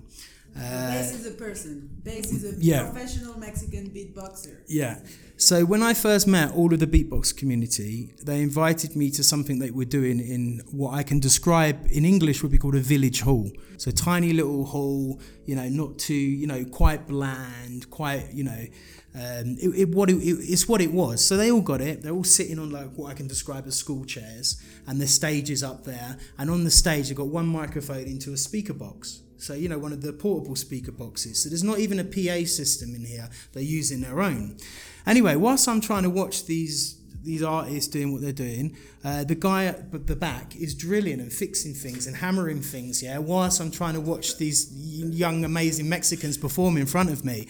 Bass 0.56 1.14
is 1.14 1.26
a 1.26 1.32
person. 1.32 1.90
Bass 2.04 2.32
is 2.32 2.44
a 2.44 2.56
Yeah. 2.60 2.90
professional 2.90 3.40
Mexican 3.40 3.90
beatboxer. 3.90 4.58
Yeah. 4.68 5.00
So 5.38 5.66
when 5.66 5.82
I 5.82 5.94
first 5.94 6.28
met 6.28 6.52
all 6.54 6.72
of 6.74 6.80
the 6.80 6.88
beatbox 6.88 7.36
community, 7.36 8.14
they 8.24 8.42
invited 8.42 8.96
me 8.96 9.10
to 9.12 9.24
something 9.24 9.60
they 9.60 9.72
were 9.72 9.86
doing 9.86 10.20
in 10.20 10.62
what 10.72 10.94
I 10.94 11.04
can 11.04 11.20
describe 11.20 11.88
in 11.90 12.06
English 12.06 12.44
would 12.44 12.52
be 12.52 12.58
called 12.60 12.76
a 12.76 12.80
village 12.82 13.22
hall. 13.22 13.50
So 13.78 13.90
tiny 13.92 14.34
little 14.34 14.66
hall, 14.66 15.20
you 15.46 15.56
know, 15.56 15.68
not 15.68 15.98
too, 15.98 16.14
you 16.14 16.46
know, 16.46 16.64
quite 16.66 17.08
bland, 17.08 17.90
quite, 17.90 18.32
you 18.34 18.44
know, 18.44 18.66
um, 19.16 19.58
it, 19.60 19.70
it, 19.76 19.90
what 19.90 20.10
it, 20.10 20.18
it, 20.18 20.38
it's 20.42 20.68
what 20.68 20.80
it 20.80 20.92
was. 20.94 21.26
So 21.26 21.38
they 21.38 21.50
all 21.52 21.62
got 21.62 21.82
it. 21.82 22.04
They're 22.04 22.14
all 22.14 22.24
sitting 22.24 22.60
on 22.60 22.70
like 22.70 22.92
what 22.96 23.10
I 23.10 23.14
can 23.16 23.28
describe 23.28 23.66
as 23.68 23.76
school 23.76 24.06
chairs, 24.06 24.62
and 24.86 25.02
the 25.02 25.08
stage 25.08 25.50
is 25.50 25.64
up 25.64 25.86
there. 25.86 26.18
And 26.38 26.50
on 26.52 26.64
the 26.66 26.72
stage, 26.72 27.08
they've 27.08 27.18
got 27.18 27.28
one 27.28 27.48
microphone 27.48 28.04
into 28.06 28.32
a 28.32 28.38
speaker 28.38 28.74
box. 28.74 29.22
So, 29.42 29.56
you 29.56 29.68
know, 29.70 29.80
one 29.80 29.92
of 29.92 30.04
the 30.04 30.14
portable 30.14 30.56
speaker 30.56 30.92
boxes. 30.92 31.42
So 31.42 31.50
there's 31.50 31.64
not 31.64 31.80
even 31.80 32.00
a 32.00 32.04
PA 32.04 32.46
system 32.46 32.94
in 32.94 33.06
here. 33.06 33.28
They're 33.54 33.64
using 33.64 34.02
their 34.02 34.22
own. 34.22 34.58
Anyway, 35.08 35.36
whilst 35.36 35.68
I'm 35.68 35.82
trying 35.82 36.04
to 36.04 36.10
watch 36.10 36.46
these 36.46 36.98
these 37.24 37.44
artists 37.44 37.88
doing 37.88 38.12
what 38.12 38.22
they're 38.22 38.32
doing, 38.32 38.76
uh, 39.04 39.24
the 39.24 39.36
guy 39.36 39.66
at 39.66 40.08
the 40.08 40.16
back 40.16 40.56
is 40.56 40.74
drilling 40.74 41.20
and 41.20 41.32
fixing 41.32 41.74
things 41.74 42.08
and 42.08 42.16
hammering 42.16 42.62
things, 42.62 43.04
yeah, 43.04 43.20
whilst 43.20 43.62
I'm 43.62 43.70
trying 43.70 43.94
to 43.94 44.02
watch 44.02 44.38
these 44.38 44.72
young, 44.74 45.46
amazing 45.46 45.88
Mexicans 45.88 46.36
perform 46.36 46.78
in 46.78 46.88
front 46.88 47.12
of 47.12 47.24
me. 47.24 47.48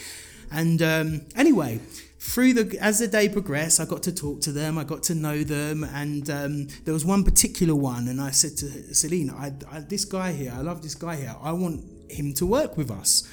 And 0.52 0.82
um, 0.82 1.22
anyway, 1.38 1.80
through 2.22 2.54
the 2.54 2.78
as 2.80 3.00
the 3.00 3.08
day 3.08 3.28
progressed, 3.28 3.80
I 3.80 3.86
got 3.86 4.04
to 4.04 4.14
talk 4.14 4.42
to 4.42 4.52
them, 4.52 4.78
I 4.78 4.84
got 4.84 5.02
to 5.04 5.16
know 5.16 5.44
them, 5.44 5.84
and 5.84 6.30
um, 6.30 6.68
there 6.86 6.94
was 6.94 7.04
one 7.04 7.24
particular 7.24 7.74
one, 7.74 8.08
and 8.08 8.22
I 8.22 8.30
said 8.30 8.58
to 8.58 8.94
Celine, 8.94 9.32
I, 9.32 9.52
I, 9.72 9.80
"This 9.80 10.06
guy 10.06 10.32
here, 10.32 10.54
I 10.56 10.62
love 10.62 10.84
this 10.84 10.94
guy 10.94 11.16
here. 11.16 11.36
I 11.42 11.52
want 11.52 11.84
him 12.12 12.34
to 12.36 12.46
work 12.46 12.78
with 12.78 12.92
us." 12.92 13.28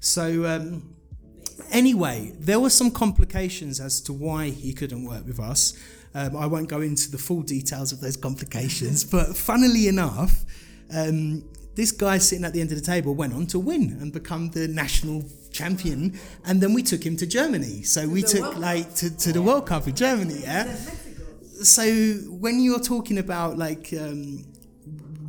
So 0.00 0.44
um, 0.44 0.92
anyway, 1.70 2.32
there 2.36 2.58
were 2.58 2.70
some 2.70 2.90
complications 2.90 3.78
as 3.78 4.00
to 4.02 4.12
why 4.12 4.50
he 4.50 4.72
couldn't 4.72 5.04
work 5.04 5.24
with 5.24 5.38
us. 5.38 5.78
Um, 6.12 6.36
I 6.36 6.46
won't 6.46 6.68
go 6.68 6.80
into 6.80 7.12
the 7.12 7.18
full 7.18 7.42
details 7.42 7.92
of 7.92 8.00
those 8.00 8.16
complications, 8.16 9.04
but 9.16 9.36
funnily 9.36 9.86
enough, 9.86 10.44
um, 10.92 11.44
this 11.76 11.92
guy 11.92 12.18
sitting 12.18 12.44
at 12.44 12.52
the 12.52 12.60
end 12.60 12.72
of 12.72 12.78
the 12.78 12.84
table 12.84 13.14
went 13.14 13.34
on 13.34 13.46
to 13.46 13.60
win 13.60 13.96
and 14.00 14.12
become 14.12 14.50
the 14.50 14.66
national 14.66 15.22
champion, 15.52 16.18
and 16.44 16.60
then 16.60 16.72
we 16.74 16.82
took 16.82 17.04
him 17.04 17.16
to 17.16 17.26
Germany. 17.26 17.82
So 17.82 18.08
we 18.08 18.22
took 18.22 18.56
like 18.56 18.94
to, 18.96 19.16
to 19.18 19.32
the 19.32 19.42
World 19.42 19.66
Cup 19.66 19.86
in 19.86 19.94
Germany, 19.94 20.40
yeah. 20.42 20.74
So 21.62 21.84
when 22.28 22.60
you're 22.60 22.80
talking 22.80 23.18
about 23.18 23.56
like 23.58 23.92
um, 23.92 24.44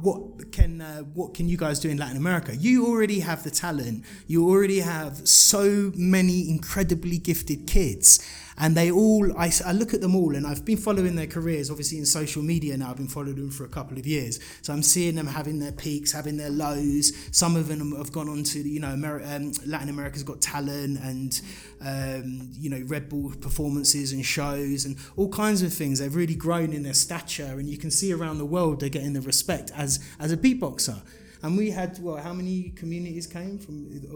what 0.01 0.51
can 0.51 0.82
uh, 0.82 0.99
what 1.13 1.34
can 1.34 1.47
you 1.47 1.57
guys 1.57 1.80
do 1.80 1.89
in 1.89 1.97
Latin 1.97 2.17
America? 2.17 2.55
You 2.55 2.86
already 2.88 3.19
have 3.21 3.43
the 3.43 3.51
talent. 3.51 4.03
You 4.28 4.49
already 4.49 4.80
have 4.80 5.28
so 5.28 5.91
many 5.95 6.49
incredibly 6.49 7.17
gifted 7.17 7.67
kids, 7.67 8.19
and 8.58 8.76
they 8.76 8.91
all. 8.91 9.36
I, 9.38 9.51
I 9.66 9.72
look 9.72 9.93
at 9.93 10.01
them 10.01 10.16
all, 10.16 10.36
and 10.36 10.45
I've 10.45 10.66
been 10.66 10.78
following 10.78 11.16
their 11.16 11.28
careers. 11.28 11.70
Obviously, 11.70 11.97
in 11.97 12.06
social 12.06 12.43
media 12.43 12.78
now, 12.78 12.91
I've 12.91 12.97
been 12.97 13.08
following 13.08 13.36
them 13.36 13.51
for 13.51 13.66
a 13.66 13.70
couple 13.70 13.97
of 13.97 14.06
years. 14.06 14.39
So 14.62 14.74
I'm 14.74 14.84
seeing 14.84 15.16
them 15.16 15.28
having 15.28 15.60
their 15.60 15.72
peaks, 15.72 16.12
having 16.12 16.38
their 16.38 16.49
lows. 16.49 17.14
Some 17.32 17.56
of 17.56 17.68
them 17.68 17.95
have 17.95 18.12
gone 18.12 18.30
on 18.30 18.43
to 18.43 18.60
you 18.60 18.80
know 18.80 18.93
um, 18.93 19.51
Latin 19.66 19.89
America's 19.89 20.24
Got 20.24 20.41
Talent, 20.41 20.99
and 20.99 21.41
um, 21.82 22.49
you 22.54 22.70
know 22.70 22.84
Red 22.86 23.10
Bull 23.10 23.34
performances 23.39 24.12
and 24.12 24.26
shows, 24.26 24.86
and 24.86 24.97
all 25.16 25.30
kinds 25.30 25.62
of 25.62 25.74
things. 25.74 25.99
They've 25.99 26.16
really 26.16 26.36
grown 26.36 26.74
in 26.74 26.84
their 26.84 26.93
stature, 26.93 27.60
and 27.60 27.68
you 27.68 27.78
can 27.78 27.91
see 27.91 28.14
around 28.14 28.38
the 28.38 28.45
world 28.45 28.80
they're 28.80 28.89
getting 28.89 29.14
the 29.14 29.22
respect 29.22 29.72
as 29.76 29.99
as 30.20 30.32
a 30.32 30.38
beatboxer. 30.38 31.01
And 31.44 31.58
we 31.58 31.72
had 31.72 32.00
well, 32.02 32.16
how 32.16 32.34
many 32.34 32.70
communities 32.70 33.28
came 33.28 33.60
from 33.60 33.76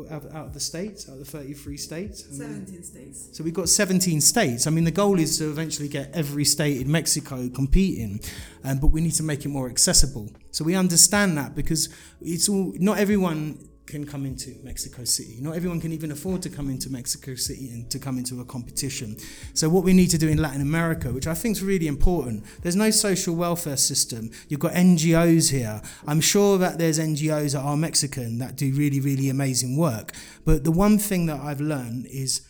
out, 0.09 0.23
out 0.33 0.45
of 0.47 0.53
the 0.53 0.61
states, 0.61 1.09
out 1.09 1.13
of 1.13 1.19
the 1.19 1.25
thirty-three 1.25 1.75
states? 1.75 2.23
I 2.25 2.31
mean, 2.31 2.65
17 2.65 2.83
states. 2.83 3.29
so 3.33 3.43
we've 3.43 3.53
got 3.53 3.67
17 3.67 4.21
states. 4.21 4.65
I 4.65 4.69
mean, 4.69 4.85
the 4.85 4.91
goal 4.91 5.19
is 5.19 5.37
to 5.39 5.49
eventually 5.49 5.89
get 5.89 6.09
every 6.13 6.45
state 6.45 6.79
in 6.79 6.89
Mexico 6.89 7.49
competing, 7.49 8.21
um, 8.63 8.79
but 8.79 8.87
we 8.87 9.01
need 9.01 9.11
to 9.15 9.23
make 9.23 9.43
it 9.43 9.49
more 9.49 9.69
accessible. 9.69 10.29
So 10.51 10.63
we 10.63 10.75
understand 10.75 11.37
that 11.37 11.53
because 11.53 11.89
it's 12.21 12.47
all 12.47 12.73
not 12.79 12.97
everyone 12.97 13.59
can 13.87 14.05
come 14.05 14.25
into 14.25 14.55
Mexico 14.63 15.05
City. 15.05 15.37
Not 15.39 15.55
everyone 15.55 15.79
can 15.79 15.93
even 15.93 16.11
afford 16.11 16.41
to 16.43 16.49
come 16.49 16.69
into 16.69 16.89
Mexico 16.89 17.35
City 17.35 17.69
and 17.69 17.89
to 17.89 17.99
come 17.99 18.17
into 18.17 18.39
a 18.41 18.45
competition. 18.45 19.17
So 19.53 19.69
what 19.69 19.83
we 19.83 19.93
need 19.93 20.09
to 20.09 20.17
do 20.17 20.27
in 20.27 20.37
Latin 20.37 20.61
America, 20.61 21.11
which 21.11 21.25
I 21.25 21.33
think 21.33 21.55
is 21.55 21.63
really 21.63 21.87
important, 21.87 22.43
there's 22.61 22.75
no 22.75 22.91
social 22.91 23.35
welfare 23.35 23.77
system. 23.77 24.29
You've 24.49 24.59
got 24.59 24.73
NGOs 24.73 25.51
here. 25.51 25.81
I'm 26.05 26.21
sure 26.21 26.57
that 26.57 26.77
there's 26.77 26.99
NGOs 26.99 27.53
that 27.53 27.61
are 27.61 27.77
Mexican 27.77 28.37
that 28.39 28.55
do 28.57 28.71
really, 28.73 28.99
really 28.99 29.29
amazing 29.29 29.77
work. 29.77 30.11
But 30.45 30.63
the 30.63 30.71
one 30.71 30.97
thing 30.97 31.25
that 31.27 31.39
I've 31.39 31.61
learned 31.61 32.07
is 32.07 32.41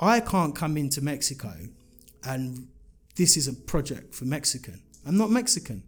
I 0.00 0.20
can't 0.20 0.54
come 0.56 0.76
into 0.76 1.00
Mexico 1.00 1.52
and 2.24 2.68
this 3.16 3.36
is 3.36 3.48
a 3.48 3.52
project 3.52 4.14
for 4.14 4.24
Mexican. 4.24 4.82
I'm 5.06 5.16
not 5.16 5.30
Mexican. 5.30 5.84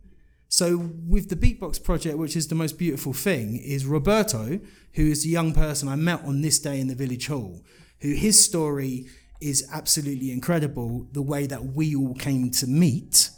So 0.53 0.91
with 1.09 1.31
the 1.31 1.35
Beatbox 1.35 1.83
project, 1.83 2.19
which 2.19 2.37
is 2.37 2.49
the 2.49 2.55
most 2.55 2.77
beautiful 2.77 3.15
thing, 3.15 3.57
is 3.57 3.87
Roberto, 3.87 4.61
who 4.93 5.07
is 5.07 5.23
the 5.23 5.31
young 5.31 5.55
person 5.55 5.89
I 5.89 5.97
met 5.97 6.23
on 6.25 6.43
this 6.43 6.59
day 6.59 6.79
in 6.79 6.89
the 6.89 6.95
village 6.95 7.29
hall, 7.29 7.63
who 8.03 8.13
his 8.13 8.39
story 8.45 9.07
is 9.41 9.67
absolutely 9.73 10.31
incredible. 10.31 11.09
The 11.13 11.23
way 11.23 11.47
that 11.47 11.65
we 11.65 11.97
all 11.97 12.13
came 12.13 12.51
to 12.51 12.67
meet, 12.67 13.31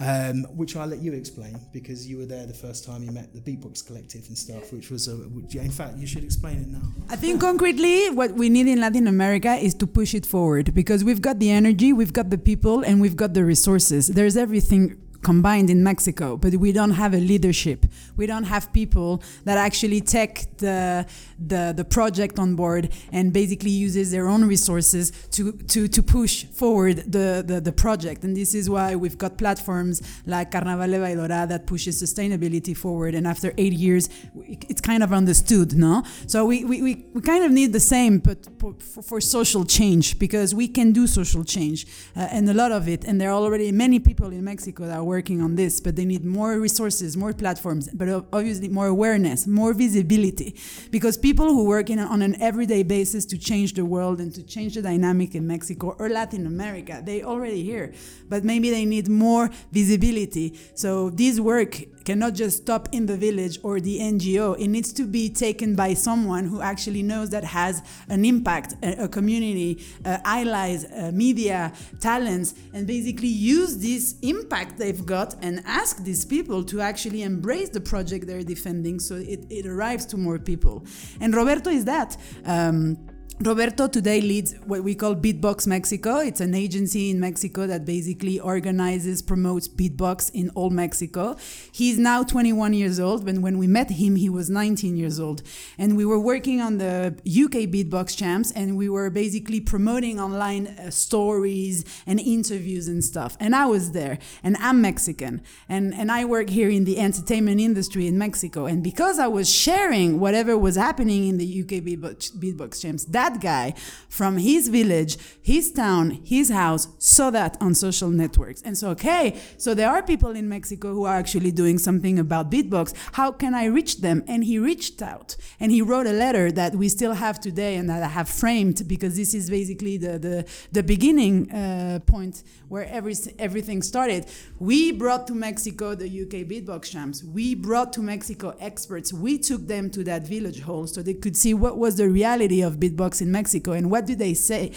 um, 0.00 0.44
which 0.56 0.76
I'll 0.76 0.86
let 0.86 1.00
you 1.00 1.12
explain 1.12 1.60
because 1.74 2.08
you 2.08 2.16
were 2.16 2.24
there 2.24 2.46
the 2.46 2.54
first 2.54 2.86
time 2.86 3.02
you 3.02 3.10
met 3.10 3.34
the 3.34 3.40
Beatbox 3.40 3.86
Collective 3.86 4.26
and 4.28 4.36
stuff, 4.36 4.72
which 4.72 4.90
was 4.90 5.08
a. 5.08 5.12
Which, 5.12 5.54
in 5.56 5.70
fact, 5.70 5.98
you 5.98 6.06
should 6.06 6.24
explain 6.24 6.56
it 6.56 6.68
now. 6.68 6.88
I 7.10 7.16
think 7.16 7.38
concretely, 7.38 8.08
what 8.08 8.32
we 8.32 8.48
need 8.48 8.66
in 8.66 8.80
Latin 8.80 9.08
America 9.08 9.56
is 9.56 9.74
to 9.74 9.86
push 9.86 10.14
it 10.14 10.24
forward 10.24 10.74
because 10.74 11.04
we've 11.04 11.20
got 11.20 11.38
the 11.38 11.50
energy, 11.50 11.92
we've 11.92 12.14
got 12.14 12.30
the 12.30 12.38
people, 12.38 12.80
and 12.80 13.02
we've 13.02 13.16
got 13.16 13.34
the 13.34 13.44
resources. 13.44 14.08
There's 14.08 14.38
everything 14.38 15.02
combined 15.22 15.70
in 15.70 15.82
Mexico, 15.82 16.36
but 16.36 16.54
we 16.56 16.72
don't 16.72 16.92
have 16.92 17.14
a 17.14 17.20
leadership. 17.20 17.86
We 18.16 18.26
don't 18.26 18.44
have 18.44 18.72
people 18.72 19.22
that 19.44 19.58
actually 19.58 20.00
take 20.00 20.56
the 20.58 21.06
the, 21.38 21.74
the 21.76 21.84
project 21.84 22.38
on 22.38 22.56
board 22.56 22.90
and 23.12 23.32
basically 23.32 23.70
uses 23.70 24.10
their 24.10 24.26
own 24.26 24.44
resources 24.44 25.12
to 25.32 25.52
to, 25.52 25.88
to 25.88 26.02
push 26.02 26.44
forward 26.44 26.96
the, 27.12 27.44
the, 27.46 27.60
the 27.60 27.72
project. 27.72 28.24
And 28.24 28.36
this 28.36 28.54
is 28.54 28.68
why 28.70 28.94
we've 28.94 29.18
got 29.18 29.38
platforms 29.38 30.02
like 30.26 30.50
Carnaval 30.50 30.90
de 30.90 30.98
Bahidorá 30.98 31.48
that 31.48 31.66
pushes 31.66 32.02
sustainability 32.02 32.76
forward. 32.76 33.14
And 33.14 33.26
after 33.26 33.52
eight 33.58 33.72
years, 33.72 34.08
it's 34.44 34.80
kind 34.80 35.02
of 35.02 35.12
understood, 35.12 35.74
no? 35.76 36.02
So 36.26 36.44
we, 36.44 36.64
we, 36.64 36.82
we, 36.82 37.06
we 37.12 37.20
kind 37.20 37.44
of 37.44 37.50
need 37.52 37.72
the 37.72 37.80
same, 37.80 38.18
but 38.18 38.38
for, 38.58 38.74
for 39.02 39.20
social 39.20 39.64
change 39.64 40.18
because 40.18 40.54
we 40.54 40.68
can 40.68 40.92
do 40.92 41.06
social 41.06 41.44
change 41.44 41.86
uh, 42.16 42.28
and 42.30 42.48
a 42.48 42.54
lot 42.54 42.72
of 42.72 42.88
it. 42.88 43.04
And 43.04 43.20
there 43.20 43.30
are 43.30 43.40
already 43.40 43.72
many 43.72 43.98
people 43.98 44.28
in 44.28 44.42
Mexico 44.44 44.86
that 44.86 44.96
are 44.96 45.04
working 45.06 45.40
on 45.40 45.54
this, 45.54 45.80
but 45.80 45.96
they 45.96 46.04
need 46.04 46.24
more 46.24 46.58
resources, 46.58 47.16
more 47.16 47.32
platforms, 47.32 47.88
but 47.94 48.08
obviously 48.32 48.68
more 48.68 48.88
awareness, 48.88 49.46
more 49.46 49.72
visibility, 49.72 50.54
because 50.90 51.16
people 51.16 51.46
who 51.46 51.64
work 51.64 51.88
in, 51.88 51.98
on 51.98 52.20
an 52.22 52.34
everyday 52.42 52.82
basis 52.82 53.24
to 53.24 53.38
change 53.38 53.72
the 53.74 53.84
world 53.84 54.20
and 54.20 54.34
to 54.34 54.42
change 54.42 54.74
the 54.74 54.82
dynamic 54.82 55.34
in 55.34 55.46
Mexico 55.46 55.96
or 55.98 56.08
Latin 56.08 56.46
America, 56.46 57.02
they 57.04 57.22
already 57.22 57.62
here, 57.62 57.92
but 58.28 58.44
maybe 58.44 58.68
they 58.70 58.84
need 58.84 59.08
more 59.08 59.48
visibility. 59.72 60.58
So 60.74 61.10
this 61.10 61.40
work 61.40 61.72
cannot 62.06 62.34
just 62.34 62.58
stop 62.58 62.88
in 62.92 63.04
the 63.06 63.16
village 63.16 63.58
or 63.62 63.80
the 63.80 63.98
NGO. 63.98 64.56
It 64.58 64.68
needs 64.68 64.92
to 64.94 65.04
be 65.04 65.28
taken 65.28 65.74
by 65.74 65.92
someone 65.94 66.44
who 66.46 66.62
actually 66.62 67.02
knows 67.02 67.30
that 67.30 67.44
has 67.44 67.82
an 68.08 68.24
impact, 68.24 68.76
a, 68.82 69.04
a 69.04 69.08
community, 69.08 69.84
uh, 70.04 70.18
allies, 70.24 70.84
uh, 70.84 71.10
media, 71.12 71.72
talents, 72.00 72.54
and 72.72 72.86
basically 72.86 73.28
use 73.28 73.78
this 73.78 74.14
impact 74.22 74.78
they've 74.78 75.04
got 75.04 75.34
and 75.42 75.62
ask 75.66 76.04
these 76.04 76.24
people 76.24 76.62
to 76.64 76.80
actually 76.80 77.22
embrace 77.22 77.70
the 77.70 77.80
project 77.80 78.26
they're 78.26 78.44
defending 78.44 79.00
so 79.00 79.16
it, 79.16 79.44
it 79.50 79.66
arrives 79.66 80.06
to 80.06 80.16
more 80.16 80.38
people. 80.38 80.86
And 81.20 81.34
Roberto 81.34 81.70
is 81.70 81.84
that. 81.86 82.16
Um, 82.44 82.98
Roberto 83.40 83.86
today 83.86 84.22
leads 84.22 84.54
what 84.64 84.82
we 84.82 84.94
call 84.94 85.14
Beatbox 85.14 85.66
Mexico. 85.66 86.20
It's 86.20 86.40
an 86.40 86.54
agency 86.54 87.10
in 87.10 87.20
Mexico 87.20 87.66
that 87.66 87.84
basically 87.84 88.40
organizes, 88.40 89.20
promotes 89.20 89.68
beatbox 89.68 90.30
in 90.32 90.48
all 90.54 90.70
Mexico. 90.70 91.36
He's 91.70 91.98
now 91.98 92.22
21 92.22 92.72
years 92.72 92.98
old, 92.98 93.26
but 93.26 93.36
when 93.36 93.58
we 93.58 93.66
met 93.66 93.90
him, 93.90 94.16
he 94.16 94.30
was 94.30 94.48
19 94.48 94.96
years 94.96 95.20
old. 95.20 95.42
And 95.76 95.98
we 95.98 96.06
were 96.06 96.18
working 96.18 96.62
on 96.62 96.78
the 96.78 97.14
UK 97.26 97.68
Beatbox 97.68 98.16
Champs, 98.16 98.52
and 98.52 98.74
we 98.74 98.88
were 98.88 99.10
basically 99.10 99.60
promoting 99.60 100.18
online 100.18 100.68
uh, 100.68 100.88
stories 100.88 101.84
and 102.06 102.18
interviews 102.18 102.88
and 102.88 103.04
stuff. 103.04 103.36
And 103.38 103.54
I 103.54 103.66
was 103.66 103.92
there, 103.92 104.18
and 104.42 104.56
I'm 104.60 104.80
Mexican, 104.80 105.42
and, 105.68 105.92
and 105.92 106.10
I 106.10 106.24
work 106.24 106.48
here 106.48 106.70
in 106.70 106.84
the 106.84 106.98
entertainment 106.98 107.60
industry 107.60 108.06
in 108.06 108.16
Mexico. 108.16 108.64
And 108.64 108.82
because 108.82 109.18
I 109.18 109.26
was 109.26 109.54
sharing 109.54 110.20
whatever 110.20 110.56
was 110.56 110.76
happening 110.76 111.28
in 111.28 111.36
the 111.36 111.60
UK 111.60 111.84
Beatbox, 111.84 112.32
Beatbox 112.32 112.80
Champs, 112.80 113.04
that 113.04 113.25
that 113.26 113.40
guy 113.40 113.74
from 114.08 114.38
his 114.38 114.68
village, 114.68 115.18
his 115.42 115.70
town, 115.72 116.22
his 116.24 116.48
house 116.50 116.88
saw 116.98 117.30
that 117.30 117.56
on 117.60 117.74
social 117.74 118.08
networks. 118.08 118.62
And 118.62 118.78
so, 118.78 118.90
okay, 118.90 119.38
so 119.58 119.74
there 119.74 119.90
are 119.90 120.02
people 120.02 120.30
in 120.30 120.48
Mexico 120.48 120.94
who 120.94 121.04
are 121.04 121.16
actually 121.16 121.52
doing 121.52 121.78
something 121.78 122.18
about 122.18 122.50
beatbox. 122.50 122.94
How 123.12 123.30
can 123.32 123.54
I 123.54 123.66
reach 123.66 124.00
them? 124.00 124.24
And 124.26 124.44
he 124.44 124.58
reached 124.58 125.02
out 125.02 125.36
and 125.60 125.70
he 125.70 125.82
wrote 125.82 126.06
a 126.06 126.12
letter 126.12 126.50
that 126.52 126.74
we 126.74 126.88
still 126.88 127.12
have 127.12 127.40
today 127.40 127.76
and 127.76 127.90
that 127.90 128.02
I 128.02 128.08
have 128.08 128.28
framed 128.28 128.88
because 128.88 129.16
this 129.16 129.34
is 129.34 129.50
basically 129.50 129.98
the, 129.98 130.18
the, 130.18 130.46
the 130.72 130.82
beginning 130.82 131.52
uh, 131.52 132.00
point 132.06 132.42
where 132.68 132.86
every, 132.86 133.14
everything 133.38 133.82
started. 133.82 134.26
We 134.58 134.92
brought 134.92 135.26
to 135.26 135.34
Mexico 135.34 135.94
the 135.94 136.06
UK 136.06 136.46
beatbox 136.50 136.90
champs. 136.90 137.22
We 137.22 137.54
brought 137.54 137.92
to 137.94 138.00
Mexico 138.02 138.56
experts. 138.60 139.12
We 139.12 139.38
took 139.38 139.66
them 139.66 139.90
to 139.90 140.04
that 140.04 140.26
village 140.26 140.60
hall 140.60 140.86
so 140.86 141.02
they 141.02 141.14
could 141.14 141.36
see 141.36 141.52
what 141.52 141.76
was 141.76 141.96
the 141.96 142.08
reality 142.08 142.62
of 142.62 142.76
beatbox 142.76 143.15
in 143.20 143.30
Mexico 143.30 143.72
and 143.72 143.90
what 143.90 144.06
did 144.06 144.18
they 144.18 144.34
say? 144.34 144.72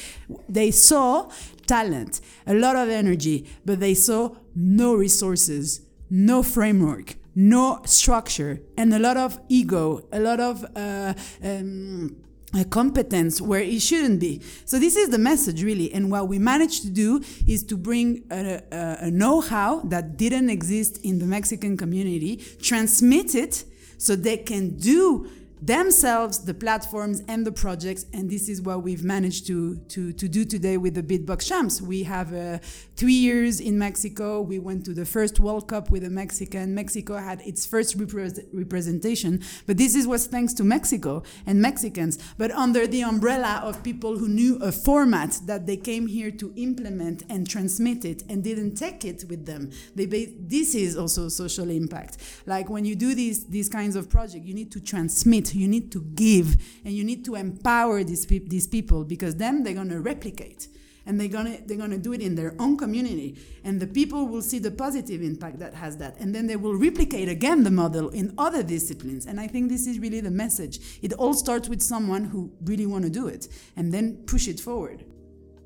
They 0.48 0.72
saw 0.72 1.30
talent, 1.68 2.22
a 2.48 2.54
lot 2.54 2.76
of 2.76 2.90
energy, 2.90 3.48
but 3.66 3.80
they 3.80 3.94
saw 3.94 4.36
no 4.56 4.96
resources, 4.96 5.82
no 6.10 6.44
framework, 6.44 7.16
no 7.36 7.82
structure, 7.86 8.62
and 8.76 8.94
a 8.94 9.00
lot 9.00 9.18
of 9.18 9.40
ego, 9.50 10.08
a 10.12 10.20
lot 10.20 10.40
of 10.40 10.66
uh, 10.76 11.14
um, 11.44 12.16
a 12.54 12.66
competence 12.66 13.40
where 13.40 13.62
it 13.62 13.82
shouldn't 13.82 14.20
be. 14.20 14.42
So 14.66 14.80
this 14.80 14.96
is 14.96 15.10
the 15.10 15.20
message 15.20 15.64
really. 15.64 15.94
And 15.94 16.12
what 16.12 16.28
we 16.28 16.40
managed 16.40 16.82
to 16.82 16.90
do 16.90 17.22
is 17.48 17.64
to 17.66 17.78
bring 17.78 18.24
a, 18.32 18.62
a, 18.72 18.98
a 19.02 19.12
know-how 19.12 19.82
that 19.82 20.18
didn't 20.18 20.50
exist 20.50 20.98
in 21.04 21.20
the 21.20 21.26
Mexican 21.26 21.78
community, 21.78 22.38
transmit 22.62 23.36
it 23.36 23.66
so 23.98 24.16
they 24.16 24.38
can 24.38 24.78
do 24.78 25.30
themselves, 25.62 26.46
the 26.46 26.54
platforms 26.54 27.22
and 27.28 27.46
the 27.46 27.52
projects, 27.52 28.06
and 28.14 28.30
this 28.30 28.48
is 28.48 28.62
what 28.62 28.82
we've 28.82 29.04
managed 29.04 29.46
to 29.48 29.76
to, 29.90 30.14
to 30.14 30.28
do 30.28 30.46
today 30.46 30.78
with 30.78 30.94
the 30.96 31.04
Beatbox 31.04 31.48
Champs. 31.48 31.82
We 31.82 32.04
have 32.04 32.34
uh, 32.34 32.60
three 32.96 33.14
years 33.14 33.60
in 33.60 33.78
Mexico. 33.78 34.42
We 34.42 34.60
went 34.60 34.86
to 34.86 34.94
the 34.94 35.06
first 35.06 35.40
World 35.40 35.68
Cup 35.68 35.92
with 35.92 36.04
a 36.04 36.10
Mexican. 36.10 36.74
Mexico 36.74 37.18
had 37.18 37.42
its 37.42 37.66
first 37.66 37.98
repre 37.98 38.46
representation, 38.54 39.42
but 39.68 39.78
this 39.78 39.96
is 39.96 40.08
was 40.08 40.28
thanks 40.28 40.54
to 40.54 40.64
Mexico 40.64 41.24
and 41.46 41.62
Mexicans, 41.62 42.18
but 42.38 42.52
under 42.52 42.88
the 42.88 43.02
umbrella 43.02 43.62
of 43.64 43.84
people 43.84 44.18
who 44.18 44.28
knew 44.28 44.58
a 44.58 44.72
format 44.72 45.40
that 45.46 45.66
they 45.66 45.78
came 45.78 46.08
here 46.08 46.32
to 46.32 46.54
implement 46.56 47.24
and 47.30 47.50
transmit 47.50 48.06
it 48.06 48.24
and 48.30 48.44
didn't 48.44 48.76
take 48.76 49.04
it 49.04 49.26
with 49.30 49.46
them. 49.46 49.72
They 49.96 50.06
this 50.06 50.74
is 50.74 50.96
also 50.96 51.28
social 51.28 51.70
impact. 51.70 52.18
Like 52.46 52.70
when 52.70 52.86
you 52.86 52.96
do 52.96 53.14
these 53.14 53.46
these 53.46 53.68
kinds 53.68 53.96
of 53.96 54.10
projects, 54.10 54.46
you 54.46 54.54
need 54.54 54.72
to 54.72 54.80
transmit 54.80 55.49
you 55.56 55.68
need 55.68 55.92
to 55.92 56.02
give, 56.02 56.58
and 56.84 56.94
you 56.94 57.04
need 57.04 57.26
to 57.26 57.36
empower 57.36 58.04
these, 58.04 58.26
pe- 58.26 58.40
these 58.40 58.68
people 58.68 59.04
because 59.04 59.36
then 59.36 59.64
they're 59.64 59.74
going 59.74 59.90
to 59.90 60.02
replicate 60.02 60.68
and 61.10 61.20
they're 61.20 61.28
gonna 61.28 61.58
they're 61.66 61.78
gonna 61.78 61.98
do 61.98 62.14
it 62.14 62.22
in 62.22 62.36
their 62.36 62.54
own 62.60 62.78
community. 62.78 63.36
And 63.64 63.80
the 63.80 63.88
people 63.88 64.28
will 64.28 64.44
see 64.44 64.60
the 64.60 64.70
positive 64.70 65.24
impact 65.24 65.58
that 65.58 65.74
has 65.74 65.98
that. 65.98 66.18
And 66.20 66.36
then 66.36 66.46
they 66.46 66.56
will 66.56 66.76
replicate 66.76 67.28
again 67.28 67.64
the 67.64 67.72
model 67.72 68.10
in 68.10 68.34
other 68.38 68.62
disciplines. 68.62 69.26
And 69.26 69.40
i 69.40 69.48
think 69.48 69.70
this 69.70 69.88
is 69.88 69.98
really 69.98 70.22
the 70.22 70.30
message. 70.30 71.00
It 71.02 71.14
all 71.14 71.34
starts 71.34 71.68
with 71.68 71.82
someone 71.82 72.26
who 72.26 72.52
really 72.64 72.86
want 72.86 73.06
to 73.06 73.10
do 73.10 73.28
it 73.28 73.48
and 73.76 73.92
then 73.92 74.18
push 74.28 74.48
it 74.48 74.60
forward 74.60 75.04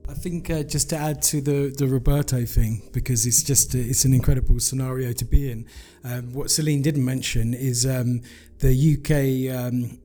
I 0.08 0.14
think 0.14 0.49
uh, 0.49 0.64
just 0.64 0.89
to 0.89 0.97
add 0.97 1.22
to 1.24 1.41
the, 1.41 1.74
the 1.76 1.88
Roberto 1.88 2.45
thing 2.45 2.89
because 2.91 3.26
it's 3.26 3.41
just 3.41 3.74
it's 3.74 4.04
an 4.04 4.14
incredible 4.14 4.60
scenario 4.60 5.14
to 5.14 5.26
be 5.26 5.49
in. 5.49 5.66
Um, 6.04 6.34
what 6.34 6.51
Celine 6.51 6.82
didn't 6.82 7.06
mention 7.06 7.54
is 7.54 7.86
um, 7.86 8.22
the 8.60 8.74
UK 8.74 9.56
um, 9.58 9.99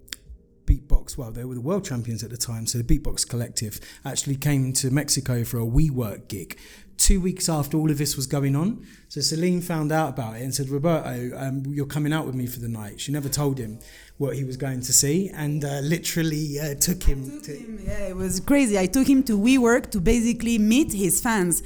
beatbox. 0.67 1.19
Well, 1.19 1.33
they 1.33 1.45
were 1.45 1.55
the 1.55 1.61
world 1.61 1.85
champions 1.85 2.23
at 2.23 2.31
the 2.31 2.37
time, 2.37 2.67
so 2.67 2.79
the 2.79 2.85
Beatbox 2.85 3.29
Collective 3.29 3.81
actually 4.05 4.37
came 4.37 4.73
to 4.75 4.91
Mexico 4.91 5.43
for 5.43 5.59
a 5.59 5.67
WeWork 5.67 6.29
gig. 6.29 6.59
Two 6.97 7.21
weeks 7.21 7.49
after 7.49 7.77
all 7.77 7.91
of 7.91 7.99
this 7.99 8.17
was 8.17 8.27
going 8.27 8.57
on, 8.57 8.85
so 9.09 9.21
Celine 9.21 9.61
found 9.61 9.93
out 9.93 10.11
about 10.11 10.37
it 10.37 10.43
and 10.43 10.55
said, 10.55 10.69
"Roberto, 10.69 11.31
um, 11.37 11.65
you're 11.67 11.87
coming 11.87 12.13
out 12.13 12.27
with 12.27 12.35
me 12.35 12.47
for 12.47 12.61
the 12.61 12.69
night." 12.69 13.01
She 13.01 13.13
never 13.13 13.29
told 13.29 13.59
him 13.59 13.79
what 14.19 14.35
he 14.35 14.45
was 14.45 14.57
going 14.57 14.81
to 14.81 14.93
see, 14.93 15.31
and 15.31 15.65
uh, 15.65 15.79
literally 15.79 16.59
uh, 16.61 16.75
took 16.75 17.03
him. 17.05 17.31
Took 17.31 17.43
to 17.45 17.53
him, 17.53 17.81
yeah, 17.85 18.09
it 18.09 18.17
was 18.17 18.41
crazy. 18.41 18.79
I 18.79 18.87
took 18.87 19.09
him 19.09 19.23
to 19.25 19.39
WeWork 19.39 19.91
to 19.93 20.01
basically 20.01 20.59
meet 20.59 20.93
his 20.93 21.21
fans, 21.21 21.63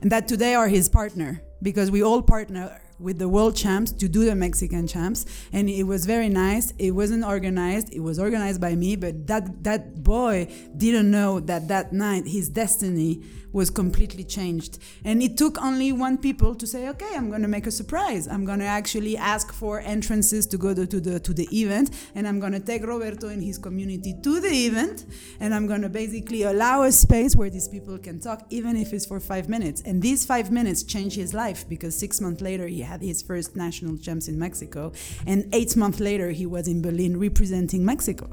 and 0.00 0.10
that 0.10 0.26
today 0.26 0.54
are 0.54 0.68
his 0.68 0.88
partner 0.88 1.42
because 1.62 1.90
we 1.90 2.02
all 2.02 2.22
partner 2.22 2.80
with 2.98 3.18
the 3.18 3.28
world 3.28 3.56
champs 3.56 3.92
to 3.92 4.08
do 4.08 4.24
the 4.24 4.34
Mexican 4.34 4.86
champs, 4.86 5.26
and 5.52 5.68
it 5.68 5.84
was 5.84 6.06
very 6.06 6.30
nice. 6.30 6.72
It 6.78 6.92
wasn't 6.92 7.22
organized; 7.24 7.92
it 7.92 8.00
was 8.00 8.18
organized 8.18 8.62
by 8.62 8.74
me. 8.74 8.96
But 8.96 9.26
that 9.26 9.62
that 9.64 10.02
boy 10.02 10.48
didn't 10.74 11.10
know 11.10 11.38
that 11.40 11.68
that 11.68 11.92
night 11.92 12.26
his 12.26 12.48
destiny 12.48 13.22
was 13.52 13.70
completely 13.70 14.24
changed. 14.24 14.78
And 15.04 15.22
it 15.22 15.36
took 15.36 15.60
only 15.60 15.92
one 15.92 16.18
people 16.18 16.54
to 16.54 16.66
say, 16.66 16.88
"Okay, 16.88 17.12
I'm 17.16 17.28
going 17.28 17.42
to 17.42 17.48
make 17.48 17.66
a 17.66 17.70
surprise. 17.70 18.28
I'm 18.28 18.44
going 18.44 18.60
to 18.60 18.66
actually 18.66 19.16
ask 19.16 19.52
for 19.52 19.80
entrances 19.80 20.46
to 20.46 20.58
go 20.58 20.74
to, 20.74 20.86
to 20.86 21.00
the 21.00 21.20
to 21.20 21.32
the 21.34 21.48
event, 21.52 21.90
and 22.14 22.26
I'm 22.26 22.40
going 22.40 22.52
to 22.52 22.60
take 22.60 22.86
Roberto 22.86 23.28
and 23.28 23.42
his 23.42 23.58
community 23.58 24.14
to 24.22 24.40
the 24.40 24.54
event, 24.66 25.06
and 25.40 25.54
I'm 25.54 25.66
going 25.66 25.82
to 25.82 25.88
basically 25.88 26.42
allow 26.42 26.82
a 26.82 26.92
space 26.92 27.34
where 27.36 27.50
these 27.50 27.68
people 27.68 27.98
can 27.98 28.20
talk, 28.20 28.46
even 28.50 28.76
if 28.76 28.92
it's 28.92 29.06
for 29.06 29.20
five 29.20 29.48
minutes. 29.48 29.82
And 29.82 30.02
these 30.02 30.24
five 30.24 30.50
minutes 30.50 30.82
changed 30.82 31.16
his 31.16 31.34
life 31.34 31.68
because 31.68 31.96
six 31.96 32.20
months 32.20 32.40
later 32.40 32.66
he 32.66 32.80
had 32.80 33.02
his 33.02 33.22
first 33.22 33.56
national 33.56 33.98
champs 33.98 34.28
in 34.28 34.38
Mexico, 34.38 34.92
and 35.26 35.48
eight 35.52 35.76
months 35.76 36.00
later 36.00 36.30
he 36.30 36.46
was 36.46 36.68
in 36.68 36.82
Berlin 36.82 37.18
representing 37.18 37.84
Mexico. 37.84 38.28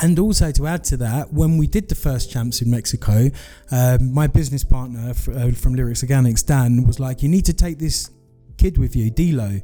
And 0.00 0.18
also 0.18 0.52
to 0.52 0.66
add 0.66 0.84
to 0.84 0.96
that, 0.98 1.32
when 1.32 1.58
we 1.58 1.66
did 1.66 1.88
the 1.88 1.94
first 1.94 2.30
champs 2.30 2.62
in 2.62 2.70
Mexico, 2.70 3.30
um, 3.70 4.12
my 4.12 4.26
business 4.26 4.62
partner 4.62 5.10
f- 5.10 5.28
uh, 5.28 5.50
from 5.52 5.74
Lyrics 5.74 6.02
Organics, 6.02 6.44
Dan, 6.44 6.84
was 6.84 7.00
like, 7.00 7.22
"You 7.22 7.28
need 7.28 7.44
to 7.46 7.52
take 7.52 7.78
this 7.78 8.10
kid 8.56 8.78
with 8.78 8.94
you, 8.94 9.10
D-Low." 9.10 9.60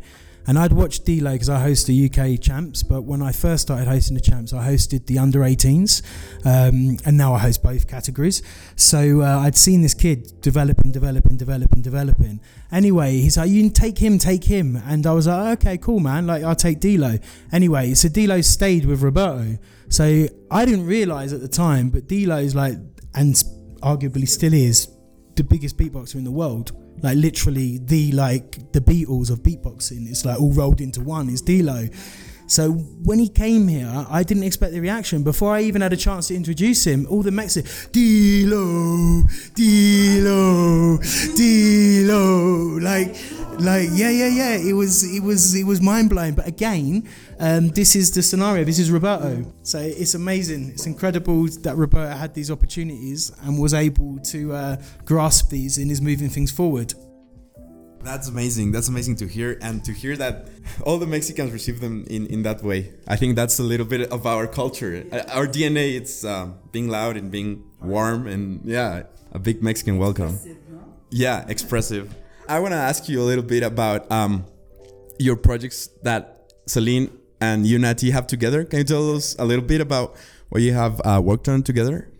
And 0.46 0.58
I'd 0.58 0.72
watched 0.72 1.04
D-Low 1.06 1.32
because 1.32 1.48
I 1.48 1.60
host 1.60 1.86
the 1.86 2.10
UK 2.10 2.40
champs, 2.40 2.82
but 2.82 3.02
when 3.02 3.22
I 3.22 3.32
first 3.32 3.62
started 3.62 3.88
hosting 3.88 4.14
the 4.14 4.20
champs, 4.20 4.52
I 4.52 4.68
hosted 4.68 5.06
the 5.06 5.18
under 5.18 5.40
18s, 5.40 6.02
um, 6.44 6.98
and 7.06 7.16
now 7.16 7.34
I 7.34 7.38
host 7.38 7.62
both 7.62 7.88
categories. 7.88 8.42
So 8.76 9.22
uh, 9.22 9.38
I'd 9.40 9.56
seen 9.56 9.80
this 9.80 9.94
kid 9.94 10.40
developing, 10.42 10.92
developing, 10.92 11.36
developing, 11.36 11.80
developing. 11.80 12.40
Anyway, 12.70 13.12
he's 13.12 13.36
like, 13.36 13.50
"You 13.50 13.62
can 13.62 13.70
take 13.70 13.98
him, 13.98 14.18
take 14.18 14.44
him," 14.44 14.76
and 14.76 15.06
I 15.06 15.12
was 15.12 15.26
like, 15.26 15.58
"Okay, 15.58 15.78
cool, 15.78 16.00
man. 16.00 16.26
Like 16.26 16.44
I'll 16.44 16.54
take 16.54 16.80
D-Low." 16.80 17.18
Anyway, 17.50 17.94
so 17.94 18.08
D-Low 18.08 18.42
stayed 18.42 18.84
with 18.84 19.02
Roberto. 19.02 19.58
So 19.88 20.26
I 20.50 20.64
didn't 20.64 20.86
realize 20.86 21.32
at 21.32 21.40
the 21.40 21.48
time, 21.48 21.88
but 21.90 22.06
D-Low 22.06 22.38
is 22.38 22.54
like, 22.54 22.76
and 23.14 23.34
arguably 23.80 24.28
still 24.28 24.52
is, 24.52 24.88
the 25.36 25.44
biggest 25.44 25.76
beatboxer 25.76 26.16
in 26.16 26.24
the 26.24 26.30
world. 26.30 26.72
Like 27.02 27.16
literally 27.16 27.78
the 27.78 28.12
like 28.12 28.72
the 28.72 28.80
Beatles 28.80 29.30
of 29.30 29.42
beatboxing. 29.42 30.08
It's 30.08 30.24
like 30.24 30.40
all 30.40 30.52
rolled 30.52 30.80
into 30.80 31.00
one. 31.00 31.28
Is 31.28 31.42
D-Low. 31.42 31.88
So 32.46 32.72
when 32.72 33.18
he 33.18 33.28
came 33.28 33.68
here, 33.68 34.06
I 34.08 34.22
didn't 34.22 34.42
expect 34.42 34.72
the 34.72 34.80
reaction. 34.80 35.22
Before 35.22 35.54
I 35.54 35.62
even 35.62 35.80
had 35.80 35.92
a 35.92 35.96
chance 35.96 36.28
to 36.28 36.34
introduce 36.34 36.86
him, 36.86 37.06
all 37.08 37.22
the 37.22 37.30
Mexicans, 37.30 37.88
D-Low, 37.90 39.22
D-Low, 39.54 40.98
D-Low, 41.36 42.78
like, 42.82 43.16
like, 43.58 43.88
yeah, 43.92 44.10
yeah, 44.10 44.28
yeah. 44.28 44.56
It 44.56 44.74
was, 44.74 45.04
it 45.16 45.22
was, 45.22 45.54
it 45.54 45.64
was 45.64 45.80
mind 45.80 46.10
blowing. 46.10 46.34
But 46.34 46.46
again, 46.46 47.08
um, 47.38 47.70
this 47.70 47.96
is 47.96 48.10
the 48.12 48.22
scenario. 48.22 48.64
This 48.64 48.78
is 48.78 48.90
Roberto. 48.90 49.50
So 49.62 49.78
it's 49.78 50.14
amazing. 50.14 50.70
It's 50.70 50.86
incredible 50.86 51.46
that 51.46 51.76
Roberto 51.76 52.14
had 52.14 52.34
these 52.34 52.50
opportunities 52.50 53.32
and 53.42 53.58
was 53.58 53.72
able 53.72 54.18
to 54.18 54.52
uh, 54.52 54.76
grasp 55.04 55.48
these 55.48 55.78
and 55.78 55.90
is 55.90 56.02
moving 56.02 56.28
things 56.28 56.50
forward. 56.50 56.94
That's 58.04 58.28
amazing. 58.28 58.72
That's 58.72 58.88
amazing 58.88 59.16
to 59.16 59.26
hear, 59.26 59.58
and 59.62 59.82
to 59.84 59.92
hear 59.92 60.14
that 60.16 60.48
all 60.82 60.98
the 60.98 61.06
Mexicans 61.06 61.52
receive 61.52 61.80
them 61.80 62.04
in, 62.08 62.26
in 62.26 62.42
that 62.42 62.62
way. 62.62 62.92
I 63.08 63.16
think 63.16 63.34
that's 63.34 63.58
a 63.58 63.62
little 63.62 63.86
bit 63.86 64.12
of 64.12 64.26
our 64.26 64.46
culture. 64.46 65.04
Uh, 65.10 65.22
Our 65.32 65.46
DNA, 65.46 65.96
it's 65.96 66.24
uh, 66.24 66.48
being 66.70 66.88
loud 66.88 67.16
and 67.16 67.30
being 67.30 67.64
warm, 67.80 68.26
and 68.26 68.60
yeah, 68.64 69.04
a 69.32 69.38
big 69.38 69.62
Mexican 69.62 69.98
welcome. 69.98 70.38
Yeah, 71.10 71.44
expressive. 71.48 72.14
I 72.48 72.60
want 72.60 72.72
to 72.72 72.78
ask 72.78 73.08
you 73.08 73.20
a 73.22 73.26
little 73.30 73.44
bit 73.44 73.62
about 73.62 74.10
um, 74.12 74.44
your 75.18 75.36
projects 75.36 75.88
that 76.02 76.52
Celine 76.66 77.10
and 77.40 77.66
Unity 77.66 78.10
have 78.10 78.26
together. 78.26 78.64
Can 78.64 78.80
you 78.80 78.84
tell 78.84 79.16
us 79.16 79.34
a 79.38 79.44
little 79.44 79.64
bit 79.64 79.80
about 79.80 80.14
what 80.50 80.60
you 80.60 80.74
have 80.74 81.00
uh, 81.04 81.20
worked 81.24 81.48
on 81.48 81.62
together? 81.62 82.10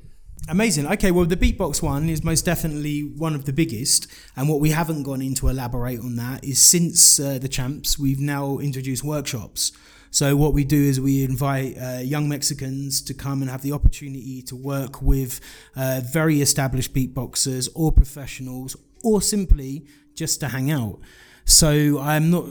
Amazing. 0.47 0.87
Okay, 0.87 1.11
well, 1.11 1.25
the 1.25 1.39
beatbox 1.39 1.81
one 1.81 2.11
is 2.11 2.23
most 2.23 2.45
definitely 2.45 3.01
one 3.01 3.35
of 3.35 3.47
the 3.47 3.53
biggest. 3.53 4.07
And 4.37 4.47
what 4.47 4.61
we 4.61 4.71
haven't 4.71 5.05
gone 5.05 5.23
in 5.23 5.35
to 5.37 5.49
elaborate 5.49 6.01
on 6.01 6.17
that 6.17 6.45
is 6.45 6.61
since 6.61 7.19
uh, 7.19 7.39
the 7.39 7.49
champs, 7.49 7.99
we've 7.99 8.21
now 8.21 8.59
introduced 8.59 9.03
workshops. 9.03 9.73
So, 10.11 10.37
what 10.37 10.53
we 10.53 10.63
do 10.63 10.77
is 10.81 11.01
we 11.01 11.25
invite 11.25 11.79
uh, 11.79 12.01
young 12.03 12.29
Mexicans 12.29 13.01
to 13.03 13.15
come 13.15 13.41
and 13.41 13.51
have 13.51 13.63
the 13.63 13.73
opportunity 13.73 14.43
to 14.43 14.55
work 14.55 15.01
with 15.01 15.41
uh, 15.77 16.03
very 16.05 16.43
established 16.43 16.93
beatboxers 16.93 17.71
or 17.75 17.91
professionals 17.91 18.77
or 19.03 19.23
simply 19.23 19.87
just 20.15 20.41
to 20.41 20.49
hang 20.49 20.71
out. 20.71 21.01
So, 21.47 21.99
I'm 21.99 22.31
not, 22.31 22.45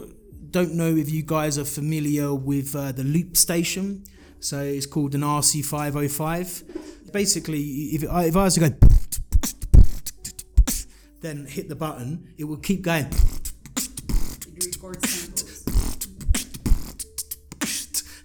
don't 0.50 0.74
know 0.74 0.94
if 0.96 1.10
you 1.10 1.22
guys 1.22 1.58
are 1.58 1.64
familiar 1.64 2.34
with 2.34 2.74
uh, 2.74 2.90
the 2.90 3.04
Loop 3.04 3.36
Station. 3.36 4.04
So 4.40 4.60
it's 4.60 4.84
called 4.84 5.14
an 5.14 5.22
RC505. 5.22 6.93
Basically, 7.12 7.60
if, 7.60 8.10
I, 8.10 8.24
if 8.24 8.36
I 8.36 8.44
was 8.44 8.54
to 8.54 8.60
go, 8.60 8.70
then 11.20 11.46
hit 11.46 11.68
the 11.68 11.76
button, 11.76 12.34
it 12.36 12.44
will 12.44 12.56
keep 12.58 12.82
going. 12.82 13.06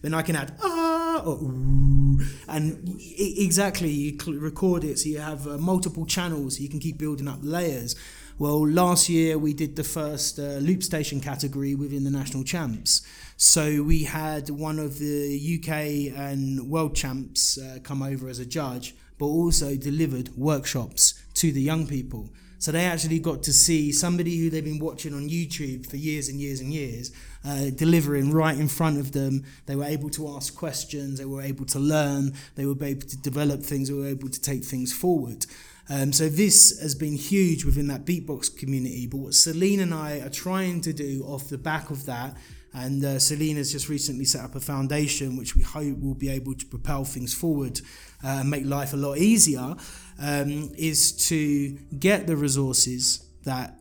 Then 0.02 0.14
I 0.14 0.22
can 0.22 0.36
add 0.38 0.54
ah 0.64 1.22
or 1.26 1.36
ooh, 1.36 2.22
and 2.48 2.98
exactly 3.18 3.90
you 3.90 4.18
record 4.40 4.84
it 4.86 4.98
so 4.98 5.10
you 5.10 5.20
have 5.20 5.46
uh, 5.46 5.58
multiple 5.58 6.06
channels. 6.06 6.56
So 6.56 6.64
you 6.64 6.70
can 6.70 6.80
keep 6.80 6.98
building 6.98 7.28
up 7.28 7.40
layers. 7.42 7.96
Well, 8.40 8.66
last 8.66 9.10
year 9.10 9.38
we 9.38 9.54
did 9.54 9.76
the 9.76 9.84
first 9.84 10.40
uh, 10.40 10.60
loop 10.62 10.82
station 10.82 11.20
category 11.20 11.76
within 11.76 12.06
the 12.06 12.10
national 12.10 12.46
champs. 12.46 13.02
So 13.36 13.84
we 13.84 14.06
had 14.06 14.50
one 14.50 14.80
of 14.80 14.98
the 14.98 15.60
UK 15.60 16.18
and 16.18 16.70
world 16.70 16.96
champs 16.96 17.58
uh, 17.58 17.80
come 17.84 18.02
over 18.02 18.30
as 18.30 18.40
a 18.40 18.46
judge, 18.46 18.96
but 19.18 19.26
also 19.26 19.76
delivered 19.76 20.30
workshops 20.38 21.22
to 21.34 21.52
the 21.52 21.62
young 21.62 21.86
people. 21.86 22.30
So 22.60 22.72
they 22.72 22.86
actually 22.86 23.20
got 23.20 23.44
to 23.44 23.52
see 23.52 23.92
somebody 23.92 24.38
who 24.38 24.50
they've 24.50 24.64
been 24.64 24.80
watching 24.80 25.14
on 25.14 25.30
YouTube 25.30 25.86
for 25.86 25.98
years 25.98 26.30
and 26.30 26.40
years 26.40 26.62
and 26.62 26.74
years 26.74 27.12
uh, 27.46 27.72
delivering 27.76 28.32
right 28.32 28.58
in 28.58 28.70
front 28.70 29.00
of 29.00 29.12
them. 29.12 29.44
They 29.66 29.76
were 29.76 29.84
able 29.84 30.10
to 30.12 30.30
ask 30.36 30.56
questions, 30.56 31.20
they 31.20 31.26
were 31.26 31.42
able 31.42 31.66
to 31.66 31.80
learn, 31.80 32.34
they 32.56 32.66
were 32.66 32.76
able 32.84 33.08
to 33.08 33.18
develop 33.18 33.64
things, 33.64 33.90
they 33.90 33.96
were 33.96 34.08
able 34.08 34.30
to 34.30 34.42
take 34.42 34.64
things 34.64 34.94
forward. 34.94 35.46
Um, 35.90 36.14
so 36.14 36.30
this 36.30 36.80
has 36.80 36.94
been 36.94 37.16
huge 37.16 37.66
within 37.66 37.88
that 37.88 38.06
beatbox 38.06 38.56
community. 38.56 39.08
But 39.08 39.18
what 39.18 39.34
Celine 39.34 39.80
and 39.80 39.94
I 39.94 40.20
are 40.20 40.30
trying 40.30 40.82
to 40.82 40.94
do 40.94 41.24
off 41.26 41.50
the 41.50 41.58
back 41.58 41.90
of 41.90 42.06
that, 42.06 42.38
and 42.74 43.04
uh, 43.04 43.18
Celine 43.18 43.58
has 43.58 43.72
just 43.72 43.90
recently 43.90 44.26
set 44.26 44.46
up 44.46 44.54
a 44.56 44.60
foundation 44.60 45.36
which 45.36 45.56
we 45.56 45.64
hope 45.64 46.00
will 46.00 46.14
be 46.14 46.30
able 46.30 46.54
to 46.54 46.66
propel 46.68 47.04
things 47.04 47.34
forward 47.34 47.82
uh, 48.24 48.42
and 48.42 48.50
make 48.50 48.66
life 48.66 48.94
a 48.94 48.98
lot 48.98 49.18
easier, 49.18 49.76
um, 50.22 50.72
is 50.78 51.12
to 51.28 51.72
get 51.98 52.28
the 52.28 52.36
resources 52.36 53.26
that 53.44 53.76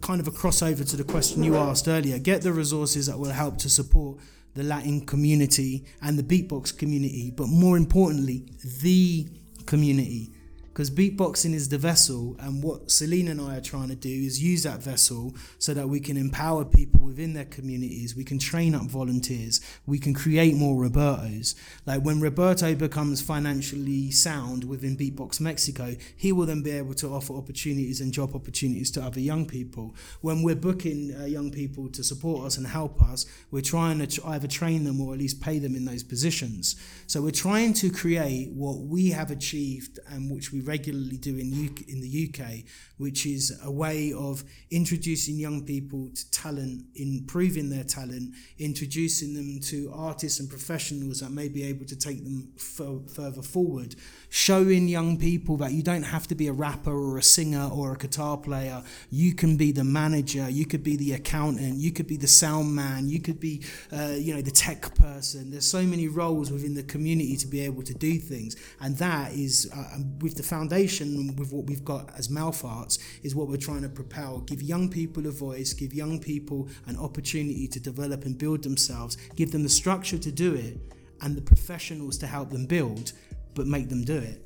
kind 0.00 0.20
of 0.20 0.28
a 0.28 0.30
crossover 0.30 0.88
to 0.88 0.96
the 0.96 1.04
question 1.04 1.42
you 1.42 1.54
asked 1.54 1.86
earlier 1.86 2.18
get 2.18 2.40
the 2.40 2.50
resources 2.50 3.06
that 3.06 3.18
will 3.18 3.30
help 3.30 3.58
to 3.58 3.68
support 3.68 4.18
the 4.54 4.62
Latin 4.62 5.04
community 5.04 5.84
and 6.02 6.18
the 6.18 6.22
beatbox 6.22 6.76
community, 6.76 7.30
but 7.30 7.48
more 7.48 7.76
importantly, 7.76 8.44
the 8.82 9.26
community 9.66 10.30
because 10.72 10.90
beatboxing 10.90 11.52
is 11.52 11.68
the 11.68 11.76
vessel 11.76 12.34
and 12.40 12.62
what 12.62 12.90
Celine 12.90 13.28
and 13.28 13.40
I 13.40 13.58
are 13.58 13.60
trying 13.60 13.88
to 13.88 13.94
do 13.94 14.08
is 14.08 14.42
use 14.42 14.62
that 14.62 14.82
vessel 14.82 15.34
so 15.58 15.74
that 15.74 15.88
we 15.88 16.00
can 16.00 16.16
empower 16.16 16.64
people 16.64 17.02
within 17.02 17.34
their 17.34 17.44
communities 17.44 18.16
we 18.16 18.24
can 18.24 18.38
train 18.38 18.74
up 18.74 18.84
volunteers 18.84 19.60
we 19.84 19.98
can 19.98 20.14
create 20.14 20.54
more 20.54 20.82
Robertos. 20.82 21.54
Like 21.84 22.02
when 22.02 22.20
Roberto 22.20 22.74
becomes 22.74 23.20
financially 23.20 24.10
sound 24.10 24.64
within 24.64 24.96
Beatbox 24.96 25.40
Mexico 25.40 25.94
he 26.16 26.32
will 26.32 26.46
then 26.46 26.62
be 26.62 26.70
able 26.70 26.94
to 26.94 27.08
offer 27.08 27.34
opportunities 27.34 28.00
and 28.00 28.12
job 28.12 28.34
opportunities 28.34 28.90
to 28.92 29.02
other 29.02 29.20
young 29.20 29.46
people. 29.46 29.94
When 30.22 30.42
we're 30.42 30.54
booking 30.54 31.14
uh, 31.14 31.24
young 31.26 31.50
people 31.50 31.90
to 31.90 32.02
support 32.02 32.46
us 32.46 32.56
and 32.56 32.66
help 32.66 33.02
us 33.02 33.26
we're 33.50 33.60
trying 33.60 34.04
to 34.06 34.26
either 34.26 34.48
train 34.48 34.84
them 34.84 35.02
or 35.02 35.12
at 35.12 35.18
least 35.18 35.42
pay 35.42 35.58
them 35.58 35.76
in 35.76 35.84
those 35.84 36.02
positions. 36.02 36.76
So 37.06 37.20
we're 37.20 37.30
trying 37.30 37.74
to 37.74 37.90
create 37.90 38.52
what 38.54 38.78
we 38.78 39.10
have 39.10 39.30
achieved 39.30 39.98
and 40.08 40.30
which 40.30 40.50
we 40.50 40.61
regularly 40.62 41.16
do 41.16 41.36
in, 41.36 41.52
UK, 41.52 41.88
in 41.88 42.00
the 42.00 42.28
UK, 42.28 42.64
which 42.98 43.26
is 43.26 43.58
a 43.64 43.70
way 43.70 44.12
of 44.12 44.44
introducing 44.70 45.36
young 45.36 45.64
people 45.64 46.10
to 46.14 46.30
talent, 46.30 46.84
improving 46.94 47.68
their 47.68 47.84
talent, 47.84 48.34
introducing 48.58 49.34
them 49.34 49.58
to 49.60 49.92
artists 49.94 50.40
and 50.40 50.48
professionals 50.48 51.20
that 51.20 51.30
may 51.30 51.48
be 51.48 51.64
able 51.64 51.84
to 51.84 51.96
take 51.96 52.22
them 52.24 52.48
f- 52.56 53.12
further 53.14 53.42
forward, 53.42 53.96
showing 54.28 54.88
young 54.88 55.18
people 55.18 55.56
that 55.56 55.72
you 55.72 55.82
don't 55.82 56.04
have 56.04 56.26
to 56.28 56.34
be 56.34 56.46
a 56.46 56.52
rapper 56.52 56.92
or 56.92 57.18
a 57.18 57.22
singer 57.22 57.68
or 57.72 57.92
a 57.92 57.98
guitar 57.98 58.36
player. 58.36 58.82
You 59.10 59.34
can 59.34 59.56
be 59.56 59.72
the 59.72 59.84
manager, 59.84 60.48
you 60.48 60.64
could 60.64 60.82
be 60.82 60.96
the 60.96 61.12
accountant, 61.12 61.76
you 61.76 61.92
could 61.92 62.06
be 62.06 62.16
the 62.16 62.28
sound 62.28 62.74
man, 62.74 63.08
you 63.08 63.20
could 63.20 63.40
be, 63.40 63.62
uh, 63.92 64.14
you 64.16 64.34
know, 64.34 64.42
the 64.42 64.50
tech 64.50 64.94
person. 64.94 65.50
There's 65.50 65.68
so 65.68 65.82
many 65.82 66.08
roles 66.08 66.50
within 66.50 66.74
the 66.74 66.82
community 66.82 67.36
to 67.36 67.46
be 67.46 67.60
able 67.60 67.82
to 67.82 67.94
do 67.94 68.18
things, 68.18 68.56
and 68.80 68.96
that 68.98 69.32
is 69.32 69.70
uh, 69.74 69.98
with 70.20 70.36
the 70.36 70.42
foundation 70.56 71.34
with 71.38 71.50
what 71.54 71.64
we've 71.70 71.86
got 71.94 72.04
as 72.18 72.28
mouth 72.28 72.60
arts 72.62 72.94
is 73.22 73.34
what 73.34 73.46
we're 73.48 73.64
trying 73.70 73.84
to 73.88 73.88
propel. 73.88 74.32
Give 74.50 74.60
young 74.74 74.86
people 74.98 75.22
a 75.26 75.34
voice, 75.48 75.72
give 75.72 75.90
young 76.02 76.20
people 76.20 76.68
an 76.90 76.96
opportunity 77.06 77.66
to 77.74 77.80
develop 77.90 78.20
and 78.26 78.34
build 78.44 78.60
themselves, 78.68 79.12
give 79.40 79.50
them 79.54 79.62
the 79.68 79.74
structure 79.82 80.18
to 80.18 80.30
do 80.30 80.50
it, 80.66 80.74
and 81.22 81.30
the 81.38 81.44
professionals 81.52 82.18
to 82.18 82.26
help 82.26 82.50
them 82.50 82.66
build, 82.66 83.12
but 83.56 83.66
make 83.66 83.88
them 83.88 84.02
do 84.04 84.18
it. 84.30 84.38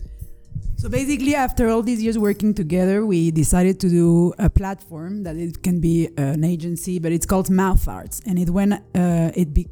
So 0.77 0.89
basically, 0.89 1.35
after 1.35 1.69
all 1.71 1.83
these 1.83 2.03
years 2.05 2.19
working 2.19 2.53
together, 2.55 3.05
we 3.05 3.31
decided 3.43 3.81
to 3.81 3.89
do 3.89 4.33
a 4.39 4.49
platform 4.49 5.25
that 5.25 5.37
it 5.37 5.63
can 5.67 5.81
be 5.81 5.97
an 6.17 6.45
agency, 6.45 6.99
but 6.99 7.11
it's 7.17 7.27
called 7.27 7.49
Mouth 7.51 7.89
Arts, 7.89 8.21
and 8.27 8.39
it 8.39 8.51
when 8.51 8.75
uh, 8.75 9.33
it 9.43 9.49
be 9.53 9.67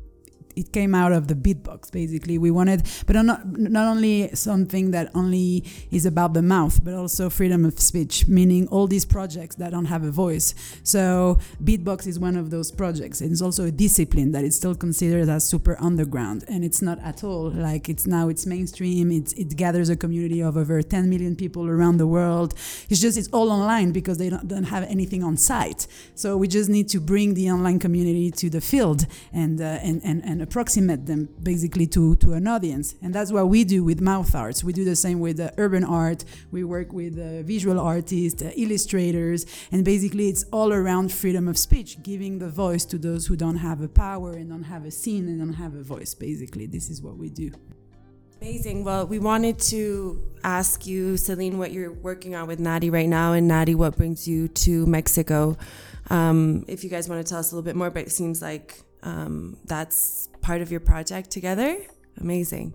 it 0.57 0.73
came 0.73 0.95
out 0.95 1.13
of 1.13 1.29
the 1.29 1.35
beatbox 1.35 1.91
basically. 1.91 2.39
We 2.39 2.51
wanted 2.51 2.87
but 3.07 3.17
not 3.17 3.47
not 3.47 3.87
only 3.87 4.35
something 4.35 4.91
that 4.93 5.11
only 5.15 5.65
is 5.91 6.07
about 6.07 6.35
the 6.35 6.43
mouth 6.43 6.83
but 6.85 6.95
also 6.95 7.31
freedom 7.31 7.65
of 7.65 7.79
speech 7.81 8.27
meaning 8.29 8.69
all 8.69 8.87
these 8.87 9.05
projects 9.05 9.57
that 9.57 9.71
don't 9.71 9.87
have 9.87 10.05
a 10.05 10.11
voice. 10.11 10.55
So 10.83 11.39
beatbox 11.63 12.07
is 12.07 12.19
one 12.19 12.37
of 12.37 12.51
those 12.51 12.71
projects. 12.71 13.21
It's 13.21 13.43
also 13.43 13.67
a 13.67 13.71
discipline 13.71 14.33
that 14.33 14.45
is 14.45 14.55
still 14.57 14.75
considered 14.75 15.29
as 15.29 15.49
super 15.49 15.77
underground. 15.81 16.45
And 16.49 16.65
it's 16.65 16.83
not 16.83 16.99
at 17.01 17.25
all 17.25 17.51
like 17.51 17.89
it's 17.89 18.07
now 18.07 18.29
it's 18.29 18.47
mainstream. 18.47 19.11
It's, 19.11 19.33
it 19.35 19.57
gathers 19.57 19.89
a 19.89 19.97
community 19.97 20.41
of 20.41 20.57
over 20.57 20.83
10 20.83 21.09
million 21.09 21.37
people 21.37 21.69
around 21.69 21.97
the 21.99 22.07
world. 22.07 22.55
It's 22.89 23.01
just 23.01 23.17
it's 23.17 23.29
all 23.29 23.51
online 23.51 23.93
because 23.93 24.19
they 24.19 24.31
don't, 24.31 24.47
don't 24.49 24.65
have 24.65 24.85
anything 24.85 25.23
on 25.23 25.37
site. 25.37 25.87
So 26.15 26.37
we 26.37 26.49
just 26.49 26.69
need 26.71 26.89
to 26.91 27.01
bring 27.01 27.35
the 27.35 27.51
online 27.51 27.79
community 27.79 28.31
to 28.31 28.51
the 28.51 28.61
field 28.61 29.07
and 29.33 29.61
uh, 29.61 29.79
and, 29.89 30.01
and 30.05 30.23
and 30.25 30.43
approximate 30.47 31.07
them 31.07 31.29
basically 31.43 31.87
to, 31.89 32.17
to 32.17 32.35
an 32.39 32.47
audience. 32.47 32.95
And 33.03 33.11
that's 33.17 33.33
what 33.37 33.47
we 33.49 33.65
do 33.65 33.83
with 33.83 34.01
mouth 34.01 34.33
arts. 34.35 34.63
We 34.63 34.73
do 34.81 34.85
the 34.85 34.97
same 35.07 35.19
with 35.19 35.39
uh, 35.41 35.51
urban 35.65 35.85
art. 35.85 36.25
We 36.53 36.63
work 36.77 36.93
with 36.93 37.15
uh, 37.19 37.43
visual 37.43 37.79
artists, 37.81 38.41
uh, 38.43 38.53
illustrators, 38.65 39.41
and 39.73 39.85
basically 39.85 40.29
it's 40.29 40.45
all 40.53 40.73
around 40.73 41.13
freedom 41.13 41.49
of 41.49 41.57
speech, 41.59 41.91
giving 42.03 42.39
the 42.39 42.49
voice 42.49 42.85
to 42.93 42.97
those 42.99 43.27
who 43.27 43.37
don't 43.45 43.61
have 43.69 43.81
a 43.81 43.89
power 43.89 44.33
and 44.33 44.47
don't 44.51 44.69
have 44.75 44.85
a 44.85 44.91
scene 44.91 45.25
and 45.29 45.39
don't 45.39 45.55
have 45.65 45.75
a 45.75 45.83
voice. 45.83 46.15
Basically, 46.15 46.67
this 46.67 46.91
is 46.91 47.03
what 47.03 47.17
we 47.17 47.29
do. 47.31 47.51
Amazing. 48.41 48.85
Well, 48.85 49.07
we 49.07 49.19
wanted 49.19 49.59
to 49.75 50.21
ask 50.43 50.87
you, 50.87 51.17
Celine, 51.17 51.57
what 51.57 51.73
you're 51.73 51.93
working 51.93 52.35
on 52.35 52.47
with 52.47 52.61
Nadi 52.61 52.93
right 52.93 53.09
now, 53.09 53.33
and 53.33 53.51
Nadi, 53.51 53.75
what 53.75 53.97
brings 53.97 54.29
you 54.29 54.49
to 54.49 54.85
Mexico. 54.85 55.57
Um, 56.11 56.65
if 56.69 56.85
you 56.85 56.91
guys 56.91 57.09
want 57.09 57.25
to 57.25 57.31
tell 57.31 57.39
us 57.39 57.53
a 57.53 57.55
little 57.55 57.65
bit 57.65 57.75
more, 57.75 57.91
but 57.91 58.03
it 58.03 58.13
seems 58.13 58.43
like 58.43 58.83
um, 59.03 59.57
that's 59.65 60.29
part 60.45 60.61
of 60.61 60.71
your 60.71 60.81
project 60.81 61.31
together. 61.31 61.75
Amazing. 62.21 62.75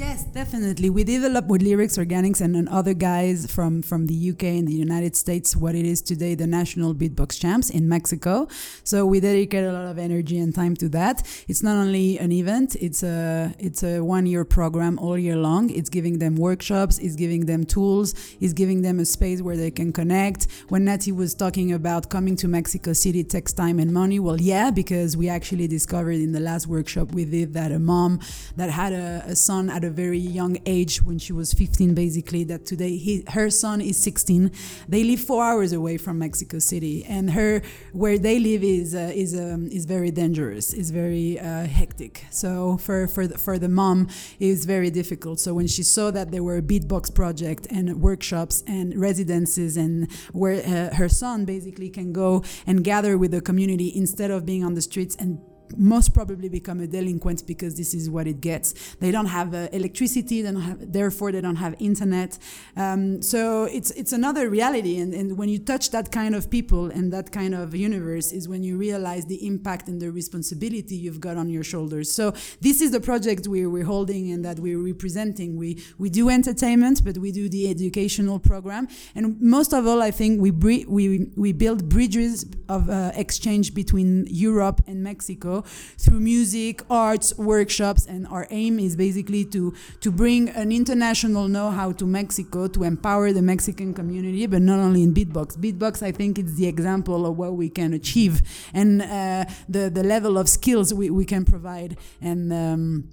Yes, 0.00 0.24
definitely. 0.24 0.88
We 0.88 1.04
developed 1.04 1.48
with 1.48 1.60
Lyrics 1.60 1.98
Organics 1.98 2.40
and, 2.40 2.56
and 2.56 2.70
other 2.70 2.94
guys 2.94 3.46
from, 3.52 3.82
from 3.82 4.06
the 4.06 4.30
UK 4.30 4.44
and 4.44 4.66
the 4.66 4.72
United 4.72 5.14
States 5.14 5.54
what 5.54 5.74
it 5.74 5.84
is 5.84 6.00
today 6.00 6.34
the 6.34 6.46
National 6.46 6.94
Beatbox 6.94 7.38
Champs 7.38 7.68
in 7.68 7.86
Mexico. 7.86 8.48
So 8.82 9.04
we 9.04 9.20
dedicate 9.20 9.64
a 9.64 9.72
lot 9.72 9.84
of 9.84 9.98
energy 9.98 10.38
and 10.38 10.54
time 10.54 10.74
to 10.76 10.88
that. 10.88 11.16
It's 11.48 11.62
not 11.62 11.76
only 11.76 12.18
an 12.18 12.32
event; 12.32 12.76
it's 12.80 13.02
a 13.02 13.54
it's 13.58 13.82
a 13.82 14.00
one 14.00 14.24
year 14.24 14.46
program 14.46 14.98
all 14.98 15.18
year 15.18 15.36
long. 15.36 15.68
It's 15.68 15.90
giving 15.90 16.18
them 16.18 16.34
workshops, 16.36 16.96
it's 16.96 17.14
giving 17.14 17.44
them 17.44 17.64
tools, 17.64 18.14
it's 18.40 18.54
giving 18.54 18.80
them 18.80 19.00
a 19.00 19.04
space 19.04 19.42
where 19.42 19.58
they 19.58 19.70
can 19.70 19.92
connect. 19.92 20.46
When 20.70 20.86
Natty 20.86 21.12
was 21.12 21.34
talking 21.34 21.74
about 21.74 22.08
coming 22.08 22.36
to 22.36 22.48
Mexico 22.48 22.94
City 22.94 23.22
takes 23.22 23.52
time 23.52 23.78
and 23.78 23.92
money, 23.92 24.18
well, 24.18 24.40
yeah, 24.40 24.70
because 24.70 25.14
we 25.14 25.28
actually 25.28 25.68
discovered 25.68 26.20
in 26.26 26.32
the 26.32 26.40
last 26.40 26.66
workshop 26.66 27.12
we 27.12 27.26
did 27.26 27.52
that 27.52 27.70
a 27.70 27.78
mom 27.78 28.18
that 28.56 28.70
had 28.70 28.94
a, 28.94 29.24
a 29.26 29.36
son 29.36 29.68
at 29.68 29.84
a 29.84 29.89
very 29.90 30.18
young 30.18 30.58
age 30.66 31.02
when 31.02 31.18
she 31.18 31.32
was 31.32 31.52
15 31.52 31.94
basically 31.94 32.44
that 32.44 32.64
today 32.64 32.96
he, 32.96 33.24
her 33.28 33.50
son 33.50 33.80
is 33.80 33.96
16 33.98 34.50
they 34.88 35.04
live 35.04 35.20
four 35.20 35.44
hours 35.44 35.72
away 35.72 35.96
from 35.96 36.18
mexico 36.18 36.58
city 36.58 37.04
and 37.04 37.32
her 37.32 37.62
where 37.92 38.18
they 38.18 38.38
live 38.38 38.62
is 38.62 38.94
uh, 38.94 39.10
is 39.14 39.38
um, 39.38 39.68
is 39.68 39.84
very 39.84 40.10
dangerous 40.10 40.72
is 40.72 40.90
very 40.90 41.38
uh, 41.38 41.66
hectic. 41.66 42.24
So 42.30 42.76
for 42.78 43.06
for 43.06 43.26
the, 43.26 43.38
for 43.38 43.58
the 43.58 43.68
mom 43.68 44.08
it's 44.38 44.64
very 44.64 44.90
difficult. 44.90 45.40
So 45.40 45.54
when 45.54 45.66
she 45.66 45.82
saw 45.82 46.10
that 46.10 46.30
there 46.30 46.42
were 46.42 46.60
beatbox 46.62 47.14
project 47.14 47.66
and 47.70 48.00
workshops 48.00 48.62
and 48.66 48.94
residences 48.96 49.76
and 49.76 50.10
where 50.32 50.56
uh, 50.64 50.94
her 50.96 51.08
son 51.08 51.44
basically 51.44 51.90
can 51.90 52.12
go 52.12 52.42
and 52.66 52.84
gather 52.84 53.16
with 53.18 53.30
the 53.32 53.40
community 53.40 53.92
instead 53.94 54.30
of 54.30 54.46
being 54.46 54.64
on 54.64 54.74
the 54.74 54.82
streets 54.82 55.16
and 55.16 55.40
most 55.76 56.14
probably 56.14 56.48
become 56.48 56.80
a 56.80 56.86
delinquent 56.86 57.46
because 57.46 57.76
this 57.76 57.94
is 57.94 58.08
what 58.08 58.26
it 58.26 58.40
gets. 58.40 58.74
They 58.96 59.10
don't 59.10 59.26
have 59.26 59.54
uh, 59.54 59.68
electricity, 59.72 60.42
they 60.42 60.52
don't 60.52 60.60
have, 60.60 60.92
therefore 60.92 61.32
they 61.32 61.40
don't 61.40 61.56
have 61.56 61.74
internet. 61.78 62.38
Um, 62.76 63.22
so 63.22 63.64
it's 63.64 63.90
it's 63.92 64.12
another 64.12 64.48
reality, 64.48 64.98
and, 64.98 65.14
and 65.14 65.36
when 65.36 65.48
you 65.48 65.58
touch 65.58 65.90
that 65.90 66.10
kind 66.12 66.34
of 66.34 66.50
people 66.50 66.86
and 66.90 67.12
that 67.12 67.32
kind 67.32 67.54
of 67.54 67.74
universe 67.74 68.32
is 68.32 68.48
when 68.48 68.62
you 68.62 68.76
realize 68.76 69.26
the 69.26 69.46
impact 69.46 69.88
and 69.88 70.00
the 70.00 70.10
responsibility 70.10 70.96
you've 70.96 71.20
got 71.20 71.36
on 71.36 71.48
your 71.48 71.64
shoulders. 71.64 72.10
So 72.10 72.32
this 72.60 72.80
is 72.80 72.90
the 72.90 73.00
project 73.00 73.46
we're, 73.46 73.70
we're 73.70 73.84
holding 73.84 74.32
and 74.32 74.44
that 74.44 74.58
we're 74.58 74.82
representing. 74.82 75.56
We 75.56 75.82
we 75.98 76.10
do 76.10 76.28
entertainment, 76.28 77.04
but 77.04 77.18
we 77.18 77.32
do 77.32 77.48
the 77.48 77.70
educational 77.70 78.38
program, 78.38 78.88
and 79.14 79.40
most 79.40 79.72
of 79.72 79.86
all, 79.86 80.02
I 80.02 80.10
think 80.10 80.40
we 80.40 80.50
we 80.50 81.30
we 81.36 81.52
build 81.52 81.88
bridges 81.88 82.44
of 82.68 82.88
uh, 82.88 83.12
exchange 83.14 83.74
between 83.74 84.26
Europe 84.28 84.82
and 84.86 85.02
Mexico 85.02 85.59
through 85.98 86.20
music, 86.20 86.82
arts, 86.90 87.36
workshops, 87.38 88.06
and 88.06 88.26
our 88.28 88.46
aim 88.50 88.78
is 88.78 88.96
basically 88.96 89.44
to 89.46 89.74
to 90.00 90.10
bring 90.10 90.48
an 90.50 90.72
international 90.72 91.48
know-how 91.48 91.92
to 91.92 92.06
Mexico 92.06 92.68
to 92.68 92.84
empower 92.84 93.32
the 93.32 93.42
Mexican 93.42 93.94
community, 93.94 94.46
but 94.46 94.62
not 94.62 94.78
only 94.78 95.02
in 95.02 95.14
beatbox. 95.14 95.56
Beatbox, 95.56 96.02
I 96.02 96.12
think, 96.12 96.38
is 96.38 96.56
the 96.56 96.66
example 96.66 97.26
of 97.26 97.36
what 97.38 97.54
we 97.54 97.68
can 97.68 97.92
achieve 97.92 98.42
and 98.72 99.02
uh, 99.02 99.44
the 99.68 99.90
the 99.90 100.02
level 100.02 100.38
of 100.38 100.48
skills 100.48 100.92
we, 100.92 101.10
we 101.10 101.24
can 101.24 101.44
provide 101.44 101.96
and. 102.20 102.52
Um, 102.52 103.10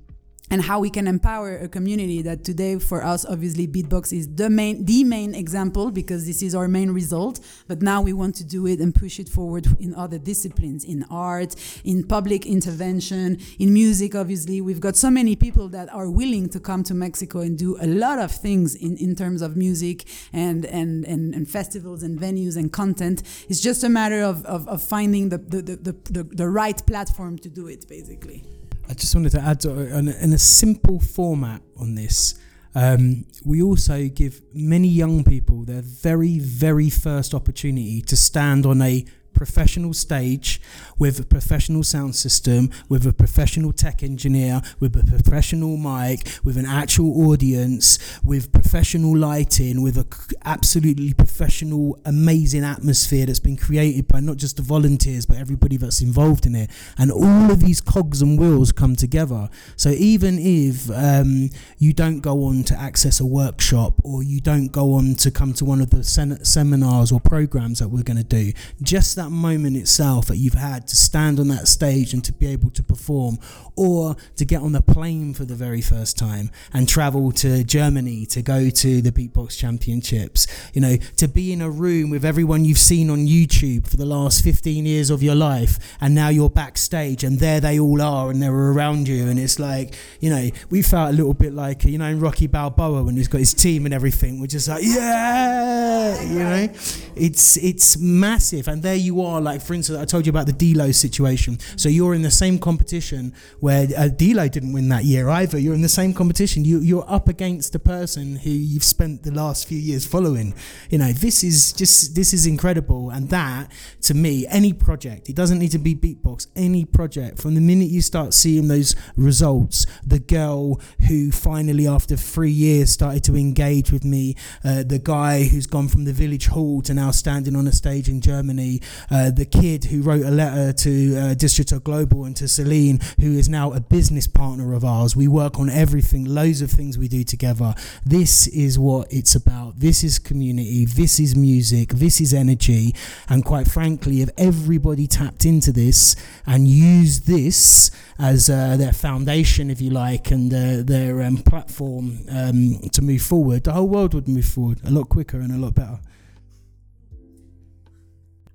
and 0.49 0.61
how 0.61 0.79
we 0.79 0.89
can 0.89 1.07
empower 1.07 1.57
a 1.57 1.67
community 1.67 2.21
that 2.21 2.43
today 2.43 2.79
for 2.79 3.03
us 3.03 3.25
obviously 3.25 3.67
beatbox 3.67 4.13
is 4.13 4.27
the 4.35 4.49
main 4.49 4.85
the 4.85 5.03
main 5.03 5.35
example 5.35 5.91
because 5.91 6.25
this 6.25 6.41
is 6.41 6.55
our 6.55 6.67
main 6.67 6.91
result. 6.91 7.39
But 7.67 7.81
now 7.81 8.01
we 8.01 8.13
want 8.13 8.35
to 8.35 8.43
do 8.43 8.65
it 8.67 8.79
and 8.79 8.93
push 8.93 9.19
it 9.19 9.29
forward 9.29 9.67
in 9.79 9.93
other 9.93 10.17
disciplines 10.17 10.83
in 10.83 11.05
art 11.09 11.55
in 11.83 12.05
public 12.05 12.45
intervention 12.45 13.39
in 13.59 13.73
music 13.73 14.15
obviously. 14.15 14.61
We've 14.61 14.79
got 14.79 14.95
so 14.95 15.09
many 15.09 15.35
people 15.35 15.67
that 15.69 15.93
are 15.93 16.09
willing 16.09 16.49
to 16.49 16.59
come 16.59 16.83
to 16.83 16.93
mexico 16.93 17.39
and 17.39 17.57
do 17.57 17.77
a 17.81 17.87
lot 17.87 18.19
of 18.19 18.31
things 18.31 18.75
in, 18.75 18.97
in 18.97 19.15
terms 19.15 19.41
of 19.41 19.57
music 19.57 20.05
and, 20.33 20.65
and, 20.65 21.05
and, 21.05 21.33
and 21.35 21.49
festivals 21.49 22.03
and 22.03 22.19
venues 22.19 22.55
and 22.55 22.71
content. 22.71 23.23
It's 23.49 23.61
just 23.61 23.83
a 23.83 23.89
matter 23.89 24.21
of, 24.21 24.45
of, 24.45 24.67
of 24.67 24.81
finding 24.81 25.29
the, 25.29 25.37
the, 25.37 25.61
the, 25.61 25.95
the, 26.11 26.23
the 26.23 26.49
right 26.49 26.85
platform 26.85 27.37
to 27.39 27.49
do 27.49 27.67
it 27.67 27.87
basically 27.87 28.56
I 28.89 28.93
just 28.93 29.13
wanted 29.13 29.31
to 29.31 29.41
add 29.41 29.65
in 29.65 30.33
a 30.33 30.37
simple 30.37 30.99
format 30.99 31.61
on 31.77 31.95
this. 31.95 32.35
Um, 32.73 33.25
we 33.43 33.61
also 33.61 34.07
give 34.07 34.41
many 34.53 34.87
young 34.87 35.23
people 35.23 35.63
their 35.63 35.81
very, 35.81 36.39
very 36.39 36.89
first 36.89 37.33
opportunity 37.33 38.01
to 38.03 38.15
stand 38.15 38.65
on 38.65 38.81
a 38.81 39.03
professional 39.37 39.93
stage 39.93 40.59
with 40.97 41.19
a 41.19 41.23
professional 41.23 41.83
sound 41.83 42.15
system, 42.15 42.71
with 42.89 43.05
a 43.05 43.13
professional 43.13 43.71
tech 43.71 44.01
engineer, 44.01 44.61
with 44.79 44.95
a 44.95 45.05
professional 45.05 45.77
mic, 45.77 46.27
with 46.43 46.57
an 46.57 46.65
actual 46.65 47.29
audience, 47.29 48.19
with 48.23 48.51
professional 48.51 49.15
lighting, 49.15 49.81
with 49.83 49.97
a 49.97 50.05
absolutely 50.43 51.13
professional, 51.13 51.99
amazing 52.03 52.63
atmosphere 52.63 53.27
that's 53.27 53.39
been 53.39 53.55
created 53.55 54.07
by 54.07 54.19
not 54.19 54.37
just 54.37 54.57
the 54.57 54.63
volunteers 54.63 55.25
but 55.25 55.37
everybody 55.37 55.77
that's 55.77 56.01
involved 56.01 56.45
in 56.45 56.55
it. 56.55 56.69
And 56.97 57.11
all 57.11 57.51
of 57.51 57.59
these 57.59 57.79
cogs 57.79 58.21
and 58.21 58.39
wheels 58.39 58.71
come 58.71 58.95
together. 58.95 59.49
So 59.75 59.89
even 59.91 60.39
if 60.39 60.89
um, 60.89 61.51
you 61.77 61.93
don't 61.93 62.21
go 62.21 62.45
on 62.45 62.63
to 62.63 62.79
access 62.79 63.19
a 63.19 63.25
workshop 63.25 64.01
or 64.03 64.23
you 64.23 64.41
don't 64.41 64.71
go 64.71 64.93
on 64.93 65.15
to 65.15 65.29
come 65.29 65.53
to 65.53 65.65
one 65.65 65.81
of 65.81 65.91
the 65.91 66.03
sen- 66.03 66.43
seminars 66.43 67.11
or 67.11 67.19
programs 67.19 67.79
that 67.79 67.89
we're 67.89 68.03
going 68.03 68.17
to 68.17 68.23
do, 68.23 68.51
just 68.81 69.15
that 69.15 69.26
that 69.27 69.33
moment 69.33 69.75
itself 69.75 70.27
that 70.27 70.37
you've 70.37 70.53
had 70.53 70.87
to 70.87 70.95
stand 70.95 71.37
on 71.37 71.49
that 71.49 71.67
stage 71.67 72.13
and 72.13 72.23
to 72.23 72.31
be 72.31 72.47
able 72.47 72.69
to 72.69 72.81
perform, 72.81 73.37
or 73.75 74.15
to 74.37 74.45
get 74.45 74.61
on 74.61 74.71
the 74.71 74.81
plane 74.81 75.33
for 75.33 75.43
the 75.43 75.53
very 75.53 75.81
first 75.81 76.17
time 76.17 76.49
and 76.73 76.87
travel 76.87 77.31
to 77.31 77.63
Germany 77.63 78.25
to 78.25 78.41
go 78.41 78.69
to 78.69 79.01
the 79.01 79.11
Beatbox 79.11 79.57
Championships, 79.57 80.47
you 80.73 80.81
know, 80.81 80.95
to 81.17 81.27
be 81.27 81.51
in 81.51 81.61
a 81.61 81.69
room 81.69 82.09
with 82.09 82.23
everyone 82.23 82.63
you've 82.63 82.77
seen 82.77 83.09
on 83.09 83.27
YouTube 83.27 83.85
for 83.87 83.97
the 83.97 84.05
last 84.05 84.43
15 84.43 84.85
years 84.85 85.09
of 85.09 85.21
your 85.21 85.35
life, 85.35 85.97
and 85.99 86.15
now 86.15 86.29
you're 86.29 86.49
backstage 86.49 87.23
and 87.23 87.39
there 87.39 87.59
they 87.59 87.79
all 87.79 88.01
are 88.01 88.31
and 88.31 88.41
they're 88.41 88.53
around 88.53 89.07
you, 89.09 89.27
and 89.27 89.37
it's 89.37 89.59
like, 89.59 89.93
you 90.21 90.29
know, 90.29 90.49
we 90.69 90.81
felt 90.81 91.09
a 91.09 91.13
little 91.13 91.33
bit 91.33 91.53
like, 91.53 91.83
you 91.83 91.97
know, 91.97 92.07
in 92.07 92.19
Rocky 92.21 92.47
Balboa 92.47 93.03
when 93.03 93.17
he's 93.17 93.27
got 93.27 93.39
his 93.39 93.53
team 93.53 93.85
and 93.85 93.93
everything, 93.93 94.39
we're 94.39 94.47
just 94.47 94.69
like, 94.69 94.83
yeah, 94.83 96.21
you 96.23 96.39
know, 96.39 96.69
it's 97.15 97.57
it's 97.57 97.97
massive, 97.97 98.69
and 98.69 98.81
there 98.81 98.95
you 98.95 99.16
are, 99.21 99.41
like 99.41 99.61
for 99.61 99.73
instance, 99.73 99.99
I 99.99 100.05
told 100.05 100.25
you 100.25 100.29
about 100.29 100.45
the 100.45 100.53
D-Low 100.53 100.91
situation. 100.91 101.59
So 101.75 101.89
you're 101.89 102.13
in 102.13 102.21
the 102.21 102.31
same 102.31 102.59
competition 102.59 103.33
where 103.59 103.87
uh, 103.97 104.07
didn't 104.07 104.73
win 104.73 104.89
that 104.89 105.03
year 105.03 105.29
either. 105.29 105.57
You're 105.57 105.73
in 105.73 105.81
the 105.81 105.89
same 105.89 106.13
competition. 106.13 106.65
You, 106.65 106.79
you're 106.79 107.05
up 107.07 107.27
against 107.27 107.73
the 107.73 107.79
person 107.79 108.37
who 108.37 108.49
you've 108.49 108.83
spent 108.83 109.23
the 109.23 109.31
last 109.31 109.67
few 109.67 109.77
years 109.77 110.05
following. 110.05 110.53
You 110.89 110.97
know, 110.99 111.11
this 111.11 111.43
is 111.43 111.73
just 111.73 112.15
this 112.15 112.33
is 112.33 112.45
incredible, 112.45 113.09
and 113.09 113.29
that 113.29 113.71
to 114.03 114.13
me, 114.13 114.45
any 114.47 114.73
project, 114.73 115.29
it 115.29 115.35
doesn't 115.35 115.59
need 115.59 115.71
to 115.71 115.79
be 115.79 115.95
beatbox. 115.95 116.47
Any 116.55 116.85
project, 116.85 117.39
from 117.39 117.55
the 117.55 117.61
minute 117.61 117.89
you 117.89 118.01
start 118.01 118.33
seeing 118.33 118.67
those 118.67 118.95
results, 119.15 119.85
the 120.05 120.19
girl 120.19 120.79
who 121.07 121.31
finally 121.31 121.87
after 121.87 122.15
three 122.15 122.51
years 122.51 122.89
started 122.91 123.23
to 123.25 123.35
engage 123.35 123.91
with 123.91 124.03
me, 124.03 124.35
uh, 124.63 124.83
the 124.83 124.99
guy 124.99 125.43
who's 125.45 125.67
gone 125.67 125.87
from 125.87 126.05
the 126.05 126.13
village 126.13 126.47
hall 126.47 126.81
to 126.81 126.93
now 126.93 127.11
standing 127.11 127.55
on 127.55 127.67
a 127.67 127.71
stage 127.71 128.09
in 128.09 128.21
Germany, 128.21 128.81
uh, 129.09 129.31
the 129.31 129.45
kid 129.45 129.85
who 129.85 130.01
wrote 130.01 130.25
a 130.25 130.31
letter 130.31 130.73
to 130.73 131.17
uh, 131.17 131.33
Distrital 131.33 131.79
Global 131.79 132.25
and 132.25 132.35
to 132.37 132.47
Celine, 132.47 132.99
who 133.19 133.33
is 133.33 133.49
now 133.49 133.73
a 133.73 133.79
business 133.79 134.27
partner 134.27 134.73
of 134.73 134.83
ours. 134.83 135.15
We 135.15 135.27
work 135.27 135.59
on 135.59 135.69
everything, 135.69 136.25
loads 136.25 136.61
of 136.61 136.71
things 136.71 136.97
we 136.97 137.07
do 137.07 137.23
together. 137.23 137.73
This 138.05 138.47
is 138.47 138.77
what 138.77 139.11
it's 139.11 139.35
about. 139.35 139.79
This 139.79 140.03
is 140.03 140.19
community. 140.19 140.85
This 140.85 141.19
is 141.19 141.35
music. 141.35 141.89
This 141.89 142.19
is 142.21 142.33
energy. 142.33 142.95
And 143.29 143.45
quite 143.45 143.67
frankly, 143.67 144.21
if 144.21 144.29
everybody 144.37 145.07
tapped 145.07 145.45
into 145.45 145.71
this 145.71 146.15
and 146.45 146.67
used 146.67 147.27
this 147.27 147.91
as 148.19 148.49
uh, 148.49 148.77
their 148.77 148.93
foundation, 148.93 149.69
if 149.69 149.81
you 149.81 149.91
like, 149.91 150.31
and 150.31 150.53
uh, 150.53 150.83
their 150.83 151.21
um, 151.21 151.37
platform 151.37 152.19
um, 152.29 152.79
to 152.91 153.01
move 153.01 153.21
forward, 153.21 153.63
the 153.63 153.73
whole 153.73 153.87
world 153.87 154.13
would 154.13 154.27
move 154.27 154.45
forward 154.45 154.79
a 154.83 154.91
lot 154.91 155.09
quicker 155.09 155.37
and 155.37 155.51
a 155.51 155.57
lot 155.57 155.75
better. 155.75 155.99